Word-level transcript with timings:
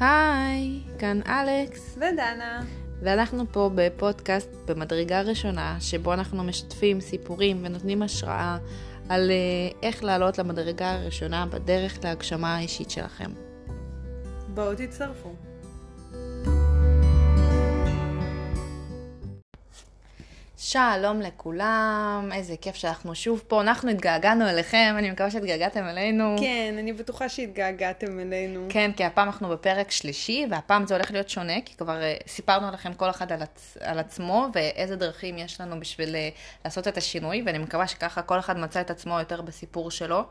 היי, 0.00 0.80
כאן 0.98 1.20
אלכס, 1.26 1.96
ודנה. 1.96 2.62
ואנחנו 3.02 3.44
פה 3.52 3.70
בפודקאסט 3.74 4.50
במדרגה 4.66 5.20
ראשונה, 5.20 5.76
שבו 5.80 6.14
אנחנו 6.14 6.44
משתפים 6.44 7.00
סיפורים 7.00 7.60
ונותנים 7.64 8.02
השראה 8.02 8.58
על 9.08 9.30
אה, 9.30 9.36
איך 9.82 10.04
לעלות 10.04 10.38
למדרגה 10.38 10.92
הראשונה 10.92 11.46
בדרך 11.46 11.98
להגשמה 12.04 12.56
האישית 12.56 12.90
שלכם. 12.90 13.30
בואו 14.54 14.74
תצטרפו. 14.74 15.47
שלום 20.68 21.20
לכולם, 21.20 22.30
איזה 22.32 22.54
כיף 22.60 22.76
שאנחנו 22.76 23.14
שוב 23.14 23.42
פה. 23.48 23.60
אנחנו 23.60 23.90
התגעגענו 23.90 24.48
אליכם, 24.48 24.94
אני 24.98 25.10
מקווה 25.10 25.30
שהתגעגעתם 25.30 25.84
אלינו. 25.84 26.36
כן, 26.40 26.74
אני 26.78 26.92
בטוחה 26.92 27.28
שהתגעגעתם 27.28 28.20
אלינו. 28.20 28.66
כן, 28.68 28.90
כי 28.96 29.04
הפעם 29.04 29.26
אנחנו 29.26 29.48
בפרק 29.48 29.90
שלישי, 29.90 30.46
והפעם 30.50 30.86
זה 30.86 30.94
הולך 30.94 31.10
להיות 31.10 31.28
שונה, 31.28 31.60
כי 31.64 31.76
כבר 31.76 32.00
uh, 32.00 32.28
סיפרנו 32.28 32.70
לכם 32.72 32.94
כל 32.94 33.10
אחד 33.10 33.32
על, 33.32 33.42
עצ... 33.42 33.76
על 33.80 33.98
עצמו, 33.98 34.46
ואיזה 34.54 34.96
דרכים 34.96 35.38
יש 35.38 35.60
לנו 35.60 35.80
בשביל 35.80 36.14
uh, 36.14 36.38
לעשות 36.64 36.88
את 36.88 36.96
השינוי, 36.96 37.42
ואני 37.46 37.58
מקווה 37.58 37.88
שככה 37.88 38.22
כל 38.22 38.38
אחד 38.38 38.58
מצא 38.58 38.80
את 38.80 38.90
עצמו 38.90 39.18
יותר 39.18 39.42
בסיפור 39.42 39.90
שלו, 39.90 40.24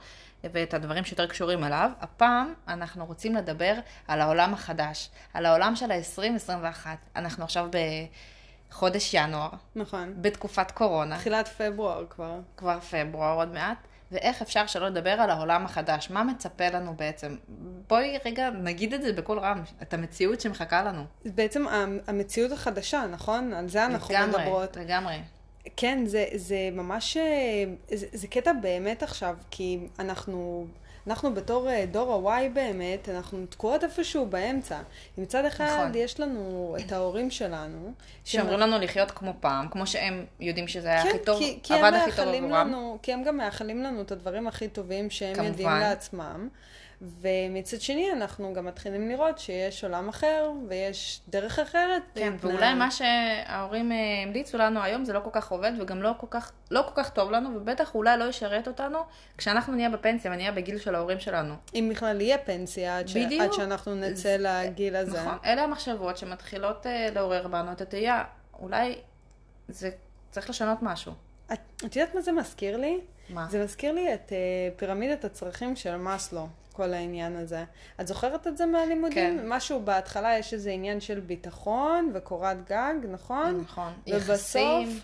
ואת 0.43 0.73
הדברים 0.73 1.04
שיותר 1.04 1.27
קשורים 1.27 1.63
אליו. 1.63 1.91
הפעם 2.01 2.54
אנחנו 2.67 3.05
רוצים 3.05 3.35
לדבר 3.35 3.73
על 4.07 4.21
העולם 4.21 4.54
החדש, 4.54 5.09
על 5.34 5.45
העולם 5.45 5.76
של 5.76 5.91
ה-2021. 5.91 6.88
אנחנו 7.15 7.43
עכשיו 7.43 7.67
ב... 7.71 7.77
חודש 8.71 9.13
ינואר, 9.13 9.49
נכון. 9.76 10.13
בתקופת 10.21 10.71
קורונה, 10.71 11.17
תחילת 11.17 11.48
פברואר 11.48 12.05
כבר. 12.09 12.39
כבר 12.57 12.80
פברואר 12.80 13.34
עוד 13.35 13.53
מעט, 13.53 13.77
ואיך 14.12 14.41
אפשר 14.41 14.67
שלא 14.67 14.88
לדבר 14.88 15.09
על 15.12 15.30
העולם 15.30 15.66
החדש? 15.66 16.09
מה 16.09 16.23
מצפה 16.23 16.70
לנו 16.70 16.93
בעצם? 16.95 17.35
בואי 17.90 18.17
רגע 18.26 18.49
נגיד 18.49 18.93
את 18.93 19.02
זה 19.02 19.13
בקול 19.13 19.40
רם, 19.40 19.62
את 19.81 19.93
המציאות 19.93 20.41
שמחכה 20.41 20.84
לנו. 20.84 21.04
בעצם 21.26 21.68
המ- 21.68 21.99
המציאות 22.07 22.51
החדשה, 22.51 23.05
נכון? 23.12 23.54
על 23.54 23.70
זה 23.70 23.85
אנחנו 23.85 24.13
לגמרי, 24.13 24.41
מדברות. 24.43 24.77
לגמרי. 24.77 25.15
כן, 25.76 26.04
זה, 26.05 26.26
זה 26.35 26.57
ממש, 26.71 27.18
אה, 27.18 27.23
זה, 27.98 28.05
זה 28.13 28.27
קטע 28.27 28.54
באמת 28.54 29.04
עכשיו, 29.04 29.35
כי 29.51 29.79
אנחנו, 29.99 30.68
אנחנו 31.08 31.34
בתור 31.34 31.70
אה, 31.70 31.86
דור 31.91 32.32
ה-Y 32.32 32.50
באמת, 32.54 33.10
אנחנו 33.10 33.46
תקועות 33.46 33.84
איפשהו 33.84 34.26
באמצע. 34.26 34.80
מצד 35.18 35.46
אחד 35.46 35.66
נכון. 35.66 35.91
יש 35.96 36.20
לנו 36.20 36.76
את 36.80 36.91
ההורים 36.91 37.32
שלנו, 37.32 37.91
שאומרים 38.26 38.60
לנו 38.60 38.80
לחיות 38.80 39.12
כמו 39.12 39.34
פעם, 39.40 39.68
כמו 39.68 39.88
שהם 39.88 40.26
יודעים 40.40 40.68
שזה 40.68 40.88
היה 40.88 41.04
כן, 41.04 41.10
הכי 41.10 41.20
טוב, 41.20 41.40
כי, 41.40 41.60
כי 41.63 41.74
עבד 41.74 41.94
הכי 41.94 42.12
טוב 42.12 42.28
עבורם. 42.28 42.52
לנו, 42.52 42.98
כי 43.02 43.13
הם 43.13 43.24
גם 43.24 43.38
מאחלים 43.38 43.84
לנו 43.84 44.02
את 44.02 44.12
הדברים 44.12 44.48
הכי 44.48 44.68
טובים 44.68 45.10
שהם 45.10 45.35
כמובן. 45.35 45.50
יודעים 45.50 45.70
לעצמם. 45.70 46.50
ומצד 47.01 47.81
שני, 47.81 48.12
אנחנו 48.12 48.53
גם 48.53 48.65
מתחילים 48.65 49.09
לראות 49.09 49.40
שיש 49.40 49.84
עולם 49.84 50.09
אחר, 50.09 50.51
ויש 50.67 51.21
דרך 51.27 51.59
אחרת. 51.59 52.01
כן, 52.15 52.31
להתנהל. 52.34 52.54
ואולי 52.54 52.73
מה 52.73 52.91
שההורים 52.91 53.91
אה, 53.91 53.98
המליצו 54.23 54.57
לנו 54.57 54.84
היום 54.84 55.05
זה 55.05 55.13
לא 55.13 55.20
כל 55.20 55.29
כך 55.34 55.51
עובד 55.51 55.71
וגם 55.79 56.01
לא 56.01 56.12
כל 56.17 56.27
כך, 56.29 56.51
לא 56.71 56.81
כל 56.81 57.04
כך 57.04 57.09
טוב 57.09 57.31
לנו, 57.31 57.49
ובטח 57.55 57.95
אולי 57.95 58.17
לא 58.17 58.23
ישרת 58.23 58.67
אותנו 58.67 58.99
כשאנחנו 59.37 59.76
נהיה 59.76 59.89
בפנסיה 59.89 60.31
ונהיה 60.31 60.51
בגיל 60.51 60.79
של 60.79 60.95
ההורים 60.95 61.20
שלנו. 61.20 61.54
אם 61.76 61.89
בכלל 61.91 62.21
יהיה 62.21 62.37
פנסיה 62.37 62.99
עד, 62.99 63.07
ש... 63.07 63.17
בדיוק. 63.17 63.43
עד 63.43 63.54
שאנחנו 63.54 63.95
נצא 63.95 64.35
לגיל 64.39 64.95
הזה. 64.95 65.22
נכון, 65.22 65.38
אלה 65.45 65.63
המחשבות 65.63 66.17
שמתחילות 66.17 66.88
אה, 66.88 67.09
לעורר 67.16 67.47
בנו 67.47 67.72
את 67.72 67.81
התהייה. 67.81 68.23
אולי 68.59 68.95
זה 69.67 69.89
צריך 70.31 70.50
לשנות 70.50 70.78
משהו. 70.81 71.26
את, 71.53 71.59
את 71.85 71.95
יודעת 71.95 72.16
מה 72.16 72.22
זה 72.22 72.31
מזכיר 72.31 72.78
לי? 72.78 73.00
מה? 73.29 73.47
זה 73.50 73.63
מזכיר 73.63 73.91
לי 73.91 74.13
את 74.13 74.29
uh, 74.29 74.79
פירמידת 74.79 75.25
הצרכים 75.25 75.75
של 75.75 75.95
מאסלו, 75.95 76.47
כל 76.73 76.94
העניין 76.94 77.35
הזה. 77.35 77.63
את 78.01 78.07
זוכרת 78.07 78.47
את 78.47 78.57
זה 78.57 78.66
מהלימודים? 78.66 79.39
כן. 79.39 79.44
משהו 79.47 79.81
בהתחלה 79.81 80.38
יש 80.38 80.53
איזה 80.53 80.72
עניין 80.72 81.01
של 81.01 81.19
ביטחון 81.19 82.12
וקורת 82.13 82.69
גג, 82.69 82.94
נכון? 83.12 83.62
נכון. 83.62 83.94
ובסוף, 84.07 84.28
יחסים, 84.31 84.99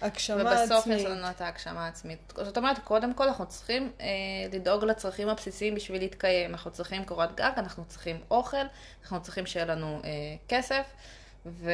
הגשמה 0.00 0.42
ובסוף 0.42 0.78
עצמית. 0.78 0.98
יש 0.98 1.04
לנו 1.04 1.30
את 1.30 1.40
ההגשמה 1.40 1.84
העצמית. 1.84 2.32
זאת 2.36 2.56
אומרת, 2.56 2.78
קודם 2.78 3.14
כל 3.14 3.28
אנחנו 3.28 3.46
צריכים 3.46 3.92
אה, 4.00 4.06
לדאוג 4.52 4.84
לצרכים 4.84 5.28
הבסיסיים 5.28 5.74
בשביל 5.74 6.02
להתקיים. 6.02 6.50
אנחנו 6.50 6.70
צריכים 6.70 7.04
קורת 7.04 7.36
גג, 7.36 7.52
אנחנו 7.56 7.84
צריכים 7.88 8.20
אוכל, 8.30 8.56
אנחנו 9.02 9.22
צריכים 9.22 9.46
שיהיה 9.46 9.66
לנו 9.66 10.00
אה, 10.04 10.10
כסף, 10.48 10.86
ו... 11.46 11.70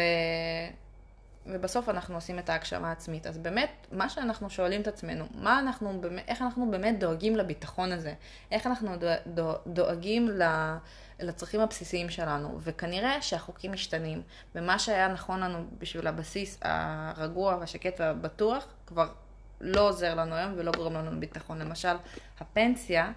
ובסוף 1.46 1.88
אנחנו 1.88 2.14
עושים 2.14 2.38
את 2.38 2.48
ההגשמה 2.48 2.88
העצמית. 2.88 3.26
אז 3.26 3.38
באמת, 3.38 3.86
מה 3.92 4.08
שאנחנו 4.08 4.50
שואלים 4.50 4.80
את 4.80 4.88
עצמנו, 4.88 5.24
מה 5.34 5.58
אנחנו, 5.58 6.00
איך 6.28 6.42
אנחנו 6.42 6.70
באמת 6.70 6.98
דואגים 6.98 7.36
לביטחון 7.36 7.92
הזה? 7.92 8.14
איך 8.50 8.66
אנחנו 8.66 8.96
דו- 8.96 9.06
דו- 9.26 9.56
דואגים 9.66 10.28
לצרכים 11.20 11.60
הבסיסיים 11.60 12.10
שלנו? 12.10 12.58
וכנראה 12.60 13.22
שהחוקים 13.22 13.72
משתנים, 13.72 14.22
ומה 14.54 14.78
שהיה 14.78 15.08
נכון 15.08 15.40
לנו 15.40 15.64
בשביל 15.78 16.06
הבסיס 16.06 16.58
הרגוע 16.62 17.56
והשקט 17.60 18.00
והבטוח, 18.00 18.66
כבר 18.86 19.08
לא 19.60 19.88
עוזר 19.88 20.14
לנו 20.14 20.34
היום 20.34 20.52
ולא 20.56 20.72
גורם 20.72 20.94
לנו 20.94 21.10
לביטחון. 21.10 21.58
למשל, 21.58 21.96
הפנסיה 22.40 23.12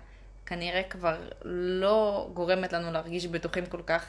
כנראה 0.46 0.84
כבר 0.84 1.18
לא 1.44 2.30
גורמת 2.34 2.74
לנו 2.74 2.92
להרגיש 2.92 3.28
בטוחים 3.28 3.66
כל 3.66 3.82
כך 3.88 4.06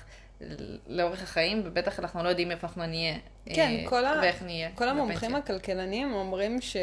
לאורך 0.87 1.23
החיים, 1.23 1.63
ובטח 1.65 2.01
אנחנו 2.01 2.23
לא 2.23 2.29
יודעים 2.29 2.51
איפה 2.51 2.67
אנחנו 2.67 2.87
נהיה. 2.87 3.19
כן, 3.47 3.71
אה, 3.71 3.89
כל, 3.89 4.05
ה... 4.05 4.19
ואיך 4.23 4.43
נהיה. 4.43 4.71
כל 4.75 4.89
המומחים 4.89 5.33
בפנסיה. 5.33 5.39
הכלכלנים 5.39 6.15
אומרים 6.15 6.61
ש... 6.61 6.77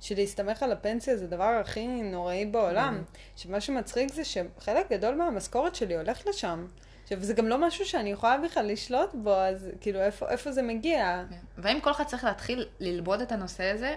שלהסתמך 0.00 0.62
על 0.62 0.72
הפנסיה 0.72 1.16
זה 1.16 1.24
הדבר 1.24 1.60
הכי 1.60 1.86
נוראי 1.86 2.46
בעולם. 2.46 3.02
שמה 3.36 3.60
שמצחיק 3.60 4.12
זה 4.12 4.22
שחלק 4.24 4.90
גדול 4.90 5.14
מהמשכורת 5.14 5.74
שלי 5.74 5.96
הולך 5.96 6.26
לשם. 6.26 6.66
עכשיו, 7.02 7.24
זה 7.24 7.34
גם 7.34 7.48
לא 7.48 7.66
משהו 7.66 7.84
שאני 7.84 8.10
יכולה 8.10 8.38
בכלל 8.38 8.66
לשלוט 8.66 9.14
בו, 9.14 9.34
אז 9.34 9.70
כאילו, 9.80 10.00
איפה, 10.00 10.28
איפה 10.28 10.52
זה 10.52 10.62
מגיע? 10.62 11.22
כן. 11.30 11.36
והאם 11.58 11.80
כל 11.80 11.90
אחד 11.90 12.04
צריך 12.04 12.24
להתחיל 12.24 12.68
ללמוד 12.80 13.20
את 13.20 13.32
הנושא 13.32 13.64
הזה, 13.64 13.96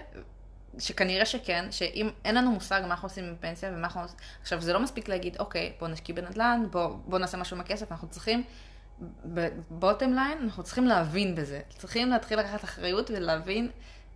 שכנראה 0.78 1.26
שכן, 1.26 1.64
שאם 1.70 2.10
אין 2.24 2.34
לנו 2.34 2.50
מושג 2.50 2.80
מה 2.80 2.86
אנחנו 2.86 3.06
עושים 3.06 3.34
בפנסיה 3.34 3.68
ומה 3.68 3.78
אנחנו 3.78 4.02
עושים... 4.02 4.16
עכשיו, 4.42 4.60
זה 4.60 4.72
לא 4.72 4.80
מספיק 4.80 5.08
להגיד, 5.08 5.36
אוקיי, 5.40 5.72
בוא 5.80 5.88
נשקיע 5.88 6.14
בנדל"ן, 6.14 6.62
בוא, 6.70 6.86
בוא 6.86 7.18
נעשה 7.18 7.36
משהו 7.36 7.56
עם 7.56 7.60
הכסף, 7.60 7.92
אנחנו 7.92 8.08
צריכים, 8.08 8.44
ב 9.24 9.37
bottom 9.37 10.12
line, 10.12 10.38
אנחנו 10.42 10.62
צריכים 10.62 10.86
להבין 10.86 11.34
בזה. 11.34 11.60
צריכים 11.78 12.08
להתחיל 12.08 12.38
לקחת 12.38 12.64
אחריות 12.64 13.10
ולהבין, 13.10 13.70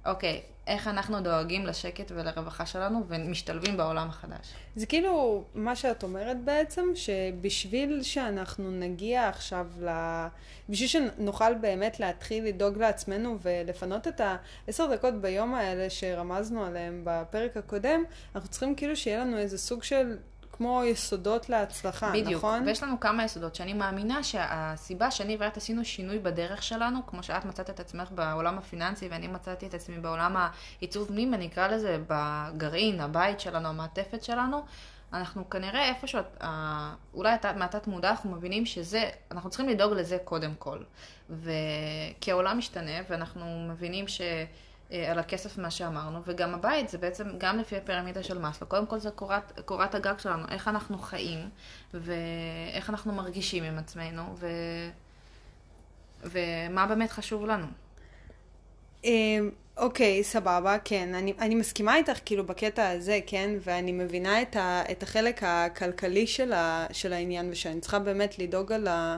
אוקיי, 0.06 0.42
איך 0.68 0.88
אנחנו 0.88 1.20
דואגים 1.20 1.66
לשקט 1.66 2.12
ולרווחה 2.14 2.66
שלנו 2.66 3.04
ומשתלבים 3.08 3.76
בעולם 3.76 4.08
החדש. 4.08 4.52
זה 4.76 4.86
כאילו, 4.86 5.44
מה 5.54 5.76
שאת 5.76 6.02
אומרת 6.02 6.36
בעצם, 6.44 6.82
שבשביל 6.94 8.02
שאנחנו 8.02 8.70
נגיע 8.70 9.28
עכשיו 9.28 9.66
ל... 9.80 9.88
בשביל 10.68 10.88
שנוכל 10.88 11.54
באמת 11.54 12.00
להתחיל 12.00 12.44
לדאוג 12.44 12.78
לעצמנו 12.78 13.38
ולפנות 13.42 14.08
את 14.08 14.20
העשר 14.20 14.94
דקות 14.94 15.14
ביום 15.14 15.54
האלה 15.54 15.90
שרמזנו 15.90 16.64
עליהם 16.64 17.02
בפרק 17.04 17.56
הקודם, 17.56 18.04
אנחנו 18.34 18.48
צריכים 18.48 18.74
כאילו 18.74 18.96
שיהיה 18.96 19.18
לנו 19.20 19.38
איזה 19.38 19.58
סוג 19.58 19.82
של... 19.82 20.16
כמו 20.58 20.84
יסודות 20.84 21.48
להצלחה, 21.48 22.10
בדיוק. 22.10 22.44
נכון? 22.44 22.62
ויש 22.66 22.82
לנו 22.82 23.00
כמה 23.00 23.24
יסודות 23.24 23.54
שאני 23.54 23.72
מאמינה 23.72 24.22
שהסיבה 24.22 25.10
שאני 25.10 25.36
ואת 25.40 25.56
עשינו 25.56 25.84
שינוי 25.84 26.18
בדרך 26.18 26.62
שלנו, 26.62 27.06
כמו 27.06 27.22
שאת 27.22 27.44
מצאת 27.44 27.70
את 27.70 27.80
עצמך 27.80 28.08
בעולם 28.10 28.58
הפיננסי 28.58 29.08
ואני 29.08 29.28
מצאתי 29.28 29.66
את 29.66 29.74
עצמי 29.74 29.98
בעולם 29.98 30.36
העיצוב 30.36 31.08
פנים, 31.08 31.34
אני 31.34 31.46
אקרא 31.46 31.68
לזה 31.68 31.98
בגרעין, 32.06 33.00
הבית 33.00 33.40
שלנו, 33.40 33.68
המעטפת 33.68 34.22
שלנו, 34.22 34.62
אנחנו 35.12 35.50
כנראה 35.50 35.88
איפשהו, 35.88 36.20
אה, 36.42 36.94
אולי 37.14 37.36
מהתת 37.56 37.86
מודע 37.86 38.10
אנחנו 38.10 38.30
מבינים 38.30 38.66
שזה, 38.66 39.10
אנחנו 39.30 39.50
צריכים 39.50 39.68
לדאוג 39.68 39.92
לזה 39.92 40.18
קודם 40.24 40.54
כל. 40.58 40.78
וכי 41.30 42.30
העולם 42.30 42.58
משתנה 42.58 43.00
ואנחנו 43.08 43.68
מבינים 43.70 44.08
ש... 44.08 44.20
אה, 44.92 45.10
על 45.10 45.18
הכסף 45.18 45.58
מה 45.58 45.70
שאמרנו, 45.70 46.20
וגם 46.24 46.54
הבית 46.54 46.88
זה 46.88 46.98
בעצם 46.98 47.28
גם 47.38 47.58
לפי 47.58 47.76
הפירמידה 47.76 48.22
של 48.22 48.38
מאסלו. 48.38 48.68
קודם 48.68 48.86
כל 48.86 48.98
זה 48.98 49.10
קורת, 49.10 49.60
קורת 49.64 49.94
הגג 49.94 50.18
שלנו, 50.18 50.44
איך 50.48 50.68
אנחנו 50.68 50.98
חיים, 50.98 51.48
ואיך 51.94 52.90
אנחנו 52.90 53.12
מרגישים 53.12 53.64
עם 53.64 53.78
עצמנו, 53.78 54.34
ו... 54.36 54.46
ומה 56.24 56.86
באמת 56.86 57.10
חשוב 57.10 57.46
לנו. 57.46 57.66
אוקיי, 59.78 60.24
סבבה, 60.24 60.76
כן. 60.84 61.14
אני, 61.14 61.32
אני 61.40 61.54
מסכימה 61.54 61.96
איתך 61.96 62.18
כאילו 62.24 62.46
בקטע 62.46 62.88
הזה, 62.88 63.20
כן? 63.26 63.50
ואני 63.60 63.92
מבינה 63.92 64.42
את, 64.42 64.56
ה, 64.56 64.82
את 64.90 65.02
החלק 65.02 65.42
הכלכלי 65.42 66.26
של, 66.26 66.52
ה, 66.52 66.86
של 66.92 67.12
העניין, 67.12 67.50
ושאני 67.50 67.80
צריכה 67.80 67.98
באמת 67.98 68.38
לדאוג 68.38 68.72
על, 68.72 68.88
ה, 68.88 69.16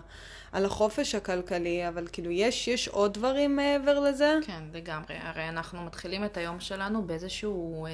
על 0.53 0.65
החופש 0.65 1.15
הכלכלי, 1.15 1.89
אבל 1.89 2.07
כאילו, 2.13 2.31
יש, 2.31 2.69
יש 2.69 2.89
עוד 2.89 3.15
דברים 3.15 3.57
מעבר 3.57 4.01
לזה? 4.01 4.39
כן, 4.47 4.63
לגמרי. 4.73 5.15
הרי 5.21 5.49
אנחנו 5.49 5.83
מתחילים 5.83 6.25
את 6.25 6.37
היום 6.37 6.61
שלנו 6.61 7.03
באיזשהו 7.03 7.87
אה, 7.87 7.91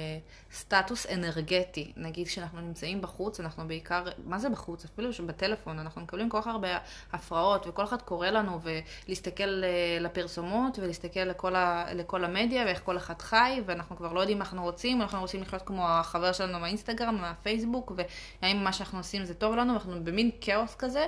סטטוס 0.53 1.05
אנרגטי. 1.05 1.91
נגיד 1.97 2.27
כשאנחנו 2.27 2.61
נמצאים 2.61 3.01
בחוץ, 3.01 3.39
אנחנו 3.39 3.67
בעיקר, 3.67 4.03
מה 4.25 4.39
זה 4.39 4.49
בחוץ? 4.49 4.85
אפילו 4.85 5.13
שבטלפון, 5.13 5.79
אנחנו 5.79 6.01
מקבלים 6.01 6.29
כל 6.29 6.41
כך 6.41 6.47
הרבה 6.47 6.77
הפרעות, 7.13 7.67
וכל 7.67 7.83
אחד 7.83 8.01
קורא 8.01 8.27
לנו 8.27 8.59
ולהסתכל 8.63 9.63
אה, 9.63 9.97
לפרסומות, 10.01 10.79
ולהסתכל 10.79 11.19
לכל, 11.19 11.55
ה, 11.55 11.85
לכל 11.93 12.23
המדיה, 12.23 12.56
ואיך 12.65 12.81
כל 12.83 12.97
אחד 12.97 13.21
חי, 13.21 13.61
ואנחנו 13.65 13.95
כבר 13.97 14.13
לא 14.13 14.19
יודעים 14.19 14.37
מה 14.37 14.45
אנחנו 14.45 14.63
רוצים, 14.63 15.01
אנחנו 15.01 15.21
רוצים 15.21 15.41
לחיות 15.41 15.61
כמו 15.61 15.87
החבר 15.89 16.31
שלנו 16.31 16.59
מהאינסטגרם, 16.59 17.15
מהפייסבוק, 17.15 17.91
והאם 18.41 18.63
מה 18.63 18.73
שאנחנו 18.73 18.97
עושים 18.97 19.25
זה 19.25 19.33
טוב 19.33 19.55
לנו, 19.55 19.73
ואנחנו 19.73 20.03
במין 20.03 20.31
כאוס 20.41 20.75
כזה. 20.75 21.05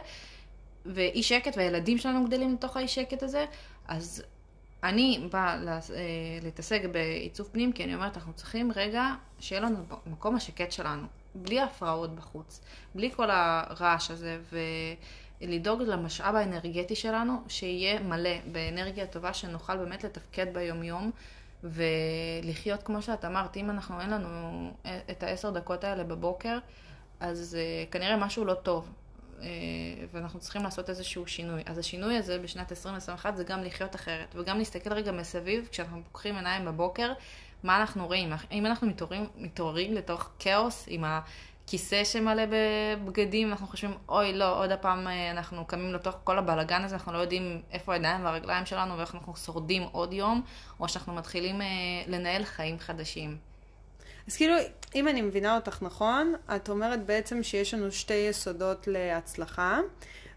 ואי 0.86 1.24
שקט, 1.24 1.58
והילדים 1.58 1.98
שלנו 1.98 2.26
גדלים 2.26 2.54
לתוך 2.54 2.78
האי 2.78 2.88
שקט 2.88 3.24
הזה, 3.24 3.46
אז 3.88 4.24
אני 4.84 5.28
באה 5.32 5.54
אה, 5.56 5.80
להתעסק 6.42 6.82
בעיצוב 6.92 7.50
פנים, 7.52 7.72
כי 7.72 7.84
אני 7.84 7.96
אומרת, 7.96 8.18
אנחנו 8.18 8.34
צריכים 8.34 8.72
רגע 8.76 9.06
שיהיה 9.40 9.62
לנו 9.62 9.78
במקום 10.06 10.36
השקט 10.36 10.72
שלנו, 10.72 11.08
בלי 11.36 11.62
הפרעות 11.62 12.16
בחוץ, 12.16 12.62
בלי 12.96 13.12
כל 13.12 13.30
הרעש 13.32 14.12
הזה, 14.12 14.40
ולדאוג 15.42 15.82
למשאב 15.82 16.36
האנרגטי 16.36 16.96
שלנו, 16.96 17.34
שיהיה 17.48 18.00
מלא 18.00 18.30
באנרגיה 18.52 19.08
טובה, 19.08 19.34
שנוכל 19.34 19.78
באמת 19.78 20.04
לתפקד 20.04 20.54
ביומיום. 20.54 21.12
ולחיות 21.64 22.84
כמו 22.84 23.02
שאת 23.02 23.26
אמרת, 23.26 23.58
אם 23.58 23.70
אנחנו, 23.70 24.02
אין 24.02 24.10
לנו 24.10 24.72
את 25.12 25.24
העשר 25.24 25.50
דקות 25.50 25.84
האלה 25.84 26.04
בבוקר, 26.04 26.58
אז 27.20 27.58
uh, 27.58 27.92
כנראה 27.92 28.18
משהו 28.18 28.46
לא 28.46 28.54
טוב, 28.54 28.90
uh, 29.40 29.44
ואנחנו 30.14 30.40
צריכים 30.40 30.64
לעשות 30.64 30.90
איזשהו 30.90 31.28
שינוי. 31.28 31.62
אז 31.66 31.78
השינוי 31.78 32.18
הזה 32.18 32.40
בשנת 32.40 32.72
2021 32.72 33.36
זה 33.36 33.44
גם 33.44 33.64
לחיות 33.64 33.96
אחרת, 33.96 34.36
וגם 34.36 34.58
להסתכל 34.58 34.94
רגע 34.94 35.12
מסביב, 35.12 35.68
כשאנחנו 35.72 36.02
פוקחים 36.04 36.36
עיניים 36.36 36.66
בבוקר, 36.66 37.14
מה 37.64 37.78
אנחנו 37.80 38.08
רואים? 38.08 38.34
אם 38.52 38.66
אנחנו 38.66 38.88
מתעוררים, 39.36 39.94
לתוך 39.94 40.30
כאוס 40.40 40.86
עם 40.88 41.04
הכיסא 41.70 42.04
שמלא 42.04 42.44
בבגדים, 42.46 43.52
אנחנו 43.52 43.68
חושבים, 43.68 43.94
אוי, 44.10 44.34
לא, 44.34 44.64
עוד 44.64 44.72
הפעם 44.72 45.08
אה, 45.08 45.32
אנחנו 45.32 45.66
קמים 45.66 45.94
לתוך 45.94 46.16
כל 46.24 46.38
הבלגן 46.38 46.84
הזה, 46.84 46.96
אנחנו 46.96 47.14
לא 47.14 47.18
יודעים 47.18 47.62
איפה 47.72 47.94
הידיים 47.94 48.26
והרגליים 48.26 48.66
שלנו 48.66 48.98
ואיך 48.98 49.16
אנחנו 49.16 49.36
שורדים 49.36 49.84
עוד 49.92 50.14
יום, 50.14 50.42
או 50.80 50.90
שאנחנו 50.90 51.14
מתחילים 51.14 51.62
uh, 51.62 51.64
לנהל 52.08 52.44
חיים 52.44 52.80
חדשים. 52.80 53.38
אז 54.28 54.36
כאילו, 54.38 54.56
אם 54.96 55.08
אני 55.08 55.22
מבינה 55.22 55.56
אותך 55.56 55.82
נכון, 55.82 56.36
את 56.56 56.70
אומרת 56.70 57.06
בעצם 57.06 57.44
שיש 57.44 57.74
לנו 57.74 57.92
שתי 57.92 58.14
יסודות 58.14 58.88
להצלחה, 58.88 59.80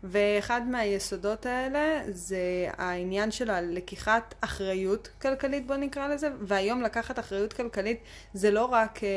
ואחד 0.04 0.62
מהיסודות 0.68 1.46
האלה 1.46 2.00
זה 2.08 2.66
העניין 2.76 3.30
של 3.30 3.50
הלקיחת 3.50 4.34
אחריות 4.40 5.08
כלכלית, 5.22 5.66
בוא 5.66 5.76
נקרא 5.76 6.08
לזה, 6.08 6.28
והיום 6.40 6.82
לקחת 6.82 7.18
אחריות 7.18 7.52
כלכלית 7.52 8.00
זה 8.34 8.50
לא 8.50 8.64
רק 8.64 9.04
אה, 9.04 9.08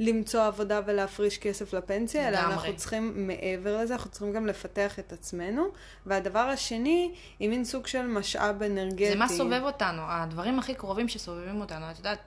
למצוא 0.00 0.46
עבודה 0.46 0.80
ולהפריש 0.86 1.38
כסף 1.38 1.72
לפנסיה, 1.72 2.28
אלא 2.28 2.38
אנחנו 2.38 2.76
צריכים 2.76 3.26
מעבר 3.26 3.82
לזה, 3.82 3.94
אנחנו 3.94 4.10
צריכים 4.10 4.32
גם 4.32 4.46
לפתח 4.46 4.98
את 4.98 5.12
עצמנו, 5.12 5.66
והדבר 6.06 6.38
השני, 6.38 7.14
היא 7.38 7.48
מין 7.48 7.64
סוג 7.64 7.86
של 7.86 8.06
משאב 8.06 8.62
אנרגטי. 8.62 9.08
זה 9.10 9.16
מה 9.16 9.28
סובב 9.28 9.60
אותנו, 9.62 10.02
הדברים 10.06 10.58
הכי 10.58 10.74
קרובים 10.74 11.08
שסובבים 11.08 11.60
אותנו, 11.60 11.90
את 11.90 11.98
יודעת. 11.98 12.18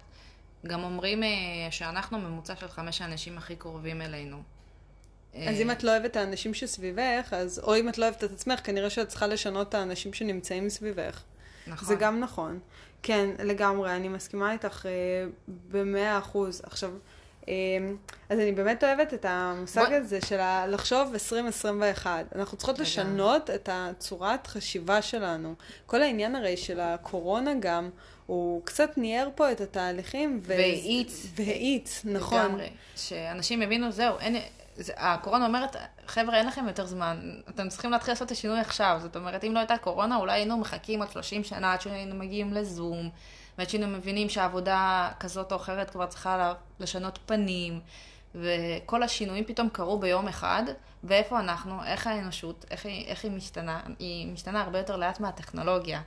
גם 0.67 0.83
אומרים 0.83 1.23
אה, 1.23 1.29
שאנחנו 1.71 2.19
ממוצע 2.19 2.55
של 2.55 2.67
חמש 2.67 3.01
האנשים 3.01 3.37
הכי 3.37 3.55
קרובים 3.55 4.01
אלינו. 4.01 4.37
אז 5.35 5.61
אם 5.61 5.71
את 5.71 5.83
לא 5.83 5.91
אוהבת 5.91 6.11
את 6.11 6.15
האנשים 6.15 6.53
שסביבך, 6.53 7.33
אז 7.33 7.59
או 7.63 7.75
אם 7.75 7.89
את 7.89 7.97
לא 7.97 8.05
אוהבת 8.05 8.23
את 8.23 8.31
עצמך, 8.31 8.59
כנראה 8.63 8.89
שאת 8.89 9.07
צריכה 9.07 9.27
לשנות 9.27 9.69
את 9.69 9.73
האנשים 9.73 10.13
שנמצאים 10.13 10.69
סביבך. 10.69 11.23
נכון. 11.67 11.87
זה 11.87 11.95
גם 11.95 12.19
נכון. 12.19 12.59
כן, 13.03 13.29
לגמרי, 13.39 13.95
אני 13.95 14.07
מסכימה 14.07 14.51
איתך 14.51 14.85
אה, 14.85 14.91
במאה 15.71 16.17
אחוז. 16.17 16.61
עכשיו, 16.63 16.91
אה, 17.47 17.53
אז 18.29 18.39
אני 18.39 18.51
באמת 18.51 18.83
אוהבת 18.83 19.13
את 19.13 19.25
המושג 19.25 19.85
בוא... 19.87 19.95
הזה 19.95 20.19
של 20.21 20.39
לחשוב 20.67 21.13
2021. 21.13 22.25
אנחנו 22.35 22.57
צריכות 22.57 22.75
לגמרי. 22.75 22.91
לשנות 22.91 23.49
את 23.49 23.69
הצורת 23.71 24.47
חשיבה 24.47 25.01
שלנו. 25.01 25.53
כל 25.85 26.01
העניין 26.01 26.35
הרי 26.35 26.57
של 26.57 26.79
הקורונה 26.79 27.53
גם, 27.59 27.89
הוא 28.25 28.61
קצת 28.65 28.97
ניער 28.97 29.29
פה 29.35 29.51
את 29.51 29.61
התהליכים. 29.61 30.39
והאיץ. 30.43 31.27
והאיץ, 31.35 32.01
נכון. 32.05 32.39
לגמרי. 32.39 32.69
שאנשים 32.95 33.61
הבינו, 33.61 33.91
זהו, 33.91 34.19
אין... 34.19 34.35
הקורונה 34.97 35.45
אומרת, 35.45 35.75
חבר'ה, 36.07 36.37
אין 36.37 36.47
לכם 36.47 36.67
יותר 36.67 36.85
זמן, 36.85 37.39
אתם 37.49 37.69
צריכים 37.69 37.91
להתחיל 37.91 38.11
לעשות 38.11 38.25
את 38.25 38.31
השינוי 38.31 38.59
עכשיו. 38.59 38.97
זאת 39.01 39.15
אומרת, 39.15 39.43
אם 39.43 39.53
לא 39.53 39.59
הייתה 39.59 39.77
קורונה, 39.77 40.17
אולי 40.17 40.33
היינו 40.33 40.57
מחכים 40.57 40.99
עוד 40.99 41.11
30 41.11 41.43
שנה 41.43 41.73
עד 41.73 41.81
שהיינו 41.81 42.15
מגיעים 42.15 42.53
לזום, 42.53 43.09
ועד 43.57 43.69
שהיינו 43.69 43.87
מבינים 43.87 44.29
שהעבודה 44.29 45.09
כזאת 45.19 45.51
או 45.51 45.57
אחרת 45.57 45.89
כבר 45.89 46.05
צריכה 46.05 46.53
לשנות 46.79 47.19
פנים, 47.25 47.79
וכל 48.35 49.03
השינויים 49.03 49.45
פתאום 49.45 49.69
קרו 49.69 49.99
ביום 49.99 50.27
אחד, 50.27 50.63
ואיפה 51.03 51.39
אנחנו, 51.39 51.83
איך 51.85 52.07
האנושות, 52.07 52.65
איך 52.71 52.85
היא, 52.85 53.07
איך 53.07 53.23
היא 53.23 53.31
משתנה, 53.31 53.79
היא 53.99 54.33
משתנה 54.33 54.61
הרבה 54.61 54.77
יותר 54.77 54.97
לאט 54.97 55.19
מהטכנולוגיה. 55.19 56.01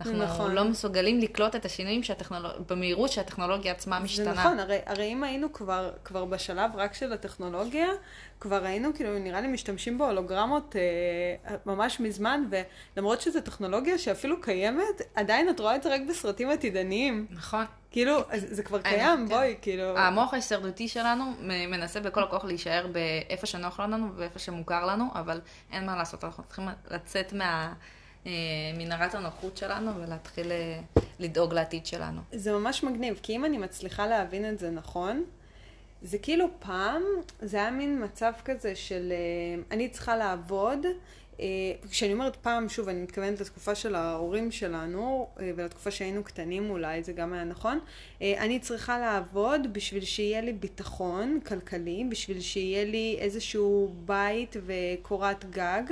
אנחנו 0.00 0.24
נכון. 0.24 0.52
לא 0.52 0.64
מסוגלים 0.64 1.18
לקלוט 1.18 1.56
את 1.56 1.64
השינויים 1.64 2.02
שהטכנולוג... 2.02 2.52
במהירות 2.68 3.10
שהטכנולוגיה 3.10 3.72
עצמה 3.72 4.00
משתנה. 4.00 4.34
זה 4.34 4.40
נכון, 4.40 4.58
הרי, 4.58 4.78
הרי 4.86 5.12
אם 5.12 5.24
היינו 5.24 5.52
כבר, 5.52 5.90
כבר 6.04 6.24
בשלב 6.24 6.70
רק 6.74 6.94
של 6.94 7.12
הטכנולוגיה, 7.12 7.88
כבר 8.40 8.64
היינו, 8.64 8.94
כאילו, 8.94 9.18
נראה 9.18 9.40
לי 9.40 9.48
משתמשים 9.48 9.98
בהולוגרמות 9.98 10.76
אה, 10.76 11.56
ממש 11.66 12.00
מזמן, 12.00 12.44
ולמרות 12.96 13.20
שזו 13.20 13.40
טכנולוגיה 13.40 13.98
שאפילו 13.98 14.40
קיימת, 14.40 15.02
עדיין 15.14 15.48
את 15.48 15.60
רואה 15.60 15.76
את 15.76 15.82
זה 15.82 15.94
רק 15.94 16.00
בסרטים 16.08 16.50
עתידניים. 16.50 17.26
נכון. 17.30 17.64
כאילו, 17.90 18.20
זה 18.34 18.62
כבר 18.62 18.82
קיים, 18.82 19.18
כן. 19.18 19.28
בואי, 19.28 19.56
כאילו... 19.62 19.98
המוח 19.98 20.32
ההישרדותי 20.32 20.88
שלנו 20.88 21.24
מנסה 21.40 22.00
בכל 22.00 22.22
הכוח 22.22 22.44
להישאר 22.44 22.86
באיפה 22.92 23.46
שנוח 23.46 23.80
לנו 23.80 24.08
ואיפה 24.16 24.38
שמוכר 24.38 24.86
לנו, 24.86 25.04
אבל 25.14 25.40
אין 25.72 25.86
מה 25.86 25.96
לעשות, 25.96 26.24
אנחנו 26.24 26.44
צריכים 26.44 26.68
לצאת 26.90 27.32
מה... 27.32 27.72
אה, 28.26 28.32
מנהרת 28.78 29.14
הנוחות 29.14 29.56
שלנו 29.56 29.90
ולהתחיל 29.96 30.52
אה, 30.52 30.80
לדאוג 31.18 31.54
לעתיד 31.54 31.86
שלנו. 31.86 32.20
זה 32.32 32.52
ממש 32.52 32.82
מגניב, 32.82 33.20
כי 33.22 33.36
אם 33.36 33.44
אני 33.44 33.58
מצליחה 33.58 34.06
להבין 34.06 34.48
את 34.48 34.58
זה 34.58 34.70
נכון, 34.70 35.24
זה 36.02 36.18
כאילו 36.18 36.46
פעם, 36.58 37.02
זה 37.40 37.56
היה 37.56 37.70
מין 37.70 38.04
מצב 38.04 38.32
כזה 38.44 38.74
של 38.74 39.12
אה, 39.12 39.62
אני 39.70 39.88
צריכה 39.88 40.16
לעבוד, 40.16 40.86
כשאני 41.90 42.12
אומרת 42.12 42.36
פעם, 42.36 42.68
שוב, 42.68 42.88
אני 42.88 43.02
מתכוונת 43.02 43.40
לתקופה 43.40 43.74
של 43.74 43.94
ההורים 43.94 44.50
שלנו, 44.50 45.28
ולתקופה 45.36 45.90
שהיינו 45.90 46.24
קטנים 46.24 46.70
אולי, 46.70 47.02
זה 47.02 47.12
גם 47.12 47.32
היה 47.32 47.44
נכון. 47.44 47.78
אני 48.22 48.58
צריכה 48.58 48.98
לעבוד 48.98 49.72
בשביל 49.72 50.04
שיהיה 50.04 50.40
לי 50.40 50.52
ביטחון 50.52 51.40
כלכלי, 51.46 52.04
בשביל 52.08 52.40
שיהיה 52.40 52.84
לי 52.84 53.16
איזשהו 53.20 53.92
בית 54.04 54.56
וקורת 54.66 55.50
גג, 55.50 55.82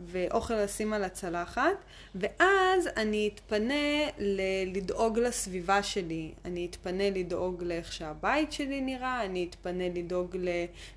ואוכל 0.00 0.54
לשים 0.54 0.92
על 0.92 1.04
הצלחת, 1.04 1.84
ואז 2.14 2.88
אני 2.96 3.30
אתפנה 3.34 4.04
ל- 4.18 4.76
לדאוג 4.76 5.18
לסביבה 5.18 5.82
שלי. 5.82 6.32
אני 6.44 6.66
אתפנה 6.70 7.10
לדאוג 7.10 7.62
לאיך 7.62 7.92
שהבית 7.92 8.52
שלי 8.52 8.80
נראה, 8.80 9.24
אני 9.24 9.46
אתפנה 9.50 9.84
לדאוג 9.94 10.36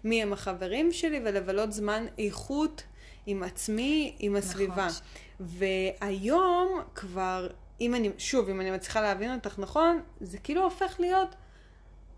למי 0.04 0.22
הם 0.22 0.34
החברים 0.34 0.92
שלי, 0.92 1.20
ולבלות 1.24 1.72
זמן 1.74 2.06
איכות 2.20 2.84
עם 3.26 3.44
עצמי, 3.44 4.16
עם 4.20 4.36
הסביבה. 4.36 4.88
נכון. 4.88 5.06
והיום 5.40 6.82
כבר, 6.96 7.48
אם 7.82 7.96
אני, 7.96 8.10
שוב, 8.18 8.50
אם 8.50 8.62
אני 8.62 8.72
מצליחה 8.72 9.02
להבין 9.02 9.34
אותך 9.34 9.60
נכון, 9.60 10.02
זה 10.22 10.38
כאילו 10.38 10.64
הופך 10.64 11.00
להיות 11.00 11.36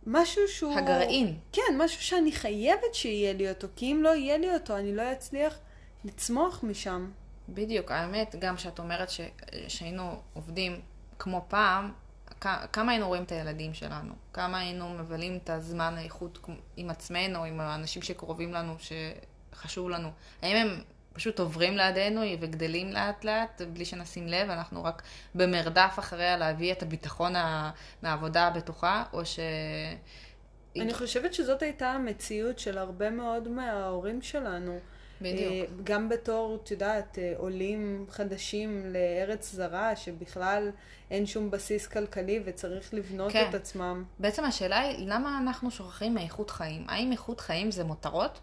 משהו 0.05 0.41
שהוא... 0.47 0.77
הגרעין. 0.77 1.37
כן, 1.51 1.77
משהו 1.77 2.01
שאני 2.01 2.31
חייבת 2.31 2.93
שיהיה 2.93 3.33
לי 3.33 3.49
אותו, 3.49 3.67
כי 3.75 3.91
אם 3.91 4.03
לא 4.03 4.15
יהיה 4.15 4.37
לי 4.37 4.53
אותו, 4.53 4.77
אני 4.77 4.95
לא 4.95 5.11
אצליח 5.11 5.59
לצמוח 6.05 6.63
משם. 6.63 7.11
בדיוק, 7.49 7.91
האמת, 7.91 8.35
גם 8.39 8.57
שאת 8.57 8.79
אומרת 8.79 9.09
ש... 9.09 9.21
שהיינו 9.67 10.21
עובדים 10.33 10.81
כמו 11.19 11.45
פעם, 11.47 11.91
כמה 12.71 12.91
היינו 12.91 13.07
רואים 13.07 13.23
את 13.23 13.31
הילדים 13.31 13.73
שלנו? 13.73 14.13
כמה 14.33 14.59
היינו 14.59 14.89
מבלים 14.89 15.39
את 15.43 15.49
הזמן 15.49 15.93
האיכות 15.97 16.39
עם 16.77 16.89
עצמנו, 16.89 17.43
עם 17.43 17.59
האנשים 17.59 18.01
שקרובים 18.01 18.53
לנו, 18.53 18.75
שחשוב 18.79 19.89
לנו? 19.89 20.09
האם 20.41 20.55
הם 20.55 20.81
פשוט 21.13 21.39
עוברים 21.39 21.77
לידינו 21.77 22.21
וגדלים 22.39 22.91
לאט 22.91 23.23
לאט 23.23 23.61
בלי 23.73 23.85
שנשים 23.85 24.27
לב, 24.27 24.49
אנחנו 24.49 24.83
רק 24.83 25.01
במרדף 25.35 25.95
אחריה 25.99 26.37
להביא 26.37 26.71
את 26.71 26.83
הביטחון 26.83 27.33
מהעבודה 28.01 28.47
הבטוחה, 28.47 29.03
או 29.13 29.25
ש... 29.25 29.39
אני 30.81 30.93
חושבת 30.93 31.33
שזאת 31.33 31.61
הייתה 31.61 31.91
המציאות 31.91 32.59
של 32.59 32.77
הרבה 32.77 33.09
מאוד 33.09 33.47
מההורים 33.47 34.21
שלנו. 34.21 34.79
בדיוק. 35.21 35.53
אה, 35.53 35.65
גם 35.83 36.09
בתור, 36.09 36.59
את 36.63 36.71
יודעת, 36.71 37.19
אה, 37.19 37.33
עולים 37.37 38.05
חדשים 38.09 38.85
לארץ 38.85 39.51
זרה, 39.51 39.95
שבכלל 39.95 40.71
אין 41.11 41.25
שום 41.25 41.51
בסיס 41.51 41.87
כלכלי 41.87 42.39
וצריך 42.45 42.93
לבנות 42.93 43.31
כן. 43.31 43.45
את 43.49 43.55
עצמם. 43.55 44.03
בעצם 44.19 44.43
השאלה 44.45 44.79
היא, 44.79 45.07
למה 45.07 45.39
אנחנו 45.41 45.71
שוכחים 45.71 46.13
מאיכות 46.13 46.49
חיים? 46.49 46.85
האם 46.87 47.11
איכות 47.11 47.39
חיים 47.39 47.71
זה 47.71 47.83
מותרות? 47.83 48.39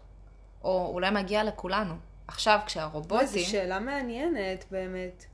או 0.63 0.91
אולי 0.93 1.11
מגיע 1.11 1.43
לכולנו? 1.43 1.93
עכשיו, 2.31 2.59
כשהרובוטים... 2.65 3.27
זו 3.27 3.45
שאלה 3.45 3.79
מעניינת, 3.79 4.65
באמת. 4.71 5.25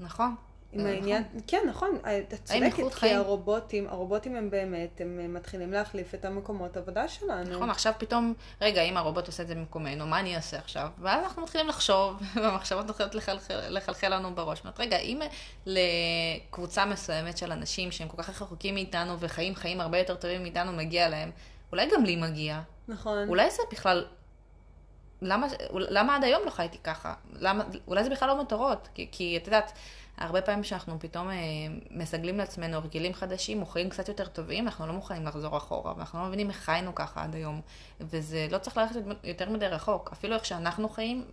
נכון. 0.00 0.34
עם 0.72 0.86
אה, 0.86 0.90
העניין, 0.90 1.22
נכון. 1.22 1.40
כן, 1.46 1.60
נכון, 1.68 1.98
את 2.04 2.34
צודקת, 2.44 2.94
כי 2.94 3.14
הרובוטים, 3.14 3.88
הרובוטים 3.88 4.36
הם 4.36 4.50
באמת, 4.50 5.00
הם 5.00 5.34
מתחילים 5.34 5.72
להחליף 5.72 6.14
את 6.14 6.24
המקומות 6.24 6.76
עבודה 6.76 7.08
שלנו. 7.08 7.50
נכון, 7.50 7.70
עכשיו 7.70 7.92
פתאום, 7.98 8.34
רגע, 8.60 8.82
אם 8.82 8.96
הרובוט 8.96 9.26
עושה 9.26 9.42
את 9.42 9.48
זה 9.48 9.54
במקומנו, 9.54 10.06
מה 10.06 10.20
אני 10.20 10.36
אעשה 10.36 10.58
עכשיו? 10.58 10.88
ואז 10.98 11.24
אנחנו 11.24 11.42
מתחילים 11.42 11.68
לחשוב, 11.68 12.22
והמחשבות 12.42 12.86
מתחילות 12.88 13.14
לחלחל, 13.14 13.54
לחלחל 13.68 14.14
לנו 14.14 14.34
בראש. 14.34 14.60
אומרת, 14.60 14.80
רגע, 14.80 14.96
אם 14.96 15.20
לקבוצה 15.66 16.84
מסוימת 16.84 17.38
של 17.38 17.52
אנשים 17.52 17.92
שהם 17.92 18.08
כל 18.08 18.22
כך 18.22 18.42
רחוקים 18.42 18.74
מאיתנו 18.74 19.20
וחיים 19.20 19.54
חיים 19.54 19.80
הרבה 19.80 19.98
יותר 19.98 20.14
טובים 20.14 20.42
מאיתנו 20.42 20.72
מגיע 20.72 21.08
להם, 21.08 21.30
אולי 21.72 21.88
גם 21.92 22.04
לי 22.04 22.16
מגיע. 22.16 22.60
נכון. 22.88 23.28
אולי 23.28 23.50
זה 23.50 23.62
בכלל 23.72 24.04
למה, 25.22 25.46
למה 25.72 26.16
עד 26.16 26.24
היום 26.24 26.42
לא 26.44 26.50
חייתי 26.50 26.78
ככה? 26.84 27.14
למה, 27.32 27.64
אולי 27.86 28.04
זה 28.04 28.10
בכלל 28.10 28.28
לא 28.28 28.42
מטרות, 28.42 28.88
כי, 28.94 29.08
כי 29.12 29.36
את 29.36 29.46
יודעת, 29.46 29.72
הרבה 30.18 30.42
פעמים 30.42 30.62
כשאנחנו 30.62 31.00
פתאום 31.00 31.30
אה, 31.30 31.34
מסגלים 31.90 32.38
לעצמנו 32.38 32.76
הרגלים 32.76 33.14
חדשים, 33.14 33.60
או 33.60 33.66
חיים 33.66 33.88
קצת 33.88 34.08
יותר 34.08 34.26
טובים, 34.26 34.66
אנחנו 34.66 34.86
לא 34.86 34.92
מוכנים 34.92 35.26
לחזור 35.26 35.56
אחורה, 35.56 35.92
ואנחנו 35.96 36.18
לא 36.18 36.26
מבינים 36.26 36.48
איך 36.48 36.56
חיינו 36.56 36.94
ככה 36.94 37.22
עד 37.22 37.34
היום. 37.34 37.60
וזה 38.00 38.46
לא 38.50 38.58
צריך 38.58 38.76
ללכת 38.76 39.00
יותר 39.24 39.50
מדי 39.50 39.66
רחוק. 39.66 40.10
אפילו 40.12 40.34
איך 40.34 40.44
שאנחנו 40.44 40.88
חיים, 40.88 41.24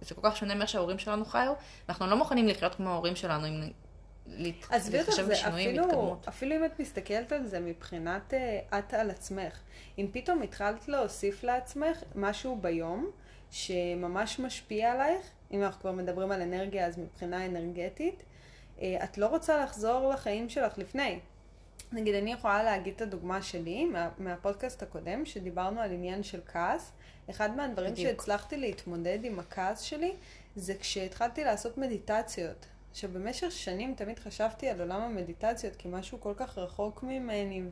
זה 0.00 0.14
כל 0.14 0.20
כך 0.30 0.36
שונה 0.36 0.54
מאיך 0.54 0.68
שההורים 0.68 0.98
שלנו 0.98 1.24
חיו, 1.24 1.52
ואנחנו 1.88 2.06
לא 2.06 2.16
מוכנים 2.16 2.48
לחיות 2.48 2.74
כמו 2.74 2.88
ההורים 2.88 3.16
שלנו, 3.16 3.46
אם 3.46 3.70
להתחשב 4.26 5.28
בשינויים 5.30 5.76
והתקדמות. 5.76 6.28
אפילו 6.28 6.56
אם 6.56 6.64
את 6.64 6.80
מסתכלת 6.80 7.32
על 7.32 7.46
זה 7.46 7.60
מבחינת 7.60 8.34
uh, 8.34 8.76
את 8.78 8.94
על 8.94 9.10
עצמך, 9.10 9.58
אם 9.98 10.06
פתאום 10.12 10.42
התחלת 10.42 10.88
להוסיף 10.88 11.44
לעצמך 11.44 11.98
משהו 12.14 12.58
ביום 12.60 13.10
שממש 13.50 14.38
משפיע 14.38 14.92
עלייך, 14.92 15.26
אם 15.52 15.62
אנחנו 15.62 15.80
כבר 15.80 15.92
מדברים 15.92 16.32
על 16.32 16.42
אנרגיה 16.42 16.86
אז 16.86 16.98
מבחינה 16.98 17.46
אנרגטית, 17.46 18.22
uh, 18.78 18.82
את 19.04 19.18
לא 19.18 19.26
רוצה 19.26 19.64
לחזור 19.64 20.08
לחיים 20.08 20.48
שלך 20.48 20.78
לפני. 20.78 21.18
נגיד, 21.92 22.14
אני 22.14 22.32
יכולה 22.32 22.62
להגיד 22.62 22.94
את 22.96 23.00
הדוגמה 23.00 23.42
שלי 23.42 23.84
מה, 23.84 24.08
מהפודקאסט 24.18 24.82
הקודם, 24.82 25.24
שדיברנו 25.24 25.80
על 25.80 25.92
עניין 25.92 26.22
של 26.22 26.40
כעס. 26.46 26.92
אחד 27.30 27.56
מהדברים 27.56 27.92
בדיוק. 27.92 28.10
שהצלחתי 28.10 28.56
להתמודד 28.56 29.18
עם 29.22 29.38
הכעס 29.38 29.80
שלי, 29.80 30.12
זה 30.56 30.74
כשהתחלתי 30.74 31.44
לעשות 31.44 31.78
מדיטציות. 31.78 32.66
שבמשך 32.94 33.52
שנים 33.52 33.94
תמיד 33.94 34.18
חשבתי 34.18 34.68
על 34.68 34.80
עולם 34.80 35.00
המדיטציות 35.00 35.76
כמשהו 35.78 36.20
כל 36.20 36.32
כך 36.36 36.58
רחוק 36.58 37.02
ממני, 37.02 37.62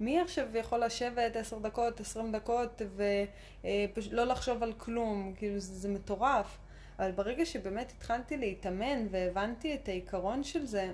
ומי 0.00 0.20
עכשיו 0.20 0.56
יכול 0.56 0.84
לשבת 0.84 1.36
עשר 1.36 1.58
דקות, 1.58 2.00
עשרים 2.00 2.32
דקות, 2.32 2.82
ולא 2.94 4.24
לחשוב 4.24 4.62
על 4.62 4.72
כלום, 4.72 5.32
כאילו 5.36 5.60
זה, 5.60 5.74
זה 5.74 5.88
מטורף. 5.88 6.58
אבל 6.98 7.12
ברגע 7.12 7.46
שבאמת 7.46 7.92
התחלתי 7.96 8.36
להתאמן 8.36 9.06
והבנתי 9.10 9.74
את 9.74 9.88
העיקרון 9.88 10.44
של 10.44 10.66
זה, 10.66 10.92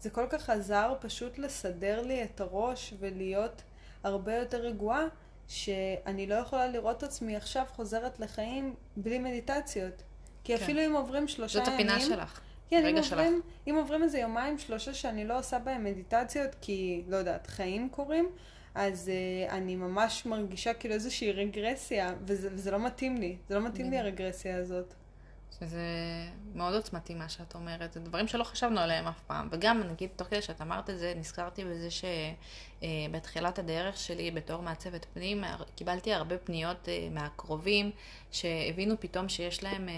זה 0.00 0.10
כל 0.10 0.26
כך 0.30 0.50
עזר 0.50 0.94
פשוט 1.00 1.38
לסדר 1.38 2.02
לי 2.02 2.24
את 2.24 2.40
הראש 2.40 2.94
ולהיות 2.98 3.62
הרבה 4.02 4.34
יותר 4.34 4.58
רגועה, 4.60 5.04
שאני 5.48 6.26
לא 6.26 6.34
יכולה 6.34 6.66
לראות 6.66 7.02
עצמי 7.02 7.36
עכשיו 7.36 7.64
חוזרת 7.72 8.20
לחיים 8.20 8.74
בלי 8.96 9.18
מדיטציות. 9.18 10.02
כי 10.44 10.56
כן. 10.56 10.62
אפילו 10.64 10.86
אם 10.86 10.96
עוברים 10.96 11.28
שלושה 11.28 11.58
זאת 11.58 11.68
ימים... 11.68 11.88
זאת 11.88 11.96
הפינה 11.96 12.16
שלך. 12.16 12.40
כן, 12.70 12.86
אם 12.86 12.96
עוברים, 12.96 13.40
אם 13.68 13.74
עוברים 13.74 14.02
איזה 14.02 14.18
יומיים, 14.18 14.58
שלושה 14.58 14.94
שאני 14.94 15.24
לא 15.24 15.38
עושה 15.38 15.58
בהם 15.58 15.84
מדיטציות, 15.84 16.50
כי, 16.60 17.02
לא 17.08 17.16
יודעת, 17.16 17.46
חיים 17.46 17.88
קורים, 17.88 18.28
אז 18.74 19.10
uh, 19.48 19.52
אני 19.52 19.76
ממש 19.76 20.26
מרגישה 20.26 20.74
כאילו 20.74 20.94
איזושהי 20.94 21.32
רגרסיה, 21.32 22.14
וזה, 22.26 22.48
וזה 22.52 22.70
לא 22.70 22.78
מתאים 22.78 23.16
לי. 23.16 23.36
זה 23.48 23.54
לא 23.54 23.66
מתאים 23.66 23.90
לי 23.90 23.98
הרגרסיה 23.98 24.56
הזאת. 24.56 24.94
שזה 25.58 25.80
מאוד 26.54 26.74
עוצמתי 26.74 27.14
מה 27.14 27.28
שאת 27.28 27.54
אומרת, 27.54 27.92
זה 27.92 28.00
דברים 28.00 28.28
שלא 28.28 28.44
חשבנו 28.44 28.80
עליהם 28.80 29.06
אף 29.06 29.20
פעם. 29.26 29.48
וגם, 29.52 29.82
נגיד, 29.90 30.10
תוך 30.16 30.28
כדי 30.28 30.42
שאת 30.42 30.60
אמרת 30.60 30.90
את 30.90 30.98
זה, 30.98 31.12
נזכרתי 31.16 31.64
בזה 31.64 31.88
שבתחילת 31.90 33.58
אה, 33.58 33.64
הדרך 33.64 33.96
שלי 33.96 34.30
בתור 34.30 34.62
מעצבת 34.62 35.06
פנים, 35.14 35.44
קיבלתי 35.74 36.14
הרבה 36.14 36.38
פניות 36.38 36.88
אה, 36.88 37.08
מהקרובים, 37.10 37.90
שהבינו 38.30 38.94
פתאום 39.00 39.28
שיש 39.28 39.62
להם 39.62 39.88
אה, 39.88 39.94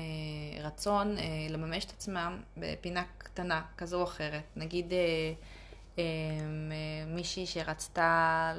רצון 0.65 1.17
לממש 1.51 1.85
את 1.85 1.91
עצמם 1.91 2.41
בפינה 2.57 3.03
קטנה, 3.19 3.63
כזו 3.77 3.99
או 3.99 4.05
אחרת. 4.05 4.43
נגיד, 4.57 4.93
מישהי 7.07 7.47
שרצתה 7.47 8.53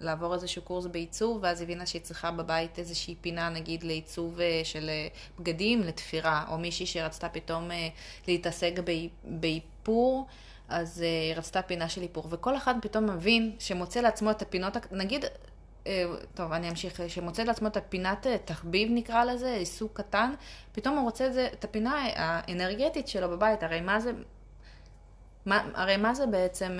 לעבור 0.00 0.34
איזשהו 0.34 0.62
קורס 0.62 0.86
בעיצוב, 0.86 1.38
ואז 1.42 1.62
הבינה 1.62 1.86
שהיא 1.86 2.02
צריכה 2.02 2.30
בבית 2.30 2.78
איזושהי 2.78 3.14
פינה, 3.20 3.48
נגיד, 3.48 3.82
לעיצוב 3.82 4.40
אה, 4.40 4.60
של 4.64 4.88
אה, 4.88 5.08
בגדים, 5.38 5.82
לתפירה, 5.82 6.44
או 6.48 6.58
מישהי 6.58 6.86
שרצתה 6.86 7.28
פתאום 7.28 7.70
אה, 7.70 7.88
להתעסק 8.28 8.72
באיפור. 9.24 10.26
אז 10.68 11.00
היא 11.00 11.34
רצתה 11.34 11.62
פינה 11.62 11.88
של 11.88 12.02
איפור, 12.02 12.26
וכל 12.30 12.56
אחד 12.56 12.74
פתאום 12.82 13.06
מבין 13.06 13.56
שמוצא 13.58 14.00
לעצמו 14.00 14.30
את 14.30 14.42
הפינות, 14.42 14.76
נגיד, 14.92 15.24
טוב, 16.34 16.52
אני 16.52 16.70
אמשיך, 16.70 17.00
שמוצא 17.08 17.42
לעצמו 17.42 17.68
את 17.68 17.76
הפינת 17.76 18.26
תחביב 18.44 18.88
נקרא 18.92 19.24
לזה, 19.24 19.54
עיסוק 19.54 20.00
קטן, 20.00 20.32
פתאום 20.72 20.96
הוא 20.96 21.04
רוצה 21.04 21.26
את, 21.26 21.32
זה, 21.32 21.48
את 21.52 21.64
הפינה 21.64 22.04
האנרגטית 22.14 23.08
שלו 23.08 23.28
בבית, 23.28 23.62
הרי 23.62 23.80
מה 23.80 24.00
זה, 24.00 24.12
מה, 25.46 25.68
הרי 25.74 25.96
מה 25.96 26.14
זה 26.14 26.26
בעצם 26.26 26.78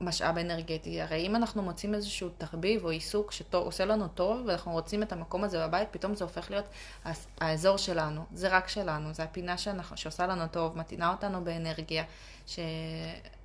משאב 0.00 0.38
אנרגטי. 0.38 1.00
הרי 1.00 1.26
אם 1.26 1.36
אנחנו 1.36 1.62
מוצאים 1.62 1.94
איזשהו 1.94 2.28
תחביב 2.38 2.84
או 2.84 2.90
עיסוק 2.90 3.32
שעושה 3.32 3.84
לנו 3.84 4.08
טוב, 4.08 4.40
ואנחנו 4.46 4.72
רוצים 4.72 5.02
את 5.02 5.12
המקום 5.12 5.44
הזה 5.44 5.66
בבית, 5.66 5.88
פתאום 5.90 6.14
זה 6.14 6.24
הופך 6.24 6.50
להיות 6.50 6.64
האזור 7.40 7.76
שלנו. 7.76 8.24
זה 8.32 8.48
רק 8.48 8.68
שלנו, 8.68 9.14
זה 9.14 9.22
הפינה 9.22 9.58
שאנחנו, 9.58 9.96
שעושה 9.96 10.26
לנו 10.26 10.46
טוב, 10.48 10.78
מתאינה 10.78 11.10
אותנו 11.10 11.44
באנרגיה. 11.44 12.04
ש... 12.46 12.58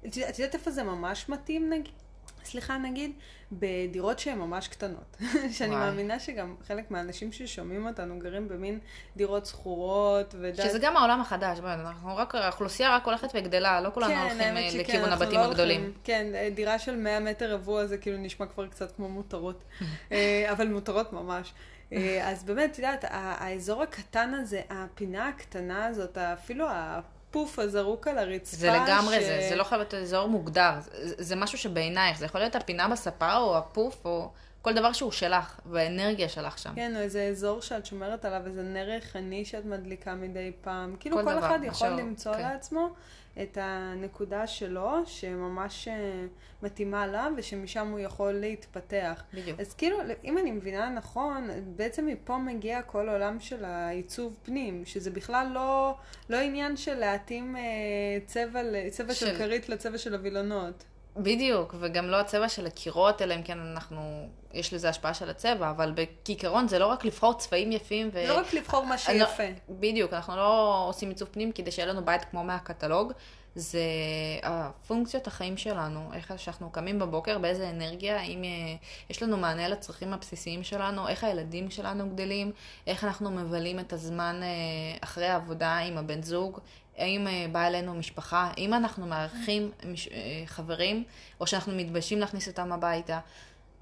את 0.07 0.17
יודעת 0.17 0.53
איפה 0.53 0.71
זה 0.71 0.83
ממש 0.83 1.29
מתאים 1.29 1.69
נגיד? 1.69 1.93
סליחה 2.45 2.77
נגיד, 2.77 3.11
בדירות 3.51 4.19
שהן 4.19 4.37
ממש 4.37 4.67
קטנות. 4.67 5.17
שאני 5.57 5.69
וואי. 5.69 5.79
מאמינה 5.79 6.19
שגם 6.19 6.55
חלק 6.67 6.91
מהאנשים 6.91 7.31
ששומעים 7.31 7.87
אותנו 7.87 8.19
גרים 8.19 8.47
במין 8.47 8.79
דירות 9.17 9.45
שכורות 9.45 10.35
ודעת... 10.39 10.67
שזה 10.67 10.79
גם 10.79 10.97
העולם 10.97 11.21
החדש, 11.21 11.59
אנחנו 11.59 12.17
רק, 12.17 12.35
האוכלוסייה 12.35 12.95
רק 12.95 13.05
הולכת 13.05 13.29
וגדלה, 13.33 13.81
לא 13.81 13.89
כולנו 13.93 14.13
כן, 14.13 14.21
הולכים 14.21 14.57
אה, 14.57 14.69
שכן, 14.69 14.79
לכיוון 14.79 15.09
הבתים 15.09 15.39
לא 15.39 15.45
הגדולים. 15.45 15.81
הולכים, 15.81 15.99
כן, 16.03 16.27
אה, 16.35 16.49
דירה 16.53 16.79
של 16.79 16.95
100 16.95 17.19
מטר 17.19 17.53
רבוע 17.53 17.85
זה 17.85 17.97
כאילו 17.97 18.17
נשמע 18.17 18.45
כבר 18.45 18.67
קצת 18.67 18.95
כמו 18.95 19.09
מותרות, 19.09 19.63
אה, 20.11 20.47
אבל 20.51 20.67
מותרות 20.67 21.13
ממש. 21.13 21.53
אז 22.23 22.43
באמת, 22.43 22.71
את 22.71 22.77
יודעת, 22.77 23.05
האזור 23.11 23.83
הקטן 23.83 24.33
הזה, 24.33 24.61
הפינה 24.69 25.27
הקטנה 25.27 25.85
הזאת, 25.85 26.17
אפילו 26.17 26.65
הפוף 27.31 27.59
הזרוק 27.59 28.07
על 28.07 28.17
הרצפה. 28.17 28.57
זה 28.57 28.71
לגמרי 28.71 29.21
ש... 29.21 29.23
זה, 29.23 29.45
זה 29.49 29.55
לא 29.55 29.63
חייב 29.63 29.81
להיות 29.81 29.93
אזור 29.93 30.27
מוגדר, 30.27 30.71
זה, 30.81 31.15
זה 31.17 31.35
משהו 31.35 31.57
שבעינייך, 31.57 32.17
זה 32.17 32.25
יכול 32.25 32.41
להיות 32.41 32.55
הפינה 32.55 32.87
בספה 32.87 33.37
או 33.37 33.57
הפוף 33.57 34.05
או 34.05 34.29
כל 34.61 34.73
דבר 34.73 34.93
שהוא 34.93 35.11
שלך, 35.11 35.59
והאנרגיה 35.65 36.29
שלך 36.29 36.57
שם. 36.57 36.71
כן, 36.75 36.95
או 36.95 37.01
איזה 37.01 37.23
אזור 37.23 37.61
שאת 37.61 37.85
שומרת 37.85 38.25
עליו, 38.25 38.41
איזה 38.45 38.63
נר 38.63 38.85
ריחני 38.85 39.45
שאת 39.45 39.65
מדליקה 39.65 40.15
מדי 40.15 40.51
פעם. 40.61 40.95
כאילו 40.99 41.17
כל, 41.17 41.23
כל 41.23 41.31
דבר, 41.35 41.47
אחד 41.47 41.59
יכול 41.63 41.89
משהו, 41.89 42.07
למצוא 42.07 42.33
כן. 42.33 42.41
לעצמו 42.41 42.89
את 43.41 43.57
הנקודה 43.61 44.47
שלו, 44.47 44.91
שממש 45.05 45.87
אה, 45.87 46.25
מתאימה 46.63 47.07
לה, 47.07 47.27
ושמשם 47.37 47.87
הוא 47.87 47.99
יכול 47.99 48.31
להתפתח. 48.31 49.23
בדיוק. 49.33 49.59
אז 49.59 49.73
כאילו, 49.73 49.97
אם 50.23 50.37
אני 50.37 50.51
מבינה 50.51 50.89
נכון, 50.89 51.49
בעצם 51.75 52.05
מפה 52.05 52.37
מגיע 52.37 52.81
כל 52.81 53.09
עולם 53.09 53.39
של 53.39 53.65
העיצוב 53.65 54.37
פנים, 54.43 54.85
שזה 54.85 55.11
בכלל 55.11 55.47
לא, 55.53 55.95
לא 56.29 56.37
עניין 56.37 56.77
של 56.77 56.99
להתאים 56.99 57.55
אה, 57.55 57.61
צבע, 58.25 58.61
צבע 58.89 59.13
של... 59.13 59.25
של 59.25 59.37
כרית 59.37 59.69
לצבע 59.69 59.97
של 59.97 60.13
הווילונות. 60.13 60.83
בדיוק, 61.17 61.75
וגם 61.79 62.07
לא 62.07 62.19
הצבע 62.19 62.49
של 62.49 62.65
הקירות, 62.65 63.21
אלא 63.21 63.35
אם 63.35 63.43
כן 63.43 63.59
אנחנו, 63.59 64.29
יש 64.53 64.73
לזה 64.73 64.89
השפעה 64.89 65.13
של 65.13 65.29
הצבע, 65.29 65.69
אבל 65.69 65.93
בכיכרון 65.95 66.67
זה 66.67 66.79
לא 66.79 66.87
רק 66.87 67.05
לבחור 67.05 67.33
צבעים 67.33 67.71
יפים 67.71 68.09
ו... 68.13 68.27
לא 68.27 68.37
רק 68.37 68.53
לבחור 68.53 68.85
מה 68.85 68.97
שיפה. 68.97 69.43
לא, 69.43 69.75
בדיוק, 69.79 70.13
אנחנו 70.13 70.35
לא 70.35 70.83
עושים 70.87 71.09
עיצוב 71.09 71.29
פנים 71.31 71.51
כדי 71.51 71.71
שיהיה 71.71 71.87
לנו 71.87 72.05
בית 72.05 72.25
כמו 72.25 72.43
מהקטלוג, 72.43 73.13
זה 73.55 73.81
הפונקציות 74.43 75.27
החיים 75.27 75.57
שלנו, 75.57 76.09
איך 76.13 76.33
שאנחנו 76.37 76.69
קמים 76.69 76.99
בבוקר, 76.99 77.37
באיזה 77.37 77.69
אנרגיה, 77.69 78.19
האם 78.19 78.43
אה, 78.43 78.49
יש 79.09 79.23
לנו 79.23 79.37
מענה 79.37 79.67
לצרכים 79.67 80.13
הבסיסיים 80.13 80.63
שלנו, 80.63 81.07
איך 81.07 81.23
הילדים 81.23 81.71
שלנו 81.71 82.09
גדלים, 82.09 82.51
איך 82.87 83.03
אנחנו 83.03 83.31
מבלים 83.31 83.79
את 83.79 83.93
הזמן 83.93 84.39
אה, 84.43 84.47
אחרי 85.01 85.27
העבודה 85.27 85.77
עם 85.77 85.97
הבן 85.97 86.21
זוג, 86.21 86.59
האם 86.97 87.27
אה, 87.27 87.45
באה 87.51 87.67
אלינו 87.67 87.93
משפחה, 87.93 88.51
אם 88.57 88.73
אנחנו 88.73 89.07
מארחים 89.07 89.71
מש... 89.85 90.07
אה, 90.07 90.43
חברים, 90.45 91.03
או 91.39 91.47
שאנחנו 91.47 91.75
מתביישים 91.75 92.19
להכניס 92.19 92.47
אותם 92.47 92.71
הביתה. 92.71 93.19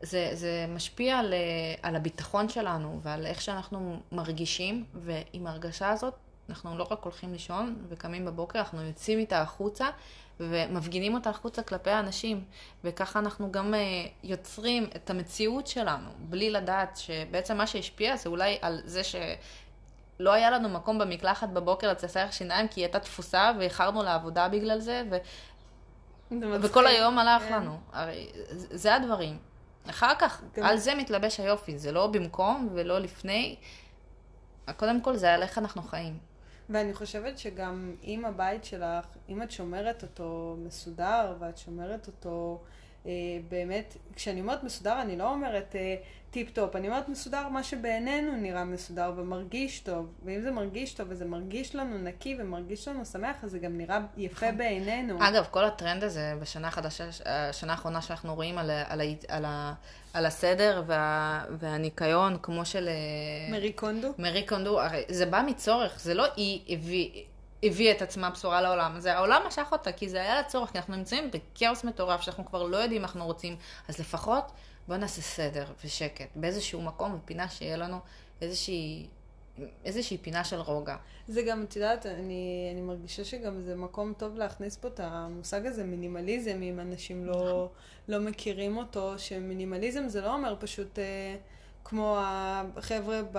זה, 0.02 0.30
זה 0.34 0.66
משפיע 0.70 1.18
על, 1.18 1.34
אה, 1.34 1.40
על 1.82 1.96
הביטחון 1.96 2.50
שלנו 2.50 3.00
ועל 3.04 3.26
איך 3.26 3.42
שאנחנו 3.42 4.00
מרגישים, 4.12 4.86
ועם 4.94 5.48
ההרגשה 5.48 5.90
הזאת 5.90 6.14
אנחנו 6.50 6.78
לא 6.78 6.88
רק 6.92 7.04
הולכים 7.04 7.34
לישון 7.34 7.76
וקמים 7.90 8.26
בבוקר, 8.26 8.60
אנחנו 8.60 8.82
יוצאים 8.82 9.20
איתה 9.20 9.42
החוצה 9.42 9.88
ומפגינים 10.40 11.14
אותה 11.14 11.30
החוצה 11.30 11.64
כלפי 11.64 11.90
האנשים, 11.90 12.44
וככה 12.84 13.20
אנחנו 13.20 13.52
גם 13.52 13.74
יוצרים 14.24 14.90
את 14.96 15.10
המציאות 15.10 15.68
שלנו, 15.68 16.10
בלי 16.20 16.50
לדעת 16.50 16.98
שבעצם 16.98 17.58
מה 17.58 17.68
שהשפיע 17.68 18.16
זה 18.16 18.30
אולי 18.30 18.58
על 18.62 18.82
זה 18.86 19.04
ש... 19.04 19.16
לא 20.20 20.34
היה 20.34 20.52
לנו 20.52 20.70
מקום 20.70 21.00
במקלחת 21.00 21.50
בבוקר 21.50 21.92
לצסח 21.92 22.28
שיניים 22.32 22.68
כי 22.68 22.80
היא 22.80 22.86
הייתה 22.86 23.00
תפוסה 23.00 23.52
ואיחרנו 23.60 24.04
לעבודה 24.04 24.48
בגלל 24.48 24.80
זה, 24.80 25.04
ו... 25.12 25.18
וכל 26.62 26.88
היום 26.88 27.20
הלך 27.20 27.44
כן. 27.44 27.54
לנו. 27.54 27.78
הרי 27.94 28.30
זה 28.52 28.96
הדברים. 28.96 29.38
אחר 29.90 30.16
כך, 30.20 30.42
גם... 30.54 30.66
על 30.66 30.78
זה 30.78 30.96
מתלבש 30.96 31.40
היופי, 31.40 31.78
זה 31.78 31.92
לא 31.92 32.08
במקום 32.08 32.70
ולא 32.74 33.00
לפני. 33.00 33.56
קודם 34.78 35.02
כל 35.02 35.16
זה 35.16 35.34
על 35.34 35.44
איך 35.44 35.58
אנחנו 35.58 35.82
חיים. 35.82 36.18
ואני 36.70 36.94
חושבת 36.94 37.38
שגם 37.38 37.96
אם 38.04 38.26
הבית 38.26 38.66
שלך, 38.66 39.06
אם 39.30 39.42
את 39.42 39.52
שומרת 39.52 40.04
אותו 40.04 40.56
מסודר 40.66 41.36
ואת 41.40 41.58
שומרת 41.58 42.08
אותו 42.08 42.62
אה, 43.06 43.12
באמת, 43.50 43.98
כשאני 44.16 44.42
אומרת 44.42 44.64
מסודר, 44.64 45.02
אני 45.02 45.18
לא 45.18 45.30
אומרת 45.30 45.76
אה, 45.76 45.96
טיפ-טופ. 46.32 46.76
אני 46.76 46.88
אומרת 46.88 47.10
מסודר 47.10 47.48
מה 47.48 47.64
שבעינינו 47.64 48.32
נראה 48.36 48.64
מסודר 48.64 49.12
ומרגיש 49.18 49.80
טוב. 49.80 50.14
ואם 50.26 50.42
זה 50.42 50.52
מרגיש 50.52 50.94
טוב 50.94 51.08
וזה 51.10 51.26
מרגיש 51.26 51.76
לנו 51.76 51.98
נקי 51.98 52.38
ומרגיש 52.40 52.88
לנו 52.88 53.06
שמח, 53.06 53.44
אז 53.44 53.52
זה 53.52 53.60
גם 53.60 53.78
נראה 53.78 54.00
יפה 54.18 54.46
נכון. 54.46 54.58
בעינינו. 54.58 55.18
אגב, 55.20 55.48
כל 55.52 55.66
הטרנד 55.66 56.04
הזה 56.04 56.34
בשנה 56.42 56.68
החדשה, 56.68 57.08
השנה 57.26 57.72
האחרונה 57.72 58.02
שאנחנו 58.02 58.36
רואים 58.36 58.58
על, 58.58 58.72
על, 58.88 59.02
על, 59.28 59.46
על 60.14 60.26
הסדר 60.26 60.84
וה, 60.88 61.44
והניקיון, 61.60 62.38
כמו 62.42 62.66
של 62.66 62.88
אה, 62.88 63.52
מרי 63.52 63.74
קונדו? 63.74 64.14
מרי 64.18 64.46
קונדו, 64.46 64.82
הרי 64.82 65.04
זה 65.10 65.26
בא 65.26 65.42
מצורך, 65.48 66.00
זה 66.00 66.14
לא 66.14 66.26
היא 66.36 66.62
הביא... 66.70 67.10
הביא 67.64 67.92
את 67.92 68.02
עצמה 68.02 68.30
בשורה 68.30 68.62
לעולם, 68.62 69.00
זה 69.00 69.14
העולם 69.14 69.42
משך 69.48 69.68
אותה, 69.72 69.92
כי 69.92 70.10
זה 70.10 70.22
היה 70.22 70.36
לה 70.36 70.44
צורך, 70.44 70.72
כי 70.72 70.78
אנחנו 70.78 70.96
נמצאים 70.96 71.32
בכאוס 71.32 71.84
מטורף, 71.84 72.22
שאנחנו 72.22 72.46
כבר 72.46 72.64
לא 72.64 72.78
יודעים 72.78 73.02
מה 73.02 73.08
אנחנו 73.08 73.26
רוצים, 73.26 73.56
אז 73.88 74.00
לפחות 74.00 74.52
בואו 74.90 75.00
נעשה 75.00 75.22
סדר 75.22 75.66
ושקט, 75.86 76.28
באיזשהו 76.36 76.82
מקום 76.82 77.16
ופינה 77.16 77.50
שיהיה 77.50 77.78
לנו 77.78 77.98
איזושהי, 78.42 79.08
איזושהי 79.86 80.18
פינה 80.18 80.44
של 80.44 80.60
רוגע. 80.60 80.96
זה 81.28 81.42
גם, 81.42 81.64
את 81.64 81.76
יודעת, 81.76 82.06
אני, 82.06 82.70
אני 82.74 82.82
מרגישה 82.82 83.24
שגם 83.24 83.62
זה 83.62 83.76
מקום 83.76 84.14
טוב 84.18 84.36
להכניס 84.36 84.78
פה 84.78 84.88
את 84.88 85.00
המושג 85.00 85.66
הזה, 85.66 85.84
מינימליזם, 85.84 86.62
אם 86.62 86.80
אנשים 86.80 87.26
לא, 87.26 87.70
לא 88.08 88.20
מכירים 88.20 88.78
אותו, 88.78 89.20
שמינימליזם 89.20 90.08
זה 90.08 90.22
לא 90.22 90.34
אומר 90.34 90.56
פשוט 90.60 91.00
אה, 91.00 91.36
כמו 91.84 92.18
החבר'ה, 92.20 93.22
ב, 93.32 93.38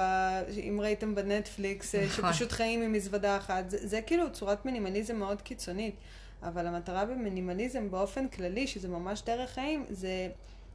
אם 0.58 0.78
ראיתם 0.82 1.14
בנטפליקס, 1.14 1.94
אה, 1.94 2.04
נכון. 2.04 2.32
שפשוט 2.32 2.52
חיים 2.52 2.82
עם 2.82 2.92
מזוודה 2.92 3.36
אחת. 3.36 3.70
זה, 3.70 3.86
זה 3.86 4.02
כאילו 4.02 4.32
צורת 4.32 4.64
מינימליזם 4.64 5.16
מאוד 5.16 5.42
קיצונית, 5.42 5.94
אבל 6.42 6.66
המטרה 6.66 7.04
במינימליזם 7.04 7.90
באופן 7.90 8.28
כללי, 8.28 8.66
שזה 8.66 8.88
ממש 8.88 9.22
דרך 9.22 9.50
חיים, 9.50 9.84
זה 9.88 10.28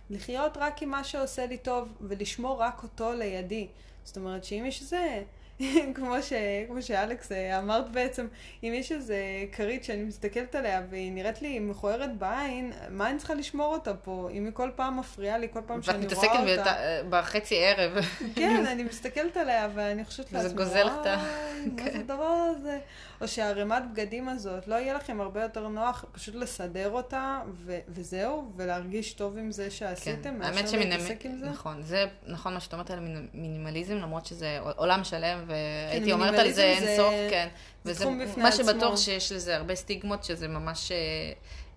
לחיות 0.10 0.58
רק 0.58 0.82
עם 0.82 0.90
מה 0.90 1.04
שעושה 1.04 1.46
לי 1.46 1.58
טוב, 1.58 1.94
ולשמור 2.02 2.62
רק 2.62 2.84
אותו 2.84 3.14
לידי. 3.14 3.68
זאת 4.04 4.18
אומרת 4.18 4.44
שאם 4.44 4.64
יש 4.68 4.82
איזה... 4.82 5.24
כמו, 5.96 6.16
ש... 6.22 6.34
כמו 6.68 6.82
שאלכס 6.82 7.32
אה, 7.32 7.60
אמרת 7.60 7.92
בעצם, 7.92 8.28
אם 8.64 8.72
יש 8.76 8.92
איזה 8.92 9.18
כרית 9.52 9.84
שאני 9.84 10.04
מסתכלת 10.04 10.56
עליה 10.56 10.82
והיא 10.90 11.12
נראית 11.12 11.42
לי 11.42 11.60
מכוערת 11.60 12.18
בעין, 12.18 12.72
מה 12.90 13.10
אני 13.10 13.18
צריכה 13.18 13.34
לשמור 13.34 13.74
אותה 13.74 13.94
פה? 13.94 14.30
אם 14.34 14.46
היא 14.46 14.52
כל 14.54 14.70
פעם 14.76 15.00
מפריעה 15.00 15.38
לי, 15.38 15.48
כל 15.54 15.62
פעם 15.66 15.78
ואת 15.78 15.84
שאני 15.86 16.06
מתעסקת 16.06 16.30
רואה 16.30 16.58
אותה... 16.58 16.64
בת- 16.64 17.06
בחצי 17.10 17.56
ערב. 17.66 17.98
כן, 18.36 18.66
אני 18.66 18.84
מסתכלת 18.84 19.38
עליה 19.38 19.70
ואני 19.76 20.06
חושבת 20.06 20.32
לעצמי, 20.32 20.50
וואי, 20.64 20.74
מה 21.72 21.78
כן. 21.78 21.92
זה 21.92 22.00
הדבר 22.00 22.24
הזה? 22.58 22.80
או 23.22 23.28
שהערימת 23.28 23.84
בגדים 23.92 24.30
הזאת, 24.30 24.68
לא 24.68 24.76
יהיה 24.76 24.94
לכם 24.94 25.22
הרבה 25.22 25.42
יותר 25.42 25.68
נוח 25.68 26.06
פשוט 26.12 26.36
לסדר 26.36 26.90
אותה 26.90 27.40
ו- 27.54 27.80
וזהו, 27.88 28.52
ולהרגיש 28.56 29.14
טוב 29.14 29.38
עם 29.38 29.52
זה 29.52 29.72
שעשיתם, 29.72 30.22
כן. 30.24 30.38
מאשר. 30.40 30.78
להתעסק 30.80 31.26
עם 31.26 31.38
זה? 31.38 31.46
נכון, 31.50 31.82
זה 31.82 32.06
נכון 32.28 32.54
מה 32.54 32.60
שאת 32.60 32.74
אומרת 32.74 32.92
על 32.92 33.00
מיני- 33.00 33.28
מינימליזם, 33.34 33.94
למרות 33.96 34.26
שזה 34.26 34.60
עולם 34.76 35.04
שלם, 35.04 35.45
והייתי 35.48 36.12
אומרת 36.12 36.40
על 36.40 36.52
זה 36.52 36.64
אין 36.64 36.98
סוף, 36.98 37.14
כן. 37.30 37.48
זה 37.84 37.92
וזה 37.92 38.06
מה. 38.38 38.52
שבטוח 38.52 38.98
שיש 38.98 39.32
לזה 39.32 39.56
הרבה 39.56 39.76
סטיגמות, 39.76 40.24
שזה 40.24 40.48
ממש 40.48 40.92
אה, 40.92 40.98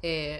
אה, 0.04 0.38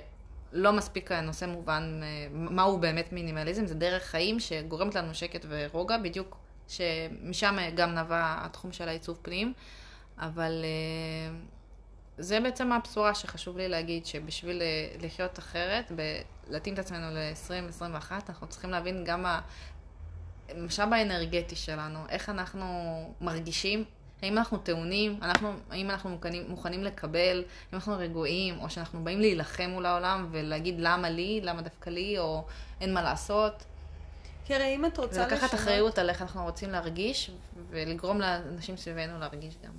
לא 0.53 0.73
מספיק 0.73 1.13
הנושא 1.13 1.45
מובן, 1.45 2.01
אה, 2.03 2.27
מהו 2.31 2.79
באמת 2.79 3.13
מינימליזם, 3.13 3.67
זה 3.67 3.75
דרך 3.75 4.03
חיים 4.03 4.41
שגורמת 4.41 4.95
לנו 4.95 5.15
שקט 5.15 5.47
ורוגע, 5.49 5.97
בדיוק 5.99 6.37
שמשם 6.69 7.57
גם 7.75 7.95
נבע 7.95 8.37
התחום 8.39 8.73
של 8.73 8.89
העיצוב 8.89 9.19
פנים, 9.23 9.53
אבל 10.19 10.65
זה 12.19 12.41
בעצם 12.41 12.73
הבשורה 12.73 13.15
שחשוב 13.15 13.59
לי 13.59 13.69
להגיד, 13.69 14.07
שבשביל 14.07 14.63
לחיות 15.01 15.39
אחרת, 15.39 15.93
להתאים 16.51 16.75
את 16.75 16.79
עצמנו 16.79 17.07
ל-2021, 17.11 18.13
אנחנו 18.29 18.47
צריכים 18.47 18.71
להבין 18.71 19.05
גם 19.05 19.25
המשאב 20.49 20.93
האנרגטי 20.93 21.57
שלנו, 21.57 21.99
איך 22.09 22.29
אנחנו 22.29 22.65
מרגישים, 23.21 23.85
האם 24.23 24.39
אנחנו 24.39 24.59
טעונים, 24.59 25.19
אנחנו, 25.23 25.53
האם 25.71 25.91
אנחנו 25.91 26.11
מוכנים, 26.11 26.45
מוכנים 26.49 26.85
לקבל, 26.85 27.37
האם 27.37 27.45
אנחנו 27.73 27.95
רגועים, 27.99 28.61
או 28.61 28.71
שאנחנו 28.71 29.05
באים 29.05 29.21
להילחם 29.21 29.71
מול 29.71 29.87
העולם 29.87 30.29
ולהגיד 30.31 30.75
למה 30.79 31.11
לי, 31.11 31.41
למה 31.43 31.63
דווקא 31.63 31.91
לי, 31.91 32.19
או 32.19 32.45
אין 32.81 32.95
מה 32.95 33.03
לעשות. 33.03 33.65
כי 34.45 34.55
הרי 34.55 34.75
אם 34.75 34.87
את 34.87 34.99
רוצה 34.99 35.23
ולקחת 35.23 35.55
אחריות 35.55 35.99
על 35.99 36.11
איך 36.11 36.23
אנחנו 36.23 36.45
רוצים 36.45 36.71
להרגיש, 36.71 37.31
ולגרום 37.71 38.21
לאנשים 38.21 38.77
סביבנו 38.77 39.19
להרגיש 39.19 39.55
גם. 39.67 39.73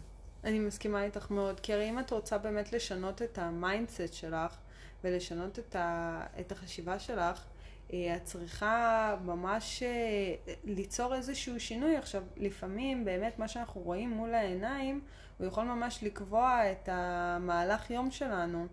אני 0.44 0.60
מסכימה 0.60 1.04
איתך 1.04 1.32
מאוד, 1.32 1.60
כי 1.60 1.74
הרי 1.74 1.90
אם 1.90 2.00
את 2.00 2.12
רוצה 2.12 2.38
באמת 2.38 2.74
לשנות 2.74 3.22
את 3.22 3.38
ה 3.38 3.47
mindset 3.47 4.14
שלך 4.14 4.56
ולשנות 5.04 5.60
את, 5.60 5.76
ה, 5.76 6.22
את 6.40 6.52
החשיבה 6.52 7.00
שלך, 7.00 7.42
את 7.90 8.24
צריכה 8.24 9.16
ממש 9.26 9.84
אה, 9.84 10.54
ליצור 10.64 11.16
איזשהו 11.16 11.60
שינוי. 11.60 11.98
עכשיו, 11.98 12.24
לפעמים 12.38 13.06
באמת 13.06 13.40
מה 13.40 13.48
שאנחנו 13.48 13.82
רואים 13.82 14.10
מול 14.10 14.34
העיניים, 14.34 15.02
הוא 15.38 15.48
יכול 15.48 15.64
ממש 15.64 16.04
לקבוע 16.04 16.72
את 16.72 16.90
המהלך 16.92 17.92
יום 17.92 18.12
שלנו. 18.12 18.68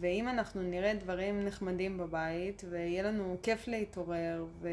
ואם 0.00 0.28
אנחנו 0.28 0.62
נראה 0.62 0.94
דברים 0.94 1.44
נחמדים 1.44 1.98
בבית, 1.98 2.64
ויהיה 2.70 3.02
לנו 3.02 3.36
כיף 3.42 3.68
להתעורר, 3.68 4.44
ו... 4.60 4.68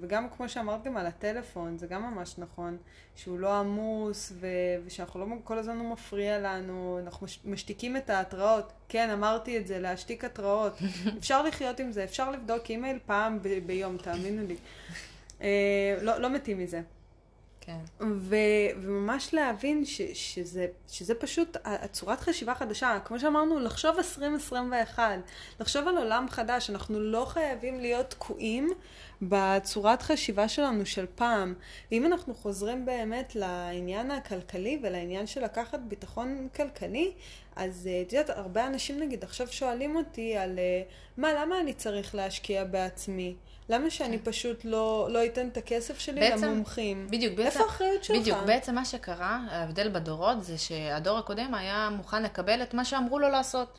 וגם 0.00 0.28
כמו 0.36 0.48
שאמרת 0.48 0.84
גם 0.84 0.96
על 0.96 1.06
הטלפון, 1.06 1.78
זה 1.78 1.86
גם 1.86 2.02
ממש 2.02 2.34
נכון, 2.38 2.76
שהוא 3.16 3.38
לא 3.38 3.54
עמוס, 3.54 4.32
ו... 4.40 4.46
ושאנחנו 4.84 5.20
לא, 5.20 5.26
כל 5.44 5.58
הזמן 5.58 5.76
הוא 5.76 5.92
מפריע 5.92 6.38
לנו, 6.38 6.98
אנחנו 7.02 7.26
מש... 7.26 7.40
משתיקים 7.44 7.96
את 7.96 8.10
ההתראות. 8.10 8.72
כן, 8.88 9.10
אמרתי 9.10 9.58
את 9.58 9.66
זה, 9.66 9.78
להשתיק 9.78 10.24
התראות. 10.24 10.72
אפשר 11.18 11.42
לחיות 11.42 11.80
עם 11.80 11.92
זה, 11.92 12.04
אפשר 12.04 12.30
לבדוק 12.30 12.70
אימייל 12.70 12.98
פעם 13.06 13.38
ב... 13.42 13.48
ביום, 13.66 13.96
תאמינו 13.96 14.46
לי. 14.46 14.56
אה, 15.42 15.98
לא, 16.02 16.18
לא 16.18 16.30
מתים 16.30 16.58
מזה. 16.58 16.80
כן. 17.70 18.04
ו- 18.04 18.36
וממש 18.82 19.34
להבין 19.34 19.84
ש- 19.84 20.02
שזה, 20.02 20.66
שזה 20.88 21.14
פשוט 21.14 21.56
הצורת 21.64 22.20
חשיבה 22.20 22.54
חדשה. 22.54 22.98
כמו 23.04 23.20
שאמרנו, 23.20 23.58
לחשוב 23.58 23.96
2021, 23.98 25.18
לחשוב 25.60 25.88
על 25.88 25.98
עולם 25.98 26.26
חדש. 26.30 26.70
אנחנו 26.70 27.00
לא 27.00 27.24
חייבים 27.28 27.80
להיות 27.80 28.10
תקועים 28.10 28.68
בצורת 29.22 30.02
חשיבה 30.02 30.48
שלנו 30.48 30.86
של 30.86 31.06
פעם. 31.14 31.54
ואם 31.90 32.06
אנחנו 32.06 32.34
חוזרים 32.34 32.86
באמת 32.86 33.34
לעניין 33.36 34.10
הכלכלי 34.10 34.80
ולעניין 34.82 35.26
של 35.26 35.44
לקחת 35.44 35.80
ביטחון 35.80 36.48
כלכלי, 36.56 37.12
אז 37.56 37.88
אה, 37.92 38.02
את 38.02 38.12
יודעת, 38.12 38.30
הרבה 38.30 38.66
אנשים 38.66 39.00
נגיד 39.00 39.24
עכשיו 39.24 39.48
שואלים 39.48 39.96
אותי 39.96 40.36
על 40.36 40.58
אה, 40.58 40.82
מה, 41.16 41.32
למה 41.32 41.60
אני 41.60 41.72
צריך 41.72 42.14
להשקיע 42.14 42.64
בעצמי? 42.64 43.34
למה 43.70 43.90
שאני 43.90 44.18
פשוט 44.18 44.64
לא, 44.64 45.08
לא 45.10 45.24
אתן 45.26 45.48
את 45.48 45.56
הכסף 45.56 45.98
שלי 45.98 46.20
בעצם- 46.20 46.44
למומחים? 46.46 47.06
בדיוק, 47.10 47.34
בעצם, 47.34 47.46
איפה 47.46 47.60
האחריות 47.60 48.04
שלך? 48.04 48.16
בדיוק, 48.16 48.38
בעצם 48.46 48.74
מה 48.74 48.84
שקרה, 48.84 49.40
ההבדל 49.50 49.88
בדורות 49.88 50.44
זה 50.44 50.58
שהדור 50.58 51.18
הקודם 51.18 51.54
היה 51.54 51.88
מוכן 51.92 52.22
לקבל 52.22 52.62
את 52.62 52.74
מה 52.74 52.84
שאמרו 52.84 53.18
לו 53.18 53.28
לעשות. 53.28 53.78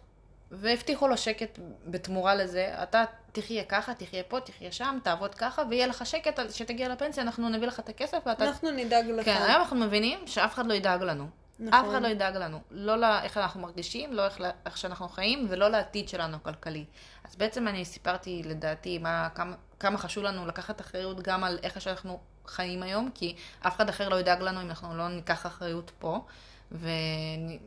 והבטיחו 0.51 1.07
לו 1.07 1.17
שקט 1.17 1.59
בתמורה 1.85 2.35
לזה, 2.35 2.73
אתה 2.83 3.03
תחיה 3.31 3.63
ככה, 3.63 3.93
תחיה 3.93 4.23
פה, 4.23 4.39
תחיה 4.39 4.71
שם, 4.71 4.97
תעבוד 5.03 5.35
ככה, 5.35 5.63
ויהיה 5.69 5.87
לך 5.87 6.05
שקט 6.05 6.39
עד 6.39 6.49
שתגיע 6.49 6.89
לפנסיה, 6.89 7.23
אנחנו 7.23 7.49
נביא 7.49 7.67
לך 7.67 7.79
את 7.79 7.89
הכסף 7.89 8.17
ואתה... 8.25 8.45
אנחנו 8.45 8.71
נדאג 8.71 9.05
לך. 9.05 9.25
כן, 9.25 9.31
היום 9.41 9.61
אנחנו 9.61 9.75
מבינים 9.75 10.19
שאף 10.27 10.53
אחד 10.53 10.65
לא 10.67 10.73
ידאג 10.73 11.03
לנו. 11.03 11.25
נכון. 11.59 11.79
אף 11.79 11.89
אחד 11.89 12.01
לא 12.01 12.07
ידאג 12.07 12.35
לנו. 12.35 12.59
לא 12.71 12.97
לאיך 12.97 13.37
אנחנו 13.37 13.61
מרגישים, 13.61 14.13
לא 14.13 14.25
איך, 14.25 14.41
איך 14.65 14.77
שאנחנו 14.77 15.09
חיים, 15.09 15.45
ולא 15.49 15.67
לעתיד 15.67 16.09
שלנו 16.09 16.35
הכלכלי. 16.37 16.85
אז 17.29 17.35
בעצם 17.35 17.67
אני 17.67 17.85
סיפרתי, 17.85 18.41
לדעתי, 18.45 18.97
מה, 18.97 19.27
כמה, 19.35 19.55
כמה 19.81 19.97
חשוב 19.97 20.23
לנו 20.23 20.45
לקחת 20.45 20.81
אחריות 20.81 21.21
גם 21.21 21.43
על 21.43 21.59
איך 21.63 21.81
שאנחנו 21.81 22.19
חיים 22.45 22.83
היום, 22.83 23.09
כי 23.15 23.35
אף 23.67 23.75
אחד 23.75 23.89
אחר 23.89 24.09
לא 24.09 24.19
ידאג 24.19 24.41
לנו 24.41 24.61
אם 24.61 24.69
אנחנו 24.69 24.97
לא 24.97 25.07
ניקח 25.07 25.45
אחריות 25.45 25.91
פה, 25.99 26.25
ונ, 26.71 27.57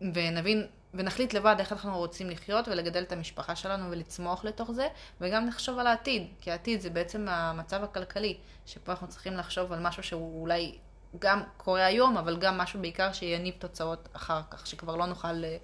ונבין, 0.00 0.66
ונחליט 0.94 1.34
לבד 1.34 1.56
איך 1.58 1.72
אנחנו 1.72 1.98
רוצים 1.98 2.30
לחיות 2.30 2.68
ולגדל 2.68 3.02
את 3.02 3.12
המשפחה 3.12 3.56
שלנו 3.56 3.90
ולצמוח 3.90 4.44
לתוך 4.44 4.70
זה, 4.72 4.88
וגם 5.20 5.46
נחשוב 5.46 5.78
על 5.78 5.86
העתיד, 5.86 6.26
כי 6.40 6.50
העתיד 6.50 6.80
זה 6.80 6.90
בעצם 6.90 7.28
המצב 7.28 7.84
הכלכלי, 7.84 8.36
שפה 8.66 8.92
אנחנו 8.92 9.08
צריכים 9.08 9.34
לחשוב 9.36 9.72
על 9.72 9.80
משהו 9.80 10.02
שהוא 10.02 10.40
אולי 10.40 10.78
גם 11.18 11.42
קורה 11.56 11.86
היום, 11.86 12.16
אבל 12.16 12.36
גם 12.36 12.58
משהו 12.58 12.80
בעיקר 12.80 13.12
שיניב 13.12 13.54
תוצאות 13.58 14.08
אחר 14.12 14.40
כך, 14.50 14.66
שכבר 14.66 14.96
לא 14.96 15.06
נוכל 15.06 15.44
אה, 15.44 15.56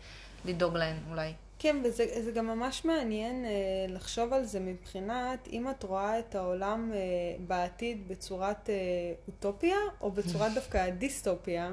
לדאוג 0.44 0.76
להן 0.76 0.96
אולי. 1.10 1.32
כן, 1.58 1.76
וזה 1.84 2.22
זה 2.24 2.30
גם 2.30 2.46
ממש 2.46 2.84
מעניין 2.84 3.44
אה, 3.44 3.50
לחשוב 3.88 4.32
על 4.32 4.44
זה 4.44 4.60
מבחינת 4.60 5.48
אם 5.52 5.70
את 5.70 5.82
רואה 5.82 6.18
את 6.18 6.34
העולם 6.34 6.92
אה, 6.94 6.98
בעתיד 7.46 8.08
בצורת 8.08 8.70
אה, 8.70 8.74
אוטופיה, 9.28 9.76
או 10.00 10.10
בצורת 10.10 10.54
דווקא 10.58 10.90
דיסטופיה. 10.90 11.72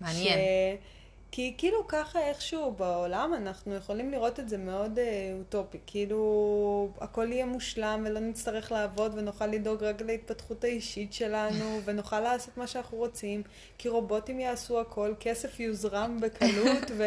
מעניין. 0.00 0.38
ש... 0.38 1.00
כי 1.32 1.54
כאילו 1.58 1.86
ככה 1.88 2.20
איכשהו 2.20 2.72
בעולם 2.72 3.34
אנחנו 3.34 3.74
יכולים 3.74 4.10
לראות 4.10 4.40
את 4.40 4.48
זה 4.48 4.58
מאוד 4.58 4.98
אה, 4.98 5.34
אוטופי, 5.38 5.78
כאילו 5.86 6.88
הכל 7.00 7.32
יהיה 7.32 7.46
מושלם 7.46 8.02
ולא 8.06 8.20
נצטרך 8.20 8.72
לעבוד 8.72 9.12
ונוכל 9.14 9.46
לדאוג 9.46 9.84
רק 9.84 10.02
להתפתחות 10.02 10.64
האישית 10.64 11.12
שלנו 11.12 11.78
ונוכל 11.84 12.20
לעשות 12.20 12.56
מה 12.56 12.66
שאנחנו 12.66 12.98
רוצים, 12.98 13.42
כי 13.78 13.88
רובוטים 13.88 14.40
יעשו 14.40 14.80
הכל, 14.80 15.14
כסף 15.20 15.60
יוזרם 15.60 16.20
בקלות 16.20 16.90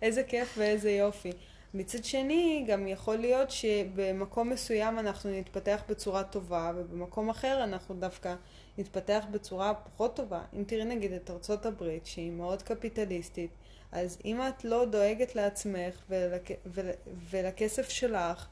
ואיזה 0.00 0.22
כיף 0.22 0.54
ואיזה 0.58 0.90
יופי. 0.90 1.32
מצד 1.74 2.04
שני, 2.04 2.64
גם 2.68 2.88
יכול 2.88 3.16
להיות 3.16 3.50
שבמקום 3.50 4.50
מסוים 4.50 4.98
אנחנו 4.98 5.30
נתפתח 5.30 5.82
בצורה 5.88 6.24
טובה, 6.24 6.72
ובמקום 6.76 7.30
אחר 7.30 7.64
אנחנו 7.64 7.94
דווקא 7.94 8.34
נתפתח 8.78 9.24
בצורה 9.30 9.74
פחות 9.74 10.16
טובה. 10.16 10.40
אם 10.56 10.64
תראי 10.64 10.84
נגיד 10.84 11.12
את 11.12 11.30
ארצות 11.30 11.66
הברית, 11.66 12.06
שהיא 12.06 12.30
מאוד 12.30 12.62
קפיטליסטית, 12.62 13.50
אז 13.92 14.18
אם 14.24 14.40
את 14.48 14.64
לא 14.64 14.84
דואגת 14.84 15.34
לעצמך 15.34 15.94
ולכ... 16.08 16.50
ול... 16.66 16.90
ולכסף 17.30 17.88
שלך, 17.88 18.46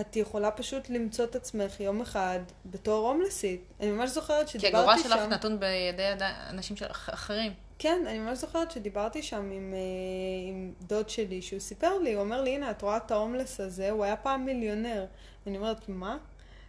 את 0.00 0.16
יכולה 0.16 0.50
פשוט 0.50 0.90
למצוא 0.90 1.24
את 1.24 1.36
עצמך 1.36 1.80
יום 1.80 2.00
אחד 2.00 2.38
בתור 2.66 3.08
הומלסית. 3.08 3.60
אני 3.80 3.90
ממש 3.90 4.10
זוכרת 4.10 4.48
שדיברתי 4.48 5.02
שם... 5.02 5.08
כי 5.08 5.12
הגורל 5.12 5.26
שלך 5.26 5.32
נתון 5.32 5.60
בידי 5.60 6.24
אנשים 6.50 6.76
אחרים. 6.90 7.52
כן, 7.78 8.04
אני 8.06 8.18
ממש 8.18 8.38
זוכרת 8.38 8.70
שדיברתי 8.70 9.22
שם 9.22 9.50
עם, 9.50 9.74
אה, 9.74 10.50
עם 10.50 10.72
דוד 10.80 11.08
שלי, 11.08 11.42
שהוא 11.42 11.60
סיפר 11.60 11.98
לי, 11.98 12.12
הוא 12.12 12.22
אומר 12.22 12.42
לי, 12.42 12.50
הנה, 12.54 12.70
את 12.70 12.82
רואה 12.82 12.96
את 12.96 13.10
ההומלס 13.10 13.60
הזה, 13.60 13.90
הוא 13.90 14.04
היה 14.04 14.16
פעם 14.16 14.44
מיליונר. 14.44 15.06
אני 15.46 15.56
אומרת, 15.56 15.88
מה? 15.88 16.16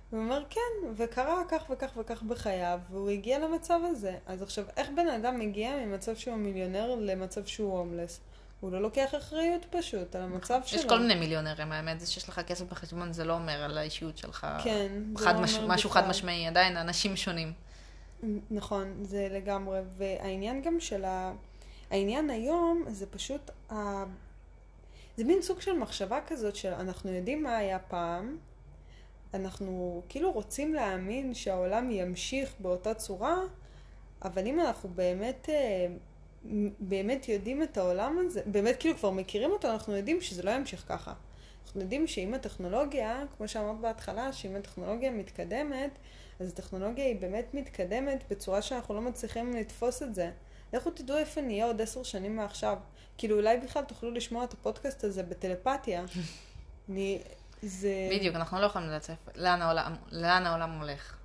הוא 0.09 0.19
אומר, 0.19 0.43
כן, 0.49 0.87
וקרה 0.95 1.41
כך 1.49 1.69
וכך 1.69 1.91
וכך 1.97 2.23
בחייו, 2.23 2.79
והוא 2.89 3.09
הגיע 3.09 3.39
למצב 3.39 3.79
הזה. 3.83 4.17
אז 4.25 4.41
עכשיו, 4.41 4.65
איך 4.77 4.89
בן 4.95 5.07
אדם 5.07 5.39
מגיע 5.39 5.75
ממצב 5.75 6.15
שהוא 6.15 6.35
מיליונר 6.35 6.95
למצב 6.99 7.45
שהוא 7.45 7.77
הומלס? 7.77 8.19
הוא 8.59 8.71
לא 8.71 8.81
לוקח 8.81 9.15
אחריות 9.17 9.65
פשוט 9.69 10.15
על 10.15 10.21
המצב 10.21 10.59
יש 10.65 10.71
שלו. 10.71 10.79
יש 10.79 10.85
כל 10.85 10.99
מיני 10.99 11.15
מיליונרים, 11.15 11.71
האמת, 11.71 11.99
זה 11.99 12.07
שיש 12.07 12.29
לך 12.29 12.39
כסף 12.39 12.65
בחשבון 12.65 13.13
זה 13.13 13.23
לא 13.23 13.33
אומר 13.33 13.63
על 13.63 13.77
האישיות 13.77 14.17
שלך. 14.17 14.47
כן, 14.63 14.87
זה 15.17 15.25
לא 15.25 15.41
מש... 15.41 15.55
אומר 15.55 15.67
משהו 15.67 15.89
בכלל. 15.89 16.01
חד 16.01 16.09
משמעי, 16.09 16.47
עדיין 16.47 16.77
אנשים 16.77 17.15
שונים. 17.15 17.53
נכון, 18.51 18.93
זה 19.01 19.27
לגמרי. 19.31 19.79
והעניין 19.97 20.61
גם 20.61 20.79
של 20.79 21.05
ה... 21.05 21.33
העניין 21.91 22.29
היום 22.29 22.83
זה 22.87 23.05
פשוט 23.05 23.51
ה... 23.71 24.03
זה 25.17 25.23
מין 25.23 25.41
סוג 25.41 25.61
של 25.61 25.73
מחשבה 25.73 26.19
כזאת 26.27 26.55
שאנחנו 26.55 27.11
יודעים 27.11 27.43
מה 27.43 27.57
היה 27.57 27.79
פעם, 27.79 28.37
אנחנו 29.33 30.01
כאילו 30.09 30.31
רוצים 30.31 30.73
להאמין 30.73 31.33
שהעולם 31.33 31.91
ימשיך 31.91 32.53
באותה 32.59 32.93
צורה, 32.93 33.37
אבל 34.21 34.47
אם 34.47 34.59
אנחנו 34.59 34.89
באמת, 34.89 35.49
אה, 35.49 35.87
באמת 36.79 37.29
יודעים 37.29 37.63
את 37.63 37.77
העולם 37.77 38.17
הזה, 38.19 38.41
באמת 38.45 38.75
כאילו 38.79 38.97
כבר 38.97 39.11
מכירים 39.11 39.51
אותו, 39.51 39.71
אנחנו 39.71 39.95
יודעים 39.95 40.21
שזה 40.21 40.43
לא 40.43 40.51
ימשיך 40.51 40.85
ככה. 40.87 41.13
אנחנו 41.65 41.81
יודעים 41.81 42.07
שאם 42.07 42.33
הטכנולוגיה, 42.33 43.23
כמו 43.37 43.47
שאמרת 43.47 43.79
בהתחלה, 43.79 44.33
שאם 44.33 44.55
הטכנולוגיה 44.55 45.11
מתקדמת, 45.11 45.91
אז 46.39 46.47
הטכנולוגיה 46.49 47.05
היא 47.05 47.21
באמת 47.21 47.53
מתקדמת 47.53 48.23
בצורה 48.29 48.61
שאנחנו 48.61 48.93
לא 48.93 49.01
מצליחים 49.01 49.55
לתפוס 49.55 50.03
את 50.03 50.15
זה. 50.15 50.31
לכו 50.73 50.91
תדעו 50.91 51.17
איפה 51.17 51.41
נהיה 51.41 51.65
עוד 51.65 51.81
עשר 51.81 52.03
שנים 52.03 52.35
מעכשיו. 52.35 52.77
כאילו 53.17 53.37
אולי 53.37 53.57
בכלל 53.57 53.83
תוכלו 53.83 54.11
לשמוע 54.11 54.43
את 54.43 54.53
הפודקאסט 54.53 55.03
הזה 55.03 55.23
בטלפתיה. 55.23 56.05
אני... 56.89 57.21
זה... 57.61 58.09
בדיוק, 58.11 58.35
אנחנו 58.35 58.59
לא 58.59 58.65
יכולים 58.65 58.89
לצף 58.89 59.15
לאן 59.35 59.61
העולם, 59.61 59.95
לאן 60.11 60.45
העולם 60.45 60.79
הולך. 60.79 61.17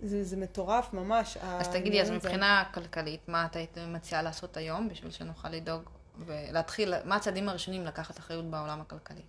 זה, 0.00 0.24
זה 0.24 0.36
מטורף 0.36 0.92
ממש. 0.92 1.36
אז 1.36 1.68
תגידי, 1.68 2.02
אז 2.02 2.10
מבחינה 2.10 2.64
זה... 2.66 2.74
כלכלית, 2.74 3.28
מה 3.28 3.46
את 3.46 3.56
היית 3.56 3.78
מציעה 3.78 4.22
לעשות 4.22 4.56
היום 4.56 4.88
בשביל 4.88 5.10
שנוכל 5.10 5.48
לדאוג 5.48 5.82
ולהתחיל, 6.18 6.94
מה 7.04 7.16
הצעדים 7.16 7.48
הראשונים 7.48 7.84
לקחת 7.84 8.18
אחריות 8.18 8.44
בעולם 8.44 8.80
הכלכלי? 8.80 9.22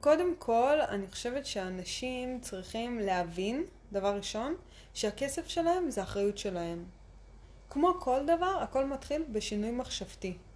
קודם 0.00 0.34
כל, 0.38 0.80
אני 0.88 1.06
חושבת 1.06 1.46
שאנשים 1.46 2.40
צריכים 2.40 2.98
להבין, 2.98 3.64
דבר 3.92 4.16
ראשון, 4.16 4.54
שהכסף 4.94 5.48
שלהם 5.48 5.90
זה 5.90 6.02
אחריות 6.02 6.38
שלהם. 6.38 6.84
כמו 7.70 7.94
כל 8.00 8.20
דבר, 8.26 8.58
הכל 8.62 8.84
מתחיל 8.84 9.24
בשינוי 9.32 9.70
מחשבתי. 9.70 10.32
Okay? 10.32 10.48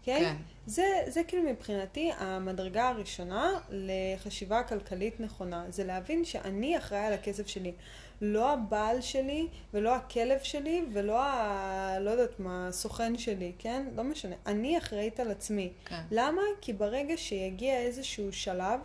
אוקיי? 0.00 0.20
כן. 0.24 0.36
זה, 0.66 0.84
זה 1.08 1.24
כאילו 1.24 1.42
מבחינתי 1.42 2.12
המדרגה 2.18 2.88
הראשונה 2.88 3.50
לחשיבה 3.70 4.62
כלכלית 4.62 5.20
נכונה. 5.20 5.64
זה 5.68 5.84
להבין 5.84 6.24
שאני 6.24 6.78
אחראי 6.78 7.00
על 7.00 7.12
הכסף 7.12 7.46
שלי. 7.46 7.72
לא 8.20 8.52
הבעל 8.52 9.00
שלי, 9.00 9.48
ולא 9.74 9.94
הכלב 9.94 10.38
שלי, 10.42 10.84
ולא 10.92 11.22
ה... 11.22 11.98
לא 12.00 12.10
יודעת 12.10 12.40
מה, 12.40 12.68
הסוכן 12.68 13.18
שלי, 13.18 13.52
כן? 13.58 13.86
לא 13.96 14.04
משנה. 14.04 14.34
אני 14.46 14.78
אחראית 14.78 15.20
על 15.20 15.30
עצמי. 15.30 15.72
כן. 15.84 16.02
למה? 16.10 16.42
כי 16.60 16.72
ברגע 16.72 17.16
שיגיע 17.16 17.78
איזשהו 17.78 18.32
שלב 18.32 18.80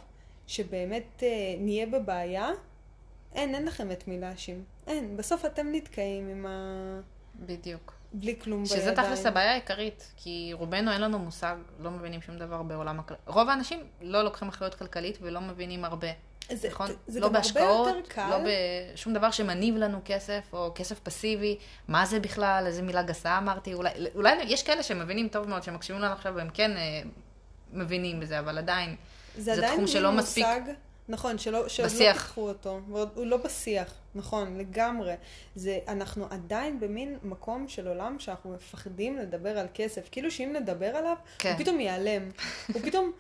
שבאמת 0.47 1.23
אה, 1.23 1.55
נהיה 1.59 1.85
בבעיה, 1.85 2.49
אין, 3.35 3.55
אין 3.55 3.65
לכם 3.65 3.91
את 3.91 4.07
מי 4.07 4.19
להאשים. 4.19 4.63
אין. 4.87 5.17
בסוף 5.17 5.45
אתם 5.45 5.67
נתקעים 5.71 6.29
עם 6.29 6.45
ה... 6.45 6.99
בדיוק. 7.35 7.93
בלי 8.13 8.39
כלום 8.39 8.65
שזה 8.65 8.75
בידיים. 8.75 8.95
שזה 8.95 9.03
תכלס 9.03 9.25
הבעיה 9.25 9.51
העיקרית, 9.51 10.11
כי 10.17 10.51
רובנו 10.53 10.91
אין 10.91 11.01
לנו 11.01 11.19
מושג, 11.19 11.55
לא 11.79 11.91
מבינים 11.91 12.21
שום 12.21 12.37
דבר 12.37 12.63
בעולם 12.63 12.99
הכלכלי. 12.99 13.25
רוב 13.27 13.49
האנשים 13.49 13.83
לא 14.01 14.23
לוקחים 14.23 14.47
אחריות 14.47 14.75
כלכלית 14.75 15.17
ולא 15.21 15.41
מבינים 15.41 15.85
הרבה. 15.85 16.07
זה, 16.53 16.67
נכון? 16.67 16.87
זה 17.07 17.19
לא 17.19 17.27
גם 17.27 17.33
בהשקעות, 17.33 17.87
הרבה 17.87 17.99
יותר 17.99 18.09
קל. 18.09 18.29
לא 18.29 18.37
בשום 18.93 19.13
דבר 19.13 19.31
שמניב 19.31 19.77
לנו 19.77 19.99
כסף, 20.05 20.41
או 20.53 20.71
כסף 20.75 20.99
פסיבי. 20.99 21.57
מה 21.87 22.05
זה 22.05 22.19
בכלל? 22.19 22.63
איזה 22.67 22.81
מילה 22.81 23.03
גסה 23.03 23.37
אמרתי? 23.37 23.73
אולי, 23.73 23.89
אולי 24.15 24.43
יש 24.43 24.63
כאלה 24.63 24.83
שמבינים 24.83 25.27
טוב 25.27 25.47
מאוד, 25.47 25.63
שמקשיבים 25.63 26.01
לנו 26.01 26.13
עכשיו, 26.13 26.33
והם 26.35 26.49
כן 26.53 26.71
אה, 26.77 27.01
מבינים 27.73 28.19
בזה, 28.19 28.39
אבל 28.39 28.57
עדיין, 28.57 28.95
זה, 29.37 29.55
זה 29.55 29.61
תחום 29.61 29.87
שלא 29.87 30.11
מספיק... 30.11 30.45
מושג, 30.45 30.61
נכון, 31.09 31.37
שלא, 31.37 31.67
שלא 31.67 31.85
בשיח. 31.85 32.15
לא 32.15 32.21
פיתחו 32.21 32.49
אותו, 32.49 32.79
הוא 32.89 33.25
לא 33.25 33.37
בשיח, 33.37 33.93
נכון, 34.15 34.57
לגמרי. 34.57 35.13
זה, 35.55 35.79
אנחנו 35.87 36.27
עדיין 36.29 36.79
במין 36.79 37.17
מקום 37.23 37.67
של 37.67 37.87
עולם 37.87 38.19
שאנחנו 38.19 38.53
מפחדים 38.53 39.17
לדבר 39.17 39.59
על 39.59 39.67
כסף. 39.73 40.09
כאילו 40.11 40.31
שאם 40.31 40.55
נדבר 40.59 40.95
עליו, 40.95 41.15
כן. 41.37 41.51
הוא 41.51 41.59
פתאום 41.59 41.79
ייעלם. 41.79 42.29
הוא 42.73 42.81
פתאום 42.81 43.11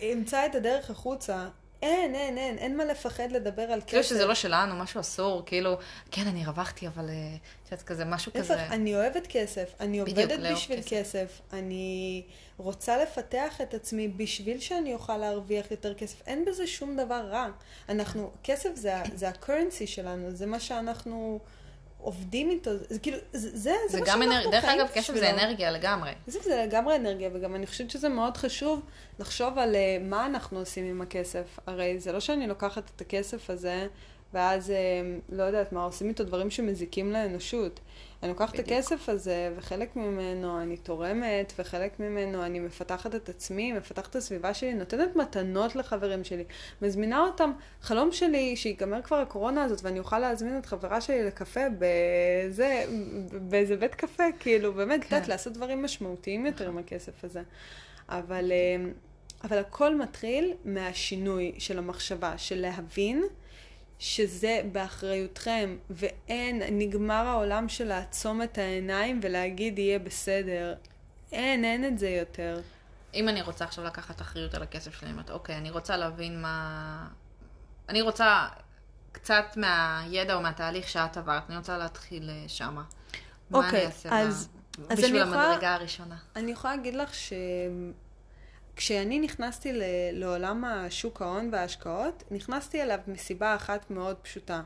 ימצא 0.00 0.46
את 0.46 0.54
הדרך 0.54 0.90
החוצה. 0.90 1.48
אין, 1.82 2.14
אין, 2.14 2.38
אין, 2.38 2.58
אין 2.58 2.76
מה 2.76 2.84
לפחד 2.84 3.32
לדבר 3.32 3.62
על 3.62 3.80
כסף. 3.80 3.90
כאילו 3.90 4.02
שזה 4.02 4.26
לא 4.26 4.34
שלנו, 4.34 4.76
משהו 4.76 5.00
אסור, 5.00 5.42
כאילו, 5.46 5.78
כן, 6.10 6.26
אני 6.26 6.44
הרווחתי, 6.44 6.86
אבל 6.86 7.08
אה, 7.08 7.14
את 7.64 7.72
יודעת, 7.72 7.86
כזה, 7.86 8.04
משהו 8.04 8.32
כזה. 8.32 8.54
להפך, 8.54 8.72
אני 8.72 8.94
אוהבת 8.94 9.26
כסף, 9.26 9.74
אני 9.80 9.98
עובדת 9.98 10.40
בשביל 10.52 10.82
כסף. 10.82 10.90
כסף, 10.90 11.40
אני 11.52 12.22
רוצה 12.58 13.02
לפתח 13.02 13.60
את 13.60 13.74
עצמי 13.74 14.08
בשביל 14.08 14.60
שאני 14.60 14.94
אוכל 14.94 15.16
להרוויח 15.16 15.70
יותר 15.70 15.94
כסף. 15.94 16.22
אין 16.26 16.44
בזה 16.44 16.66
שום 16.66 16.96
דבר 16.96 17.26
רע. 17.30 17.48
אנחנו, 17.88 18.30
כסף 18.44 18.70
זה, 18.74 18.94
זה 19.14 19.28
ה-currency 19.28 19.86
שלנו, 19.86 20.30
זה 20.30 20.46
מה 20.46 20.60
שאנחנו... 20.60 21.40
עובדים 22.02 22.50
איתו, 22.50 22.70
זה 22.88 22.98
כאילו, 22.98 23.18
זה, 23.32 23.50
זה, 23.56 23.72
זה 23.88 24.00
מה 24.00 24.06
שאנחנו 24.06 24.24
אנר... 24.24 24.50
דרך 24.50 24.64
אגב, 24.64 24.88
כסף 24.94 25.14
זה 25.14 25.30
אנרגיה 25.30 25.70
לגמרי. 25.70 26.10
זה, 26.26 26.38
זה 26.42 26.64
לגמרי 26.66 26.96
אנרגיה, 26.96 27.30
וגם 27.32 27.54
אני 27.54 27.66
חושבת 27.66 27.90
שזה 27.90 28.08
מאוד 28.08 28.36
חשוב 28.36 28.80
לחשוב 29.18 29.58
על 29.58 29.74
uh, 29.74 30.02
מה 30.02 30.26
אנחנו 30.26 30.58
עושים 30.58 30.84
עם 30.84 31.00
הכסף. 31.00 31.58
הרי 31.66 32.00
זה 32.00 32.12
לא 32.12 32.20
שאני 32.20 32.46
לוקחת 32.46 32.90
את 32.96 33.00
הכסף 33.00 33.50
הזה, 33.50 33.86
ואז, 34.34 34.70
uh, 34.70 35.34
לא 35.34 35.42
יודעת 35.42 35.72
מה, 35.72 35.84
עושים 35.84 36.08
איתו 36.08 36.24
דברים 36.24 36.50
שמזיקים 36.50 37.12
לאנושות. 37.12 37.80
אני 38.22 38.28
לוקחת 38.30 38.54
את 38.54 38.60
הכסף 38.60 39.08
הזה, 39.08 39.52
וחלק 39.56 39.96
ממנו 39.96 40.62
אני 40.62 40.76
תורמת, 40.76 41.52
וחלק 41.58 42.00
ממנו 42.00 42.46
אני 42.46 42.60
מפתחת 42.60 43.14
את 43.14 43.28
עצמי, 43.28 43.72
מפתחת 43.72 44.10
את 44.10 44.16
הסביבה 44.16 44.54
שלי, 44.54 44.74
נותנת 44.74 45.16
מתנות 45.16 45.76
לחברים 45.76 46.24
שלי, 46.24 46.44
מזמינה 46.82 47.20
אותם. 47.20 47.52
חלום 47.82 48.12
שלי 48.12 48.56
שיגמר 48.56 49.02
כבר 49.02 49.16
הקורונה 49.16 49.64
הזאת, 49.64 49.80
ואני 49.82 49.98
אוכל 49.98 50.18
להזמין 50.18 50.58
את 50.58 50.66
חברה 50.66 51.00
שלי 51.00 51.24
לקפה 51.24 51.60
בזה, 51.78 52.84
באיזה 53.32 53.76
בית 53.76 53.94
קפה, 53.94 54.24
כאילו, 54.40 54.72
באמת, 54.72 55.00
כן. 55.04 55.14
יודעת, 55.14 55.28
לעשות 55.28 55.52
דברים 55.52 55.82
משמעותיים 55.82 56.46
יותר 56.46 56.68
עם 56.68 56.78
הכסף 56.78 57.24
הזה. 57.24 57.42
אבל, 58.08 58.52
אה, 58.52 58.90
אבל 59.44 59.58
הכל 59.58 59.96
מתחיל 59.96 60.52
מהשינוי 60.64 61.52
של 61.58 61.78
המחשבה, 61.78 62.38
של 62.38 62.60
להבין 62.60 63.24
שזה 64.00 64.60
באחריותכם, 64.72 65.76
ואין, 65.90 66.62
נגמר 66.78 67.26
העולם 67.26 67.68
של 67.68 67.84
לעצום 67.84 68.42
את 68.42 68.58
העיניים 68.58 69.20
ולהגיד 69.22 69.78
יהיה 69.78 69.98
בסדר. 69.98 70.74
אין, 71.32 71.64
אין 71.64 71.84
את 71.84 71.98
זה 71.98 72.08
יותר. 72.08 72.60
אם 73.14 73.28
אני 73.28 73.42
רוצה 73.42 73.64
עכשיו 73.64 73.84
לקחת 73.84 74.20
אחריות 74.20 74.54
על 74.54 74.62
הכסף 74.62 75.00
שלי, 75.00 75.10
אומרת, 75.10 75.30
אוקיי, 75.30 75.56
אני 75.56 75.70
רוצה 75.70 75.96
להבין 75.96 76.42
מה... 76.42 77.06
אני 77.88 78.02
רוצה 78.02 78.48
קצת 79.12 79.56
מהידע 79.56 80.34
או 80.34 80.40
מהתהליך 80.40 80.88
שאת 80.88 81.16
עברת, 81.16 81.42
אני 81.48 81.56
רוצה 81.56 81.78
להתחיל 81.78 82.30
אה, 82.30 82.44
שמה. 82.48 82.82
אוקיי, 83.52 83.70
מה 83.70 83.78
אני 83.78 83.86
אעשה 83.86 84.08
אז, 84.20 84.48
מה... 84.78 84.86
אז 84.90 84.98
בשביל 84.98 85.22
המדרגה 85.22 85.54
יכולה, 85.54 85.74
הראשונה? 85.74 86.16
אני 86.36 86.50
יכולה 86.50 86.76
להגיד 86.76 86.94
לך 86.94 87.14
ש... 87.14 87.32
כשאני 88.76 89.18
נכנסתי 89.18 89.72
לעולם 90.12 90.64
השוק 90.64 91.22
ההון 91.22 91.48
וההשקעות, 91.52 92.24
נכנסתי 92.30 92.82
אליו 92.82 92.98
מסיבה 93.06 93.54
אחת 93.54 93.90
מאוד 93.90 94.16
פשוטה. 94.16 94.62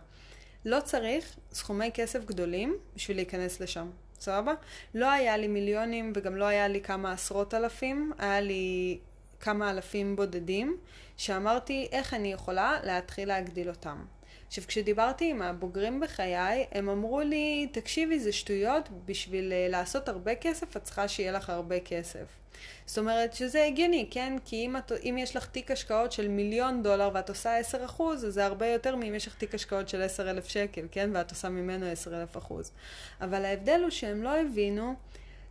לא 0.64 0.80
צריך 0.80 1.36
סכומי 1.52 1.90
כסף 1.94 2.24
גדולים 2.24 2.76
בשביל 2.96 3.16
להיכנס 3.16 3.60
לשם, 3.60 3.90
סבבה? 4.20 4.54
לא 4.94 5.10
היה 5.10 5.36
לי 5.36 5.48
מיליונים 5.48 6.12
וגם 6.16 6.36
לא 6.36 6.44
היה 6.44 6.68
לי 6.68 6.80
כמה 6.80 7.12
עשרות 7.12 7.54
אלפים, 7.54 8.12
היה 8.18 8.40
לי 8.40 8.98
כמה 9.40 9.70
אלפים 9.70 10.16
בודדים, 10.16 10.76
שאמרתי 11.16 11.88
איך 11.92 12.14
אני 12.14 12.32
יכולה 12.32 12.78
להתחיל 12.84 13.28
להגדיל 13.28 13.68
אותם. 13.68 14.04
עכשיו, 14.46 14.64
כשדיברתי 14.66 15.30
עם 15.30 15.42
הבוגרים 15.42 16.00
בחיי, 16.00 16.66
הם 16.72 16.88
אמרו 16.88 17.20
לי, 17.20 17.68
תקשיבי, 17.72 18.20
זה 18.20 18.32
שטויות, 18.32 18.88
בשביל 19.04 19.52
אה, 19.52 19.66
לעשות 19.70 20.08
הרבה 20.08 20.34
כסף, 20.34 20.76
את 20.76 20.82
צריכה 20.82 21.08
שיהיה 21.08 21.32
לך 21.32 21.50
הרבה 21.50 21.80
כסף. 21.80 22.43
זאת 22.86 22.98
אומרת 22.98 23.34
שזה 23.34 23.64
הגיוני, 23.64 24.08
כן? 24.10 24.36
כי 24.44 24.56
אם, 24.56 24.76
את, 24.76 24.92
אם 25.02 25.16
יש 25.18 25.36
לך 25.36 25.46
תיק 25.46 25.70
השקעות 25.70 26.12
של 26.12 26.28
מיליון 26.28 26.82
דולר 26.82 27.10
ואת 27.14 27.28
עושה 27.28 27.58
10 27.58 27.84
אחוז, 27.84 28.24
אז 28.24 28.34
זה 28.34 28.44
הרבה 28.44 28.66
יותר 28.66 28.96
מאם 28.96 29.14
יש 29.14 29.26
לך 29.26 29.34
תיק 29.34 29.54
השקעות 29.54 29.88
של 29.88 30.02
10 30.02 30.30
אלף 30.30 30.48
שקל, 30.48 30.86
כן? 30.90 31.10
ואת 31.14 31.30
עושה 31.30 31.48
ממנו 31.48 31.86
10 31.86 32.20
אלף 32.20 32.36
אחוז. 32.36 32.72
אבל 33.20 33.44
ההבדל 33.44 33.80
הוא 33.82 33.90
שהם 33.90 34.22
לא 34.22 34.40
הבינו, 34.40 34.94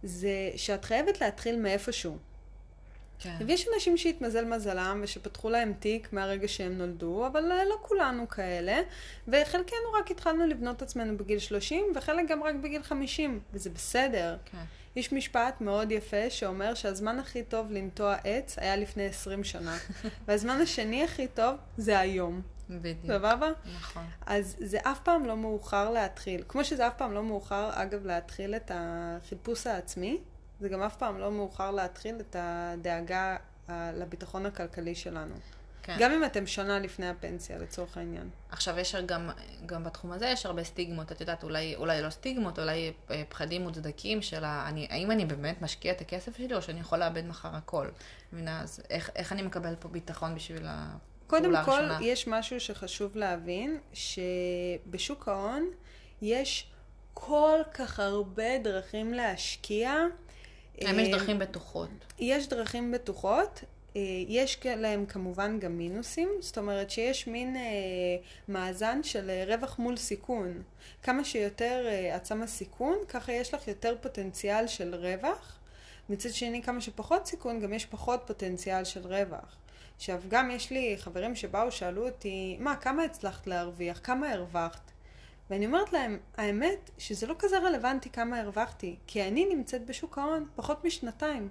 זה 0.03 0.51
שאת 0.55 0.85
חייבת 0.85 1.21
להתחיל 1.21 1.59
מאיפשהו. 1.59 2.17
כן. 3.19 3.35
ויש 3.47 3.67
אנשים 3.75 3.97
שהתמזל 3.97 4.45
מזלם 4.45 4.99
ושפתחו 5.03 5.49
להם 5.49 5.73
תיק 5.79 6.13
מהרגע 6.13 6.47
שהם 6.47 6.77
נולדו, 6.77 7.27
אבל 7.27 7.41
לא 7.41 7.75
כולנו 7.81 8.29
כאלה, 8.29 8.81
וחלקנו 9.27 9.91
רק 9.99 10.11
התחלנו 10.11 10.47
לבנות 10.47 10.81
עצמנו 10.81 11.17
בגיל 11.17 11.39
30, 11.39 11.85
וחלק 11.95 12.29
גם 12.29 12.43
רק 12.43 12.55
בגיל 12.55 12.83
50, 12.83 13.39
וזה 13.53 13.69
בסדר. 13.69 14.37
כן. 14.45 14.63
יש 14.95 15.13
משפט 15.13 15.61
מאוד 15.61 15.91
יפה 15.91 16.29
שאומר 16.29 16.73
שהזמן 16.73 17.19
הכי 17.19 17.43
טוב 17.43 17.71
לנטוע 17.71 18.15
עץ 18.23 18.59
היה 18.59 18.75
לפני 18.75 19.05
20 19.05 19.43
שנה, 19.43 19.77
והזמן 20.27 20.61
השני 20.61 21.03
הכי 21.03 21.27
טוב 21.27 21.55
זה 21.77 21.99
היום. 21.99 22.41
בדיוק. 22.69 23.07
סבבה? 23.07 23.51
נכון. 23.75 24.03
אז 24.25 24.55
זה 24.59 24.77
אף 24.83 24.99
פעם 25.03 25.25
לא 25.25 25.37
מאוחר 25.37 25.89
להתחיל. 25.89 26.43
כמו 26.47 26.63
שזה 26.63 26.87
אף 26.87 26.93
פעם 26.97 27.13
לא 27.13 27.23
מאוחר, 27.23 27.69
אגב, 27.73 28.05
להתחיל 28.05 28.55
את 28.55 28.71
החיפוש 28.73 29.67
העצמי, 29.67 30.17
זה 30.59 30.69
גם 30.69 30.81
אף 30.81 30.95
פעם 30.95 31.19
לא 31.19 31.31
מאוחר 31.31 31.71
להתחיל 31.71 32.15
את 32.19 32.35
הדאגה 32.39 33.37
לביטחון 33.69 34.45
הכלכלי 34.45 34.95
שלנו. 34.95 35.35
כן. 35.83 35.95
גם 35.99 36.11
אם 36.11 36.25
אתם 36.25 36.47
שנה 36.47 36.79
לפני 36.79 37.09
הפנסיה, 37.09 37.57
לצורך 37.57 37.97
העניין. 37.97 38.29
עכשיו, 38.49 38.79
יש 38.79 38.95
גם, 38.95 39.29
גם 39.65 39.83
בתחום 39.83 40.11
הזה 40.11 40.27
יש 40.27 40.45
הרבה 40.45 40.63
סטיגמות. 40.63 41.11
את 41.11 41.21
יודעת, 41.21 41.43
אולי, 41.43 41.75
אולי 41.75 42.01
לא 42.01 42.09
סטיגמות, 42.09 42.59
אולי 42.59 42.93
אה, 43.11 43.23
פחדים 43.29 43.61
מוצדקים 43.61 44.21
של 44.21 44.45
אני, 44.45 44.87
האם 44.89 45.11
אני 45.11 45.25
באמת 45.25 45.61
משקיע 45.61 45.91
את 45.91 46.01
הכסף 46.01 46.37
שלי, 46.37 46.55
או 46.55 46.61
שאני 46.61 46.79
יכול 46.79 46.99
לאבד 46.99 47.25
מחר 47.25 47.55
הכל. 47.55 47.87
מבינה? 48.33 48.61
אז 48.61 48.83
איך, 48.89 49.09
איך 49.15 49.31
אני 49.31 49.41
מקבל 49.41 49.75
פה 49.79 49.89
ביטחון 49.89 50.35
בשביל 50.35 50.65
הפעולה 50.67 51.59
הראשונה? 51.59 51.63
קודם 51.65 51.97
כל, 51.97 52.05
יש 52.05 52.27
משהו 52.27 52.59
שחשוב 52.59 53.17
להבין, 53.17 53.79
שבשוק 53.93 55.27
ההון 55.27 55.67
יש 56.21 56.71
כל 57.13 57.59
כך 57.73 57.99
הרבה 57.99 58.57
דרכים 58.63 59.13
להשקיע. 59.13 59.93
האם 60.81 60.99
יש 60.99 61.07
אה, 61.07 61.11
דרכים 61.11 61.39
בטוחות? 61.39 61.89
יש 62.19 62.47
דרכים 62.47 62.91
בטוחות. 62.91 63.63
אה, 63.95 64.01
יש 64.27 64.59
להם 64.65 65.05
כמובן 65.05 65.59
גם 65.59 65.77
מינוסים, 65.77 66.29
זאת 66.39 66.57
אומרת 66.57 66.89
שיש 66.89 67.27
מין 67.27 67.55
אה, 67.55 67.61
מאזן 68.47 69.03
של 69.03 69.29
אה, 69.29 69.55
רווח 69.55 69.79
מול 69.79 69.97
סיכון. 69.97 70.63
כמה 71.03 71.23
שיותר 71.23 71.85
אה, 71.87 72.15
את 72.15 72.25
שמה 72.25 72.47
סיכון, 72.47 72.97
ככה 73.07 73.31
יש 73.31 73.53
לך 73.53 73.67
יותר 73.67 73.95
פוטנציאל 74.01 74.67
של 74.67 74.95
רווח. 74.95 75.59
מצד 76.09 76.29
שני, 76.29 76.63
כמה 76.63 76.81
שפחות 76.81 77.25
סיכון, 77.25 77.59
גם 77.59 77.73
יש 77.73 77.85
פחות 77.85 78.23
פוטנציאל 78.25 78.83
של 78.83 79.07
רווח. 79.07 79.57
עכשיו, 79.95 80.21
גם 80.27 80.51
יש 80.51 80.71
לי 80.71 80.95
חברים 80.99 81.35
שבאו, 81.35 81.71
שאלו 81.71 82.07
אותי, 82.07 82.57
מה, 82.59 82.75
כמה 82.75 83.03
הצלחת 83.03 83.47
להרוויח? 83.47 83.99
כמה 84.03 84.31
הרווחת? 84.31 84.91
ואני 85.53 85.65
אומרת 85.65 85.93
להם, 85.93 86.19
האמת 86.37 86.89
שזה 86.97 87.27
לא 87.27 87.35
כזה 87.39 87.57
רלוונטי 87.59 88.09
כמה 88.09 88.39
הרווחתי, 88.39 88.95
כי 89.07 89.27
אני 89.27 89.45
נמצאת 89.45 89.85
בשוק 89.85 90.17
ההון 90.17 90.45
פחות 90.55 90.85
משנתיים. 90.85 91.49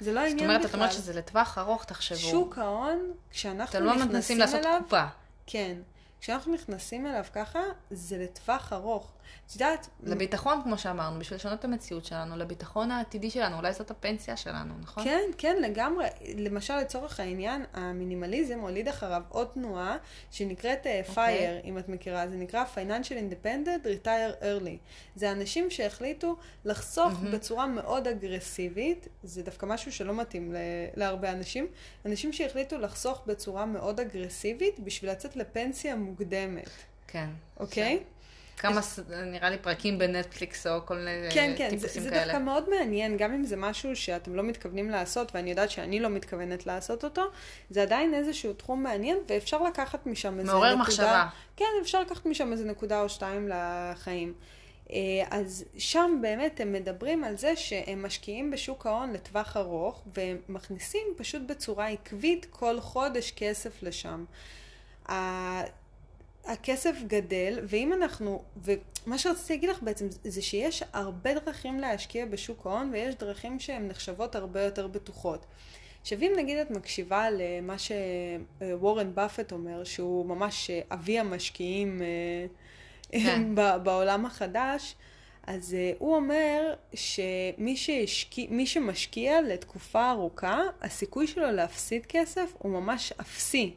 זה 0.00 0.12
לא 0.12 0.20
העניין 0.20 0.36
בכלל. 0.36 0.48
זאת 0.48 0.54
אומרת, 0.54 0.70
את 0.70 0.74
אומרת 0.74 0.92
שזה 0.92 1.12
לטווח 1.12 1.58
ארוך, 1.58 1.84
תחשבו. 1.84 2.18
שוק 2.18 2.58
ההון, 2.58 3.12
כשאנחנו 3.30 3.80
נכנסים 3.80 3.82
אליו... 3.82 3.94
אתם 3.94 4.06
לא 4.06 4.12
מנסים 4.12 4.38
לעשות 4.38 4.60
קופה. 4.82 5.04
כן. 5.46 5.76
כשאנחנו 6.20 6.54
נכנסים 6.54 7.06
אליו 7.06 7.24
ככה, 7.32 7.60
זה 7.90 8.18
לטווח 8.18 8.72
ארוך. 8.72 9.12
את 9.46 9.52
יודעת... 9.52 9.88
לביטחון, 10.02 10.60
כמו 10.62 10.78
שאמרנו, 10.78 11.18
בשביל 11.18 11.36
לשנות 11.36 11.58
את 11.58 11.64
המציאות 11.64 12.04
שלנו, 12.04 12.36
לביטחון 12.36 12.90
העתידי 12.90 13.30
שלנו, 13.30 13.56
אולי 13.56 13.72
זאת 13.72 13.90
הפנסיה 13.90 14.36
שלנו, 14.36 14.74
נכון? 14.82 15.04
כן, 15.04 15.20
כן, 15.38 15.56
לגמרי. 15.62 16.06
למשל, 16.36 16.76
לצורך 16.76 17.20
העניין, 17.20 17.64
המינימליזם 17.72 18.58
הוליד 18.58 18.88
אחריו 18.88 19.22
עוד 19.28 19.46
תנועה 19.54 19.96
שנקראת 20.30 20.86
uh, 20.86 21.10
FIRE, 21.14 21.16
okay. 21.16 21.66
אם 21.66 21.78
את 21.78 21.88
מכירה, 21.88 22.28
זה 22.28 22.36
נקרא 22.36 22.64
Financial 22.74 23.12
Independent 23.12 23.86
Retire 23.86 24.42
Early. 24.42 24.76
זה 25.14 25.32
אנשים 25.32 25.70
שהחליטו 25.70 26.36
לחסוך 26.64 27.12
mm-hmm. 27.12 27.32
בצורה 27.32 27.66
מאוד 27.66 28.08
אגרסיבית, 28.08 29.08
זה 29.22 29.42
דווקא 29.42 29.66
משהו 29.66 29.92
שלא 29.92 30.14
מתאים 30.14 30.54
להרבה 30.96 31.32
אנשים, 31.32 31.66
אנשים 32.06 32.32
שהחליטו 32.32 32.78
לחסוך 32.78 33.22
בצורה 33.26 33.66
מאוד 33.66 34.00
אגרסיבית 34.00 34.80
בשביל 34.80 35.10
לצאת 35.10 35.36
לפנסיה 35.36 35.96
מוקדמת. 35.96 36.70
כן. 37.08 37.28
אוקיי? 37.60 38.00
Okay? 38.02 38.17
כמה, 38.58 38.80
נראה 39.26 39.50
לי, 39.50 39.58
פרקים 39.58 39.98
בנטפליקס 39.98 40.66
או 40.66 40.86
כל 40.86 40.96
מיני 40.96 41.30
כן, 41.30 41.54
כן, 41.58 41.70
טיפוסים 41.70 42.02
זה, 42.02 42.10
כאלה. 42.10 42.20
כן, 42.20 42.26
כן, 42.26 42.26
זה 42.26 42.32
דווקא 42.32 42.44
מאוד 42.44 42.70
מעניין, 42.70 43.16
גם 43.16 43.32
אם 43.32 43.44
זה 43.44 43.56
משהו 43.56 43.96
שאתם 43.96 44.34
לא 44.34 44.42
מתכוונים 44.42 44.90
לעשות, 44.90 45.34
ואני 45.34 45.50
יודעת 45.50 45.70
שאני 45.70 46.00
לא 46.00 46.08
מתכוונת 46.08 46.66
לעשות 46.66 47.04
אותו, 47.04 47.22
זה 47.70 47.82
עדיין 47.82 48.14
איזשהו 48.14 48.52
תחום 48.52 48.82
מעניין, 48.82 49.18
ואפשר 49.28 49.62
לקחת 49.62 50.06
משם 50.06 50.28
איזה 50.28 50.42
נקודה... 50.42 50.52
מעורר 50.52 50.76
מחשבה. 50.76 51.26
כן, 51.56 51.64
אפשר 51.82 52.00
לקחת 52.00 52.26
משם 52.26 52.52
איזה 52.52 52.64
נקודה 52.64 53.02
או 53.02 53.08
שתיים 53.08 53.48
לחיים. 53.48 54.34
אה, 54.92 54.98
אז 55.30 55.64
שם 55.78 56.18
באמת 56.22 56.60
הם 56.60 56.72
מדברים 56.72 57.24
על 57.24 57.36
זה 57.36 57.56
שהם 57.56 58.02
משקיעים 58.02 58.50
בשוק 58.50 58.86
ההון 58.86 59.12
לטווח 59.12 59.56
ארוך, 59.56 60.02
והם 60.14 60.36
מכניסים 60.48 61.06
פשוט 61.16 61.42
בצורה 61.46 61.88
עקבית 61.88 62.46
כל 62.50 62.80
חודש 62.80 63.32
כסף 63.36 63.82
לשם. 63.82 64.24
הכסף 66.48 66.96
גדל, 67.06 67.58
ואם 67.62 67.92
אנחנו, 67.92 68.42
ומה 68.64 69.18
שרציתי 69.18 69.52
להגיד 69.52 69.70
לך 69.70 69.82
בעצם, 69.82 70.06
זה 70.24 70.42
שיש 70.42 70.82
הרבה 70.92 71.34
דרכים 71.34 71.80
להשקיע 71.80 72.26
בשוק 72.26 72.66
ההון, 72.66 72.90
ויש 72.92 73.14
דרכים 73.14 73.60
שהן 73.60 73.88
נחשבות 73.88 74.34
הרבה 74.34 74.62
יותר 74.62 74.86
בטוחות. 74.86 75.46
עכשיו 76.00 76.18
אם 76.22 76.32
נגיד 76.36 76.58
את 76.58 76.70
מקשיבה 76.70 77.26
למה 77.30 77.74
שוורן 77.78 79.14
באפט 79.14 79.52
אומר, 79.52 79.84
שהוא 79.84 80.26
ממש 80.26 80.70
אבי 80.90 81.18
המשקיעים 81.18 82.02
אה, 82.02 82.46
כן. 83.20 83.54
בעולם 83.84 84.26
החדש, 84.26 84.94
אז 85.46 85.74
אה, 85.74 85.92
הוא 85.98 86.16
אומר 86.16 86.74
שמי 86.94 87.76
שהשקיע, 87.76 88.66
שמשקיע 88.66 89.40
לתקופה 89.42 90.10
ארוכה, 90.10 90.60
הסיכוי 90.82 91.26
שלו 91.26 91.50
להפסיד 91.50 92.06
כסף 92.06 92.52
הוא 92.58 92.72
ממש 92.72 93.12
אפסי. 93.20 93.74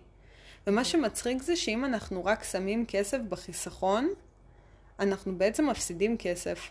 ומה 0.67 0.83
שמצחיק 0.83 1.41
זה 1.41 1.55
שאם 1.55 1.85
אנחנו 1.85 2.25
רק 2.25 2.43
שמים 2.43 2.85
כסף 2.85 3.17
בחיסכון, 3.29 4.09
אנחנו 4.99 5.37
בעצם 5.37 5.69
מפסידים 5.69 6.17
כסף. 6.17 6.69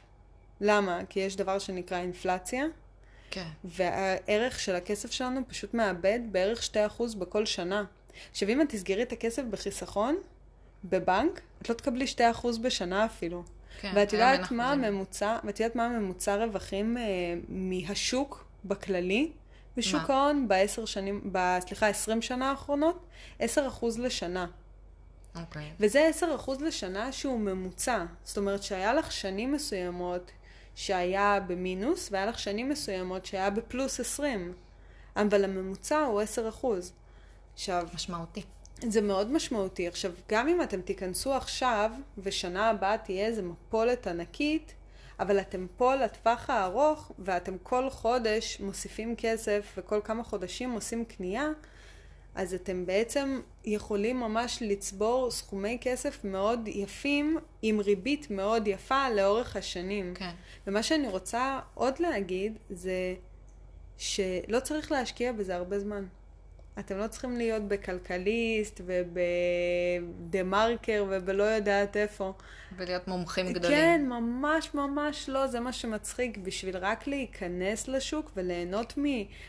למה? 0.61 1.01
כי 1.09 1.21
יש 1.21 1.37
דבר 1.37 1.59
שנקרא 1.59 1.99
אינפלציה. 1.99 2.65
כן. 3.31 3.47
והערך 3.65 4.61
של 4.61 4.75
הכסף 4.75 5.11
שלנו 5.11 5.41
פשוט 5.49 5.75
מאבד 5.75 6.21
בערך 6.31 6.69
2% 6.99 7.17
בכל 7.19 7.47
שנה. 7.47 7.85
עכשיו, 8.31 8.49
אם 8.49 8.63
את 8.63 8.69
תסגרי 8.69 9.03
את 9.03 9.13
הכסף 9.13 9.43
בחיסכון, 9.51 10.17
בבנק, 10.85 11.41
את 11.63 11.69
לא 11.69 11.75
תקבלי 11.75 12.05
2% 12.17 12.21
בשנה 12.63 13.05
אפילו. 13.05 13.43
כן, 13.81 13.93
ואת 13.95 14.13
יודעת 14.13 14.51
מה 14.51 14.73
הממוצע, 14.73 15.39
ואת 15.45 15.61
יודעת 15.61 15.77
מה 15.77 15.87
הממוצע 15.87 16.37
רווחים 16.37 16.97
אה, 16.97 17.03
מהשוק 17.49 18.45
בכללי? 18.65 19.31
בשוק 19.77 20.11
ההון 20.11 20.49
בעשר 20.49 20.85
שנים, 20.85 21.33
ב, 21.33 21.59
סליחה, 21.61 21.89
עשרים 21.89 22.23
שנה 22.23 22.51
האחרונות, 22.51 23.07
עשר 23.39 23.67
אחוז 23.69 23.99
לשנה. 23.99 24.47
אוקיי. 25.35 25.63
Okay. 25.63 25.75
וזה 25.81 26.07
עשר 26.07 26.33
אחוז 26.35 26.61
לשנה 26.61 27.13
שהוא 27.13 27.41
ממוצע. 27.41 28.05
זאת 28.25 28.39
אומרת 28.39 28.63
שהיה 28.63 28.95
לך 28.95 29.13
שנים 29.13 29.53
מסוימות 29.53 30.31
שהיה 30.75 31.41
במינוס, 31.47 32.09
והיה 32.13 32.27
לך 32.27 32.39
שנים 32.39 32.69
מסוימות 32.69 33.27
שהיה 33.27 33.51
בפלוס 33.51 34.01
עשרים. 34.01 34.55
אבל 35.17 35.45
הממוצע 35.45 36.01
הוא 36.01 36.21
עשר 36.21 36.49
אחוז. 36.49 36.93
עכשיו... 37.55 37.89
משמעותי. 37.95 38.43
זה 38.89 39.01
מאוד 39.01 39.33
משמעותי. 39.33 39.89
עכשיו, 39.89 40.13
גם 40.29 40.49
אם 40.49 40.63
אתם 40.63 40.81
תיכנסו 40.81 41.35
עכשיו, 41.35 41.91
ושנה 42.19 42.71
הבאה 42.71 42.99
תהיה 42.99 43.27
איזה 43.27 43.43
מפולת 43.43 44.07
ענקית, 44.07 44.75
אבל 45.21 45.41
אתם 45.41 45.67
פה 45.77 45.95
לטווח 45.95 46.51
הארוך, 46.51 47.13
ואתם 47.19 47.57
כל 47.63 47.91
חודש 47.91 48.61
מוסיפים 48.61 49.15
כסף, 49.17 49.75
וכל 49.77 50.01
כמה 50.05 50.25
חודשים 50.25 50.73
עושים 50.73 51.05
קנייה, 51.05 51.49
אז 52.35 52.55
אתם 52.55 52.87
בעצם 52.87 53.41
יכולים 53.65 54.21
ממש 54.21 54.59
לצבור 54.67 55.31
סכומי 55.31 55.79
כסף 55.81 56.25
מאוד 56.25 56.69
יפים, 56.69 57.39
עם 57.63 57.81
ריבית 57.81 58.31
מאוד 58.31 58.69
יפה 58.69 59.11
לאורך 59.11 59.57
השנים. 59.57 60.15
כן. 60.15 60.35
ומה 60.67 60.83
שאני 60.83 61.09
רוצה 61.09 61.61
עוד 61.75 61.95
להגיד, 61.99 62.59
זה 62.71 63.15
שלא 63.99 64.61
צריך 64.63 64.93
להשקיע 64.93 65.33
בזה 65.33 65.57
הרבה 65.57 65.79
זמן. 65.79 66.05
אתם 66.79 66.99
לא 66.99 67.07
צריכים 67.07 67.37
להיות 67.37 67.63
בכלכליסט 67.63 68.81
ובדה 68.85 70.43
מרקר 70.43 71.05
ובלא 71.09 71.43
יודעת 71.43 71.97
איפה. 71.97 72.33
ולהיות 72.77 73.09
מומחים 73.09 73.53
גדולים. 73.53 73.79
כן, 73.79 74.07
ממש 74.09 74.75
ממש 74.75 75.29
לא, 75.29 75.47
זה 75.47 75.61
מה 75.61 75.73
שמצחיק. 75.73 76.39
בשביל 76.39 76.77
רק 76.77 77.07
להיכנס 77.07 77.89
לשוק 77.89 78.31
וליהנות 78.37 78.99
מ... 78.99 79.05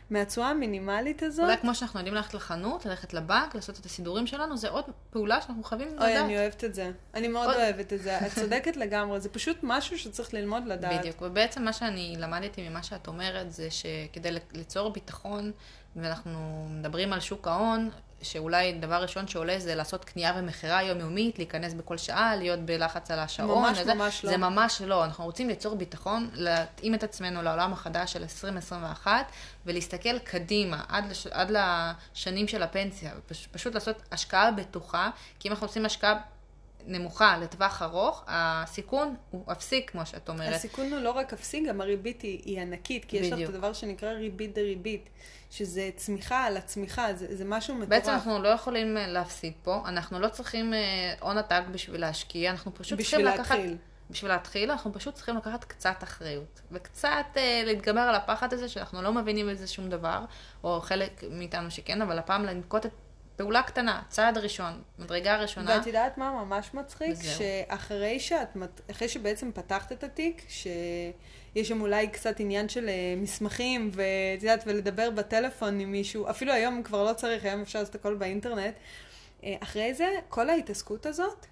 מהתשואה 0.10 0.50
המינימלית 0.50 1.24
הזאת. 1.24 1.46
אולי 1.46 1.58
כמו 1.58 1.76
שאנחנו 1.76 2.00
יודעים 2.00 2.16
ללכת 2.16 2.34
לחנות, 2.34 2.86
ללכת 2.86 3.14
לבנק, 3.14 3.56
לעשות 3.56 3.80
את 3.80 3.86
הסידורים 3.86 4.28
שלנו, 4.28 4.58
זה 4.58 4.70
עוד 4.70 4.86
פעולה 5.10 5.42
שאנחנו 5.42 5.64
חייבים 5.64 5.88
לדעת. 5.88 6.02
אוי, 6.02 6.20
אני 6.20 6.38
אוהבת 6.38 6.64
את 6.64 6.74
זה. 6.74 6.92
אני 7.14 7.28
מאוד 7.28 7.48
עוד... 7.48 7.56
אוהבת 7.56 7.94
את 7.94 8.02
זה. 8.02 8.18
את 8.18 8.32
צודקת 8.36 8.78
לגמרי, 8.78 9.20
זה 9.20 9.30
פשוט 9.30 9.58
משהו 9.64 9.98
שצריך 9.98 10.34
ללמוד 10.34 10.66
לדעת. 10.66 11.00
בדיוק, 11.00 11.22
ובעצם 11.22 11.64
מה 11.64 11.74
שאני 11.74 12.16
למדתי 12.18 12.70
ממה 12.70 12.84
שאת 12.84 13.08
אומרת, 13.08 13.52
זה 13.52 13.68
שכדי 13.72 14.30
ליצור 14.54 14.90
ביטחון, 14.90 15.52
ואנחנו 15.96 16.68
מדברים 16.70 17.14
על 17.14 17.20
שוק 17.20 17.48
ההון, 17.48 17.90
שאולי 18.22 18.74
דבר 18.74 19.02
ראשון 19.02 19.28
שעולה 19.28 19.60
זה 19.60 19.76
לעשות 19.76 20.06
קנייה 20.06 20.34
ומכירה 20.38 20.84
יומיומית, 20.84 21.38
להיכנס 21.38 21.74
בכל 21.74 21.98
שעה, 21.98 22.36
להיות 22.36 22.60
בלחץ 22.60 23.12
על 23.12 23.20
השעון. 23.20 23.62
ממש 23.62 23.78
וזה, 23.82 23.94
ממש 23.94 24.26
לא. 24.26 24.32
זה 24.32 24.38
ממש 24.38 24.82
לא. 24.82 25.06
אנחנו 25.06 25.26
רוצים 25.26 25.50
ליצור 25.50 25.76
ביטחון, 25.76 26.30
להתאים 26.34 26.96
את 26.96 27.04
עצמנו 27.04 27.42
לעולם 27.42 27.74
החדש 27.74 28.14
של 28.14 28.22
2021, 28.22 29.32
ולהסתכל 29.66 30.20
קדימה, 30.20 30.84
עד, 30.88 31.10
לש, 31.10 31.28
עד 31.28 31.52
לשנים 31.52 32.48
של 32.48 32.64
הפנסיה. 32.64 33.12
פש, 33.28 33.48
פשוט 33.52 33.74
לעשות 33.74 34.02
השקעה 34.12 34.52
בטוחה, 34.52 35.10
כי 35.40 35.48
אם 35.48 35.54
אנחנו 35.54 35.68
עושים 35.68 35.86
השקעה 35.86 36.20
נמוכה 36.86 37.38
לטווח 37.38 37.82
ארוך, 37.82 38.24
הסיכון 38.28 39.16
הוא 39.32 39.52
אפסי, 39.52 39.86
כמו 39.86 40.06
שאת 40.06 40.30
אומרת. 40.30 40.54
הסיכון 40.54 40.94
הוא 40.94 41.00
לא 41.00 41.12
רק 41.12 41.34
אפסי, 41.34 41.66
גם 41.68 41.82
הריבית 41.82 42.22
היא, 42.22 42.42
היא 42.46 42.62
ענקית, 42.62 43.06
כי 43.06 43.18
בדיוק. 43.18 43.34
יש 43.34 43.44
לך 43.44 43.50
את 43.50 43.56
הדבר 43.56 43.74
שנקרא 43.74 44.10
ריבית 44.10 44.56
דריבית, 44.56 45.10
שזה 45.52 45.90
צמיחה 45.96 46.44
על 46.44 46.58
הצמיחה, 46.58 47.14
זה, 47.14 47.36
זה 47.36 47.46
משהו 47.46 47.76
מטורף. 47.76 47.90
בעצם 47.90 48.12
אנחנו 48.12 48.42
לא 48.42 48.48
יכולים 48.48 48.98
אה, 48.98 49.08
להפסיד 49.08 49.54
פה, 49.64 49.82
אנחנו 49.86 50.20
לא 50.20 50.30
צריכים 50.30 50.74
אה, 50.74 51.14
הון 51.20 51.38
עתק 51.38 51.62
בשביל 51.72 52.02
להשקיע, 52.02 52.52
אנחנו 52.52 52.74
פשוט 52.74 53.00
צריכים 53.00 53.26
לקחת... 53.26 53.40
בשביל 53.42 53.60
להתחיל. 53.60 53.78
בשביל 54.10 54.32
להתחיל, 54.32 54.72
אנחנו 54.72 54.94
פשוט 54.94 55.16
צריכים 55.16 55.38
לקחת 55.38 55.64
קצת 55.64 56.04
אחריות, 56.04 56.62
וקצת 56.72 57.26
אה, 57.38 57.62
להתגבר 57.66 58.00
על 58.00 58.16
הפחד 58.16 58.54
הזה 58.54 58.70
שאנחנו 58.70 59.02
לא 59.02 59.14
מבינים 59.14 59.48
בזה 59.50 59.68
שום 59.68 59.90
דבר, 59.90 60.26
או 60.64 60.82
חלק 60.82 61.24
מאיתנו 61.32 61.72
שכן, 61.72 62.02
אבל 62.02 62.20
הפעם 62.20 62.46
לנקוט 62.46 62.86
את 62.86 62.92
פעולה 63.36 63.62
קטנה, 63.62 64.02
צעד 64.10 64.38
ראשון, 64.38 64.82
מדרגה 65.00 65.38
ראשונה. 65.38 65.72
ואת 65.72 65.88
יודעת 65.88 66.18
מה 66.18 66.32
ממש 66.32 66.74
מצחיק? 66.74 67.12
וזהו. 67.12 67.38
שאחרי 67.38 68.20
שאת, 68.20 68.58
אחרי 68.92 69.10
שבעצם 69.10 69.52
פתחת 69.52 69.92
את 69.92 70.04
התיק, 70.04 70.46
שיש 70.50 71.68
שם 71.68 71.82
אולי 71.82 72.08
קצת 72.08 72.40
עניין 72.40 72.70
של 72.70 72.90
אה, 72.90 73.14
מסמכים, 73.18 73.92
ואת 73.94 74.44
יודעת, 74.44 74.64
ולדבר 74.68 75.10
בטלפון 75.10 75.80
עם 75.80 75.92
מישהו, 75.92 76.30
אפילו 76.30 76.54
היום 76.54 76.84
כבר 76.84 77.04
לא 77.04 77.14
צריך, 77.14 77.46
היום 77.46 77.62
אפשר 77.62 77.80
לעשות 77.80 77.96
הכל 77.96 78.16
באינטרנט. 78.16 78.74
אה, 79.44 79.56
אחרי 79.60 79.94
זה, 79.94 80.08
כל 80.30 80.50
ההתעסקות 80.50 81.06
הזאת 81.06 81.46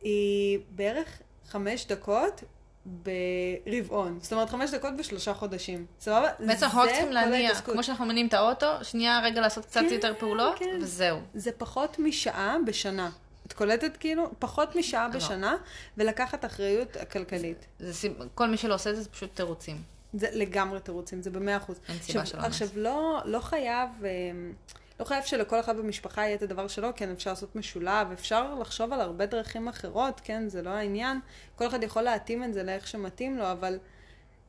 היא 0.00 0.58
בערך 0.70 1.22
חמש 1.46 1.86
דקות 1.86 2.44
ברבעון. 2.86 4.18
זאת 4.22 4.32
אומרת, 4.32 4.50
חמש 4.50 4.70
דקות 4.70 4.96
בשלושה 4.96 5.34
חודשים. 5.34 5.86
סבבה? 6.00 6.28
בעצם 6.38 6.64
אנחנו 6.64 6.80
רק 6.80 6.88
צריכים 6.88 7.12
להניע, 7.12 7.54
כמו 7.54 7.82
שאנחנו 7.82 8.06
מניעים 8.06 8.26
את 8.26 8.34
האוטו, 8.34 8.66
שנייה 8.82 9.20
רגע 9.24 9.40
לעשות 9.40 9.64
קצת 9.64 9.80
כן, 9.80 9.94
יותר 9.94 10.14
פעולות, 10.18 10.58
כן. 10.58 10.78
וזהו. 10.80 11.18
זה 11.34 11.52
פחות 11.52 11.98
משעה 11.98 12.56
בשנה. 12.66 13.10
את 13.46 13.52
קולטת 13.52 13.96
כאילו? 13.96 14.30
פחות 14.38 14.76
משעה 14.76 15.08
לא. 15.08 15.14
בשנה, 15.14 15.56
ולקחת 15.98 16.44
אחריות 16.44 16.96
כלכלית. 17.12 17.66
זה, 17.78 17.92
זה, 17.92 18.08
כל 18.34 18.48
מי 18.48 18.56
שלא 18.56 18.74
עושה 18.74 18.90
את 18.90 18.96
זה, 18.96 19.02
זה 19.02 19.08
פשוט 19.08 19.30
תירוצים. 19.34 19.82
זה 20.14 20.28
לגמרי 20.32 20.80
תירוצים, 20.80 21.22
זה 21.22 21.30
במאה 21.30 21.56
אחוז. 21.56 21.80
אין 21.88 21.98
סיבה 21.98 22.26
שלא. 22.26 22.40
עכשיו, 22.40 22.68
לא, 22.76 23.20
לא 23.24 23.40
חייב... 23.40 23.88
אמ, 24.04 24.52
לא 25.00 25.04
חייב 25.04 25.24
שלכל 25.24 25.60
אחד 25.60 25.76
במשפחה 25.76 26.22
יהיה 26.22 26.34
את 26.34 26.42
הדבר 26.42 26.68
שלו, 26.68 26.88
כן, 26.96 27.10
אפשר 27.10 27.30
לעשות 27.30 27.56
משולב, 27.56 28.12
אפשר 28.12 28.54
לחשוב 28.54 28.92
על 28.92 29.00
הרבה 29.00 29.26
דרכים 29.26 29.68
אחרות, 29.68 30.20
כן, 30.24 30.48
זה 30.48 30.62
לא 30.62 30.70
העניין. 30.70 31.20
כל 31.56 31.66
אחד 31.66 31.82
יכול 31.82 32.02
להתאים 32.02 32.44
את 32.44 32.54
זה 32.54 32.62
לאיך 32.62 32.86
שמתאים 32.86 33.38
לו, 33.38 33.52
אבל 33.52 33.78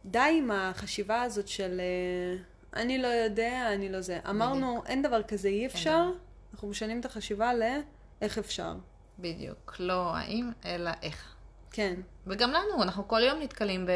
די 0.06 0.36
עם 0.38 0.52
החשיבה 0.52 1.22
הזאת 1.22 1.48
של 1.48 1.82
אה, 1.82 2.44
אני 2.82 2.98
לא 2.98 3.08
יודע, 3.08 3.74
אני 3.74 3.90
לא 3.90 4.02
זה. 4.02 4.20
אמרנו, 4.30 4.72
בדיוק. 4.72 4.88
אין 4.88 5.02
דבר 5.02 5.24
כזה, 5.24 5.48
אי 5.48 5.66
אפשר, 5.66 6.12
אנחנו 6.54 6.68
משנים 6.68 7.00
את 7.00 7.06
החשיבה 7.06 7.52
לאיך 7.54 8.38
אפשר. 8.38 8.74
בדיוק, 9.20 9.76
לא 9.80 10.16
האם, 10.16 10.52
אלא 10.66 10.92
איך. 11.02 11.35
כן. 11.76 11.94
וגם 12.28 12.52
לנו, 12.52 12.84
אנחנו 12.84 13.08
כל 13.08 13.22
יום 13.24 13.40
נתקלים 13.42 13.88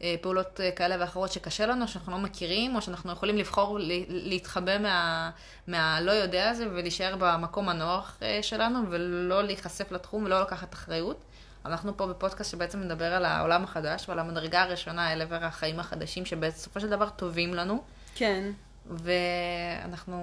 בפעולות 0.00 0.60
כאלה 0.76 0.96
ואחרות 1.00 1.32
שקשה 1.32 1.66
לנו, 1.66 1.88
שאנחנו 1.88 2.12
לא 2.12 2.18
מכירים, 2.18 2.76
או 2.76 2.82
שאנחנו 2.82 3.12
יכולים 3.12 3.36
לבחור 3.36 3.78
להתחבא 4.08 4.78
מה, 4.78 5.30
מהלא 5.66 6.12
יודע 6.12 6.50
הזה 6.50 6.66
ולהישאר 6.70 7.16
במקום 7.18 7.68
הנוח 7.68 8.18
אה, 8.22 8.38
שלנו, 8.42 8.90
ולא 8.90 9.42
להיחשף 9.42 9.92
לתחום 9.92 10.24
ולא 10.24 10.42
לקחת 10.42 10.74
אחריות. 10.74 11.24
אנחנו 11.64 11.96
פה 11.96 12.06
בפודקאסט 12.06 12.50
שבעצם 12.50 12.80
מדבר 12.80 13.14
על 13.14 13.24
העולם 13.24 13.64
החדש 13.64 14.08
ועל 14.08 14.18
המדרגה 14.18 14.62
הראשונה 14.62 15.12
אל 15.12 15.22
עבר 15.22 15.44
החיים 15.44 15.80
החדשים, 15.80 16.24
שבסופו 16.24 16.80
של 16.80 16.90
דבר 16.90 17.08
טובים 17.08 17.54
לנו. 17.54 17.82
כן. 18.14 18.50
ואנחנו 18.90 20.18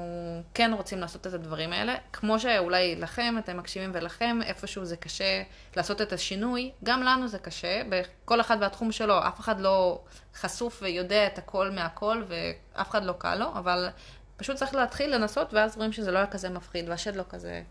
כן 0.53 0.71
רוצים 0.73 0.99
לעשות 0.99 1.27
את 1.27 1.33
הדברים 1.33 1.73
האלה. 1.73 1.95
כמו 2.13 2.39
שאולי 2.39 2.95
לכם, 2.95 3.35
אתם 3.39 3.57
מקשיבים 3.57 3.91
ולכם, 3.93 4.39
איפשהו 4.43 4.85
זה 4.85 4.97
קשה 4.97 5.43
לעשות 5.77 6.01
את 6.01 6.13
השינוי, 6.13 6.71
גם 6.83 7.03
לנו 7.03 7.27
זה 7.27 7.39
קשה, 7.39 7.81
בכל 7.89 8.41
אחד 8.41 8.57
והתחום 8.61 8.91
שלו, 8.91 9.19
אף 9.27 9.39
אחד 9.39 9.59
לא 9.59 10.01
חשוף 10.35 10.79
ויודע 10.83 11.27
את 11.27 11.37
הכל 11.37 11.71
מהכל, 11.71 12.23
ואף 12.27 12.89
אחד 12.89 13.03
לא 13.03 13.13
קל 13.17 13.35
לו, 13.35 13.45
אבל 13.53 13.89
פשוט 14.37 14.55
צריך 14.55 14.75
להתחיל 14.75 15.15
לנסות, 15.15 15.53
ואז 15.53 15.77
רואים 15.77 15.91
שזה 15.91 16.11
לא 16.11 16.17
היה 16.17 16.27
כזה 16.27 16.49
מפחיד, 16.49 16.89
והשד 16.89 17.15
לא 17.15 17.23
כזה 17.29 17.61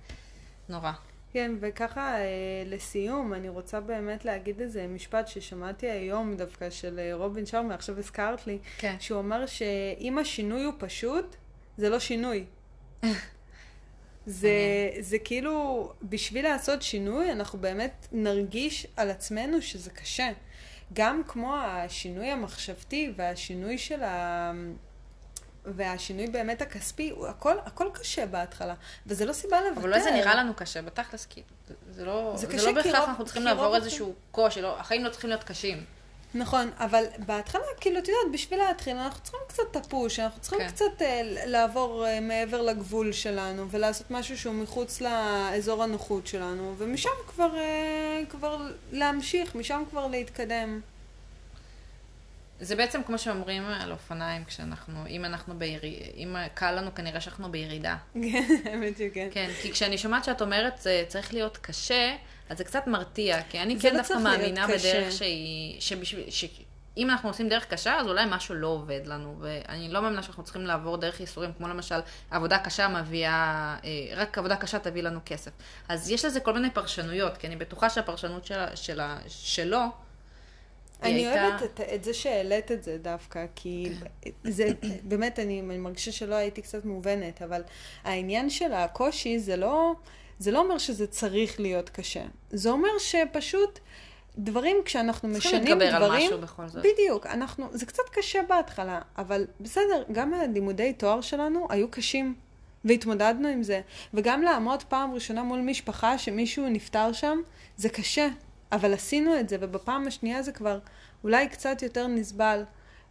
נורא. 0.69 0.93
כן, 1.33 1.53
וככה 1.61 2.19
אה, 2.21 2.27
לסיום, 2.67 3.35
אני 3.35 3.49
רוצה 3.49 3.81
באמת 3.81 4.25
להגיד 4.25 4.61
איזה 4.61 4.87
משפט 4.87 5.29
ששמעתי 5.29 5.91
היום 5.91 6.35
דווקא 6.37 6.71
של 6.71 6.99
אה, 6.99 7.15
רובין 7.15 7.47
שרמר, 7.47 7.75
עכשיו 7.75 7.99
הזכרת 7.99 8.47
לי, 8.47 8.59
כן. 8.79 8.97
שהוא 9.01 9.21
אמר 9.21 9.47
שאם 9.47 10.19
השינוי 10.19 10.65
הוא 10.65 10.75
פשוט, 10.79 11.37
זה 11.77 11.89
לא 11.89 11.99
שינוי. 11.99 12.45
זה, 14.27 14.51
זה 15.01 15.19
כאילו, 15.19 15.93
בשביל 16.03 16.45
לעשות 16.45 16.83
שינוי, 16.83 17.33
אנחנו 17.33 17.59
באמת 17.59 18.07
נרגיש 18.13 18.87
על 18.97 19.11
עצמנו 19.11 19.63
שזה 19.63 19.91
קשה. 19.91 20.29
גם 20.93 21.23
כמו 21.29 21.57
השינוי 21.57 22.27
המחשבתי 22.27 23.13
והשינוי 23.17 23.79
של 23.79 24.03
ה... 24.03 24.53
והשינוי 25.65 26.27
באמת 26.27 26.63
הכספי, 26.63 27.11
הוא 27.11 27.27
הכל, 27.27 27.55
הכל 27.67 27.89
קשה 27.93 28.27
בהתחלה, 28.27 28.75
וזה 29.07 29.25
לא 29.27 29.33
סיבה 29.33 29.61
לוותר. 29.61 29.81
אבל 29.81 29.89
אולי 29.89 30.03
זה 30.03 30.11
נראה 30.11 30.35
לנו 30.35 30.55
קשה, 30.55 30.83
בתכלס, 30.83 31.27
כי 31.27 31.43
זה 31.91 32.05
לא, 32.05 32.33
זה, 32.37 32.59
זה 32.59 32.67
לא 32.67 32.73
בהכרח 32.73 33.09
אנחנו 33.09 33.25
צריכים 33.25 33.43
לעבור 33.43 33.77
איזשהו 33.77 34.15
קושי, 34.31 34.61
לא, 34.61 34.81
החיים 34.81 35.05
לא 35.05 35.11
צריכים 35.11 35.31
להיות 35.31 35.45
קשים. 35.45 35.85
נכון, 36.35 36.71
אבל 36.79 37.05
בהתחלה, 37.27 37.63
כאילו, 37.81 37.99
את 37.99 38.09
יודעת, 38.09 38.33
בשביל 38.33 38.59
להתחיל, 38.59 38.97
אנחנו 38.97 39.23
צריכים 39.23 39.41
קצת 39.49 39.63
את 39.71 39.77
הפוש, 39.77 40.19
אנחנו 40.19 40.41
צריכים 40.41 40.61
כן. 40.61 40.69
קצת 40.69 40.85
uh, 40.99 41.03
לעבור 41.47 42.07
uh, 42.07 42.21
מעבר 42.21 42.63
לגבול 42.63 43.13
שלנו, 43.13 43.71
ולעשות 43.71 44.11
משהו 44.11 44.39
שהוא 44.39 44.55
מחוץ 44.55 45.01
לאזור 45.01 45.83
הנוחות 45.83 46.27
שלנו, 46.27 46.75
ומשם 46.79 47.11
כבר, 47.27 47.51
uh, 47.55 48.31
כבר 48.31 48.67
להמשיך, 48.93 49.55
משם 49.55 49.83
כבר 49.91 50.07
להתקדם. 50.07 50.81
זה 52.63 52.77
בעצם 52.77 53.03
כמו 53.03 53.19
שאומרים 53.19 53.63
על 53.67 53.93
אופניים, 53.93 54.45
כשאנחנו, 54.45 55.07
אם 55.07 55.25
אנחנו 55.25 55.59
בירידה, 55.59 56.07
אם 56.17 56.37
קל 56.55 56.71
לנו, 56.71 56.95
כנראה 56.95 57.21
שאנחנו 57.21 57.53
בירידה. 57.53 57.97
כן, 58.33 58.57
האמת 58.65 58.97
שכן. 58.99 59.29
כן, 59.31 59.51
כי 59.63 59.73
כשאני 59.73 59.99
שומעת 59.99 60.25
שאת 60.25 60.43
אומרת, 60.43 60.79
זה 60.79 61.05
צריך 61.09 61.35
להיות 61.35 61.57
קשה, 61.57 62.17
אז 62.49 62.59
זה 62.59 62.65
קצת 62.65 62.87
מרתיע, 62.87 63.43
כי 63.43 63.59
אני 63.59 63.81
כן 63.81 63.93
לא 63.93 63.99
דווקא 63.99 64.15
מאמינה 64.15 64.67
בדרך 64.67 65.13
שהיא, 65.13 65.81
שבשביל, 65.81 66.31
שאם 66.31 67.11
אנחנו 67.11 67.29
עושים 67.29 67.49
דרך 67.49 67.67
קשה, 67.67 67.97
אז 67.97 68.07
אולי 68.07 68.25
משהו 68.29 68.55
לא 68.55 68.67
עובד 68.67 69.01
לנו, 69.07 69.37
ואני 69.41 69.89
לא 69.89 70.03
מאמינה 70.03 70.23
שאנחנו 70.23 70.43
צריכים 70.43 70.67
לעבור 70.67 70.97
דרך 70.97 71.21
ייסורים, 71.21 71.53
כמו 71.59 71.69
למשל, 71.69 72.01
עבודה 72.31 72.59
קשה 72.59 72.89
מביאה, 72.89 73.77
אה, 73.85 73.91
רק 74.17 74.39
עבודה 74.39 74.57
קשה 74.57 74.79
תביא 74.79 75.03
לנו 75.03 75.21
כסף. 75.27 75.51
אז 75.89 76.11
יש 76.11 76.25
לזה 76.25 76.41
כל 76.41 76.53
מיני 76.53 76.71
פרשנויות, 76.71 77.37
כי 77.37 77.47
אני 77.47 77.57
בטוחה 77.57 77.91
שהפרשנות 77.91 78.45
שלה, 78.45 78.77
שלה, 78.77 79.19
שלו, 79.29 79.81
אני 81.03 81.27
הייתה... 81.27 81.49
אוהבת 81.49 81.63
את, 81.63 81.81
את 81.95 82.05
זה 82.05 82.15
שהעלית 82.15 82.73
את 82.73 82.83
זה 82.83 82.99
דווקא, 82.99 83.47
כי 83.55 83.93
כן. 84.23 84.31
זה, 84.45 84.69
באמת, 85.03 85.39
אני, 85.39 85.61
אני 85.61 85.79
מרגישה 85.79 86.13
שלא 86.13 86.35
הייתי 86.35 86.63
קצת 86.63 86.85
מובנת, 86.85 87.43
אבל 87.43 87.63
העניין 88.05 88.51
של 88.51 88.73
הקושי 88.73 89.39
זה 89.39 89.57
לא, 89.57 89.95
זה 90.39 90.51
לא 90.51 90.59
אומר 90.59 90.79
שזה 90.79 91.07
צריך 91.07 91.61
להיות 91.61 91.89
קשה. 91.91 92.25
זה 92.51 92.71
אומר 92.71 92.99
שפשוט... 92.99 93.79
דברים, 94.39 94.77
כשאנחנו 94.85 95.29
משנים 95.29 95.63
דברים... 95.63 95.79
צריכים 95.79 95.93
להתגבר 95.93 96.05
על 96.05 96.19
משהו 96.19 96.39
בכל 96.39 96.69
זאת. 96.69 96.83
בדיוק. 96.85 97.27
אנחנו, 97.27 97.69
זה 97.73 97.87
קצת 97.87 98.03
קשה 98.13 98.41
בהתחלה, 98.49 99.01
אבל 99.19 99.47
בסדר, 99.61 100.03
גם 100.13 100.35
הלימודי 100.35 100.93
תואר 100.93 101.21
שלנו 101.21 101.67
היו 101.71 101.91
קשים, 101.91 102.35
והתמודדנו 102.85 103.49
עם 103.49 103.63
זה. 103.63 103.81
וגם 104.15 104.43
לעמוד 104.43 104.83
פעם 104.83 105.15
ראשונה 105.15 105.43
מול 105.43 105.61
משפחה 105.61 106.19
שמישהו 106.19 106.69
נפטר 106.69 107.13
שם, 107.13 107.39
זה 107.77 107.89
קשה. 107.89 108.29
אבל 108.73 108.95
עשינו 108.95 109.41
את 109.41 109.49
זה, 109.49 109.57
ובפעם 109.61 110.07
השנייה 110.07 110.43
זה 110.43 110.53
כבר 110.53 110.79
אולי 111.25 111.49
קצת 111.49 111.83
יותר 111.83 112.07
נסבל. 112.07 112.65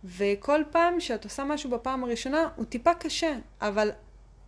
וכל 0.03 0.61
פעם 0.71 0.99
שאת 0.99 1.23
עושה 1.23 1.43
משהו 1.43 1.69
בפעם 1.69 2.03
הראשונה, 2.03 2.49
הוא 2.55 2.65
טיפה 2.65 2.93
קשה, 2.93 3.37
אבל 3.61 3.91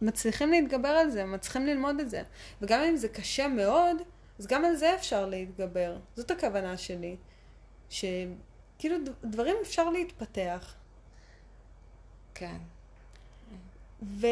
מצליחים 0.01 0.51
להתגבר 0.51 0.88
על 0.88 1.09
זה, 1.09 1.26
מצליחים 1.26 1.66
ללמוד 1.66 1.99
את 1.99 2.09
זה. 2.09 2.24
וגם 2.61 2.82
אם 2.82 2.95
זה 2.95 3.07
קשה 3.07 3.47
מאוד, 3.47 3.97
אז 4.39 4.47
גם 4.47 4.66
על 4.66 4.76
זה 4.76 4.95
אפשר 4.95 5.26
להתגבר. 5.26 5.97
זאת 6.16 6.32
הכוונה 6.32 6.78
שלי. 6.78 7.16
שכאילו 7.89 8.97
דברים 9.24 9.55
אפשר 9.61 9.89
להתפתח. 9.89 10.76
כן. 12.36 12.57
ו... 14.03 14.28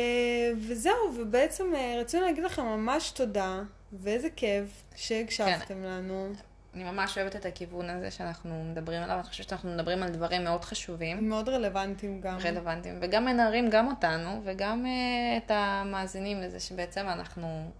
וזהו, 0.67 1.15
ובעצם 1.15 1.75
אה, 1.75 1.95
רצינו 1.99 2.25
להגיד 2.25 2.43
לכם 2.43 2.65
ממש 2.65 3.11
תודה, 3.11 3.63
ואיזה 3.93 4.29
כיף 4.35 4.83
שהקשבתם 4.95 5.65
כן. 5.67 5.83
לנו. 5.83 6.33
אני 6.75 6.83
ממש 6.83 7.17
אוהבת 7.17 7.35
את 7.35 7.45
הכיוון 7.45 7.89
הזה 7.89 8.11
שאנחנו 8.11 8.63
מדברים 8.63 9.01
עליו, 9.01 9.15
אני 9.15 9.23
חושבת 9.23 9.49
שאנחנו 9.49 9.73
מדברים 9.73 10.03
על 10.03 10.09
דברים 10.09 10.43
מאוד 10.43 10.65
חשובים. 10.65 11.29
מאוד 11.29 11.49
רלוונטיים 11.49 12.21
גם. 12.21 12.37
רלוונטיים, 12.43 12.97
וגם 13.01 13.25
מנערים 13.25 13.69
גם 13.69 13.87
אותנו, 13.87 14.41
וגם 14.43 14.85
uh, 14.85 15.45
את 15.45 15.51
המאזינים 15.53 16.41
לזה 16.41 16.59
שבעצם 16.59 17.05
אנחנו, 17.09 17.71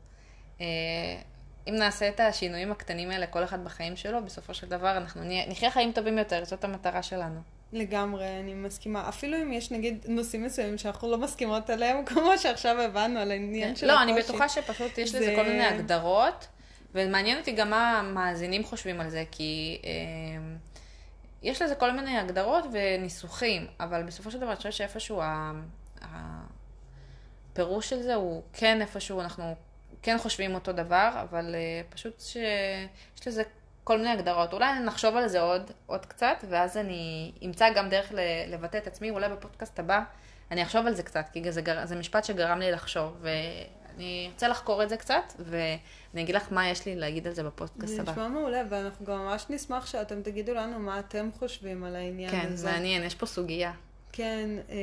uh, 0.58 0.62
אם 1.68 1.76
נעשה 1.76 2.10
את 2.10 2.20
השינויים 2.20 2.72
הקטנים 2.72 3.12
האלה, 3.12 3.28
כל 3.28 3.44
אחד 3.44 3.64
בחיים 3.64 3.96
שלו, 3.96 4.24
בסופו 4.26 4.54
של 4.54 4.68
דבר 4.68 4.98
אנחנו 4.98 5.22
נחיה 5.48 5.72
חיים 5.72 5.92
טובים 5.92 6.18
יותר, 6.18 6.46
זאת 6.46 6.64
המטרה 6.64 7.04
שלנו. 7.04 7.42
לגמרי, 7.74 8.40
אני 8.40 8.54
מסכימה. 8.54 9.10
אפילו 9.10 9.38
אם 9.42 9.54
יש 9.54 9.72
נגיד 9.72 10.06
נושאים 10.08 10.44
מסוימים 10.44 10.78
שאנחנו 10.78 11.12
לא 11.12 11.18
מסכימות 11.18 11.70
עליהם, 11.70 12.06
כמו 12.10 12.38
שעכשיו 12.38 12.82
הבנו 12.82 13.20
על 13.20 13.32
העניין 13.32 13.70
כן. 13.70 13.76
של 13.76 13.88
לא, 13.88 13.94
הקושי. 13.94 14.08
לא, 14.12 14.14
אני 14.14 14.24
בטוחה 14.24 14.50
שפשוט 14.50 14.98
יש 14.98 15.12
זה... 15.12 15.20
לזה 15.20 15.34
כל 15.36 15.44
מיני 15.44 15.66
הגדרות, 15.66 16.48
ומעניין 16.94 17.38
אותי 17.38 17.52
גם 17.52 17.70
מה 17.70 18.00
המאזינים 18.00 18.64
חושבים 18.64 19.02
על 19.02 19.10
זה, 19.10 19.24
כי 19.32 19.82
אה, 19.84 19.90
יש 21.44 21.62
לזה 21.62 21.76
כל 21.76 21.92
מיני 21.92 22.18
הגדרות 22.18 22.66
וניסוחים, 22.72 23.68
אבל 23.80 24.04
בסופו 24.04 24.32
של 24.32 24.38
דבר 24.38 24.48
אני 24.48 24.56
חושבת 24.56 24.74
שאיפשהו 24.74 25.22
הפירוש 27.52 27.90
של 27.90 28.02
זה 28.02 28.16
הוא 28.16 28.44
כן 28.54 28.82
איפשהו 28.82 29.22
אנחנו 29.22 29.56
כן 30.02 30.18
חושבים 30.18 30.56
אותו 30.56 30.72
דבר, 30.72 31.10
אבל 31.30 31.56
אה, 31.56 31.82
פשוט 31.90 32.20
שיש 32.20 33.28
לזה 33.28 33.44
כל 33.84 33.98
מיני 33.98 34.10
הגדרות. 34.10 34.54
אולי 34.54 34.80
נחשוב 34.80 35.16
על 35.16 35.28
זה 35.28 35.42
עוד, 35.42 35.72
עוד 35.86 36.06
קצת, 36.06 36.44
ואז 36.50 36.78
אני 36.78 37.32
אמצא 37.46 37.74
גם 37.74 37.90
דרך 37.90 38.12
לבטא 38.48 38.78
את 38.78 38.88
עצמי, 38.88 39.10
אולי 39.10 39.30
בפודקאסט 39.30 39.80
הבא 39.80 40.04
אני 40.52 40.64
אחשוב 40.64 40.88
על 40.88 40.94
זה 40.94 41.04
קצת, 41.04 41.26
כי 41.34 41.52
זה, 41.52 41.62
זה 41.84 41.96
משפט 41.96 42.24
שגרם 42.24 42.60
לי 42.60 42.72
לחשוב, 42.72 43.24
ואני 44.02 44.30
ארצה 44.34 44.48
לחקור 44.48 44.84
את 44.84 44.90
זה 44.90 44.98
קצת, 44.98 45.34
ואני 45.40 46.24
אגיד 46.24 46.36
לך 46.36 46.48
מה 46.52 46.70
יש 46.70 46.86
לי 46.86 46.96
להגיד 46.96 47.28
על 47.28 47.34
זה 47.34 47.44
בפודקאסט 47.44 48.00
הבא. 48.00 48.06
זה 48.06 48.12
נשמע 48.12 48.28
מעולה, 48.28 48.62
ואנחנו 48.70 49.06
גם 49.06 49.20
ממש 49.20 49.46
נשמח 49.50 49.86
שאתם 49.86 50.22
תגידו 50.22 50.54
לנו 50.54 50.80
מה 50.80 51.00
אתם 51.00 51.30
חושבים 51.40 51.84
על 51.84 51.96
העניין 51.96 52.32
כן, 52.32 52.50
הזה. 52.54 52.68
כן, 52.68 52.74
מעניין, 52.74 53.04
יש 53.04 53.16
פה 53.16 53.26
סוגיה. 53.26 53.74
כן, 54.14 54.50
אה, 54.70 54.78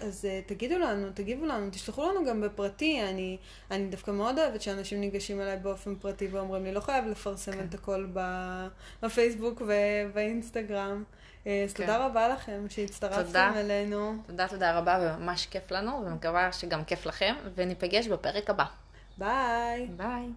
אז 0.00 0.24
אה, 0.24 0.40
תגידו 0.46 0.78
לנו, 0.78 1.08
תגיבו 1.14 1.46
לנו, 1.46 1.70
תשלחו 1.70 2.02
לנו 2.10 2.26
גם 2.26 2.40
בפרטי. 2.40 3.02
אני, 3.02 3.36
אני 3.70 3.88
דווקא 3.88 4.10
מאוד 4.10 4.38
אוהבת 4.38 4.62
שאנשים 4.62 5.00
ניגשים 5.00 5.40
אליי 5.40 5.56
באופן 5.56 5.94
פרטי 5.94 6.26
ואומרים 6.26 6.64
לי, 6.64 6.72
לא 6.72 6.80
חייב 6.80 7.06
לפרסם 7.06 7.52
כן. 7.52 7.66
את 7.68 7.74
הכל 7.74 8.06
בפייסבוק 9.02 9.62
ובאינסטגרם. 9.66 11.04
אז 11.46 11.72
כן. 11.74 11.86
תודה 11.86 12.06
רבה 12.06 12.28
לכם 12.28 12.66
שהצטרפתם 12.68 13.22
תודה. 13.22 13.52
אלינו. 13.56 14.14
תודה, 14.26 14.48
תודה 14.48 14.78
רבה, 14.78 14.98
וממש 15.00 15.46
כיף 15.46 15.70
לנו, 15.70 16.02
ומקווה 16.06 16.52
שגם 16.52 16.84
כיף 16.84 17.06
לכם, 17.06 17.34
וניפגש 17.54 18.06
בפרק 18.08 18.50
הבא. 18.50 18.64
ביי. 19.18 19.86
ביי. 19.96 20.28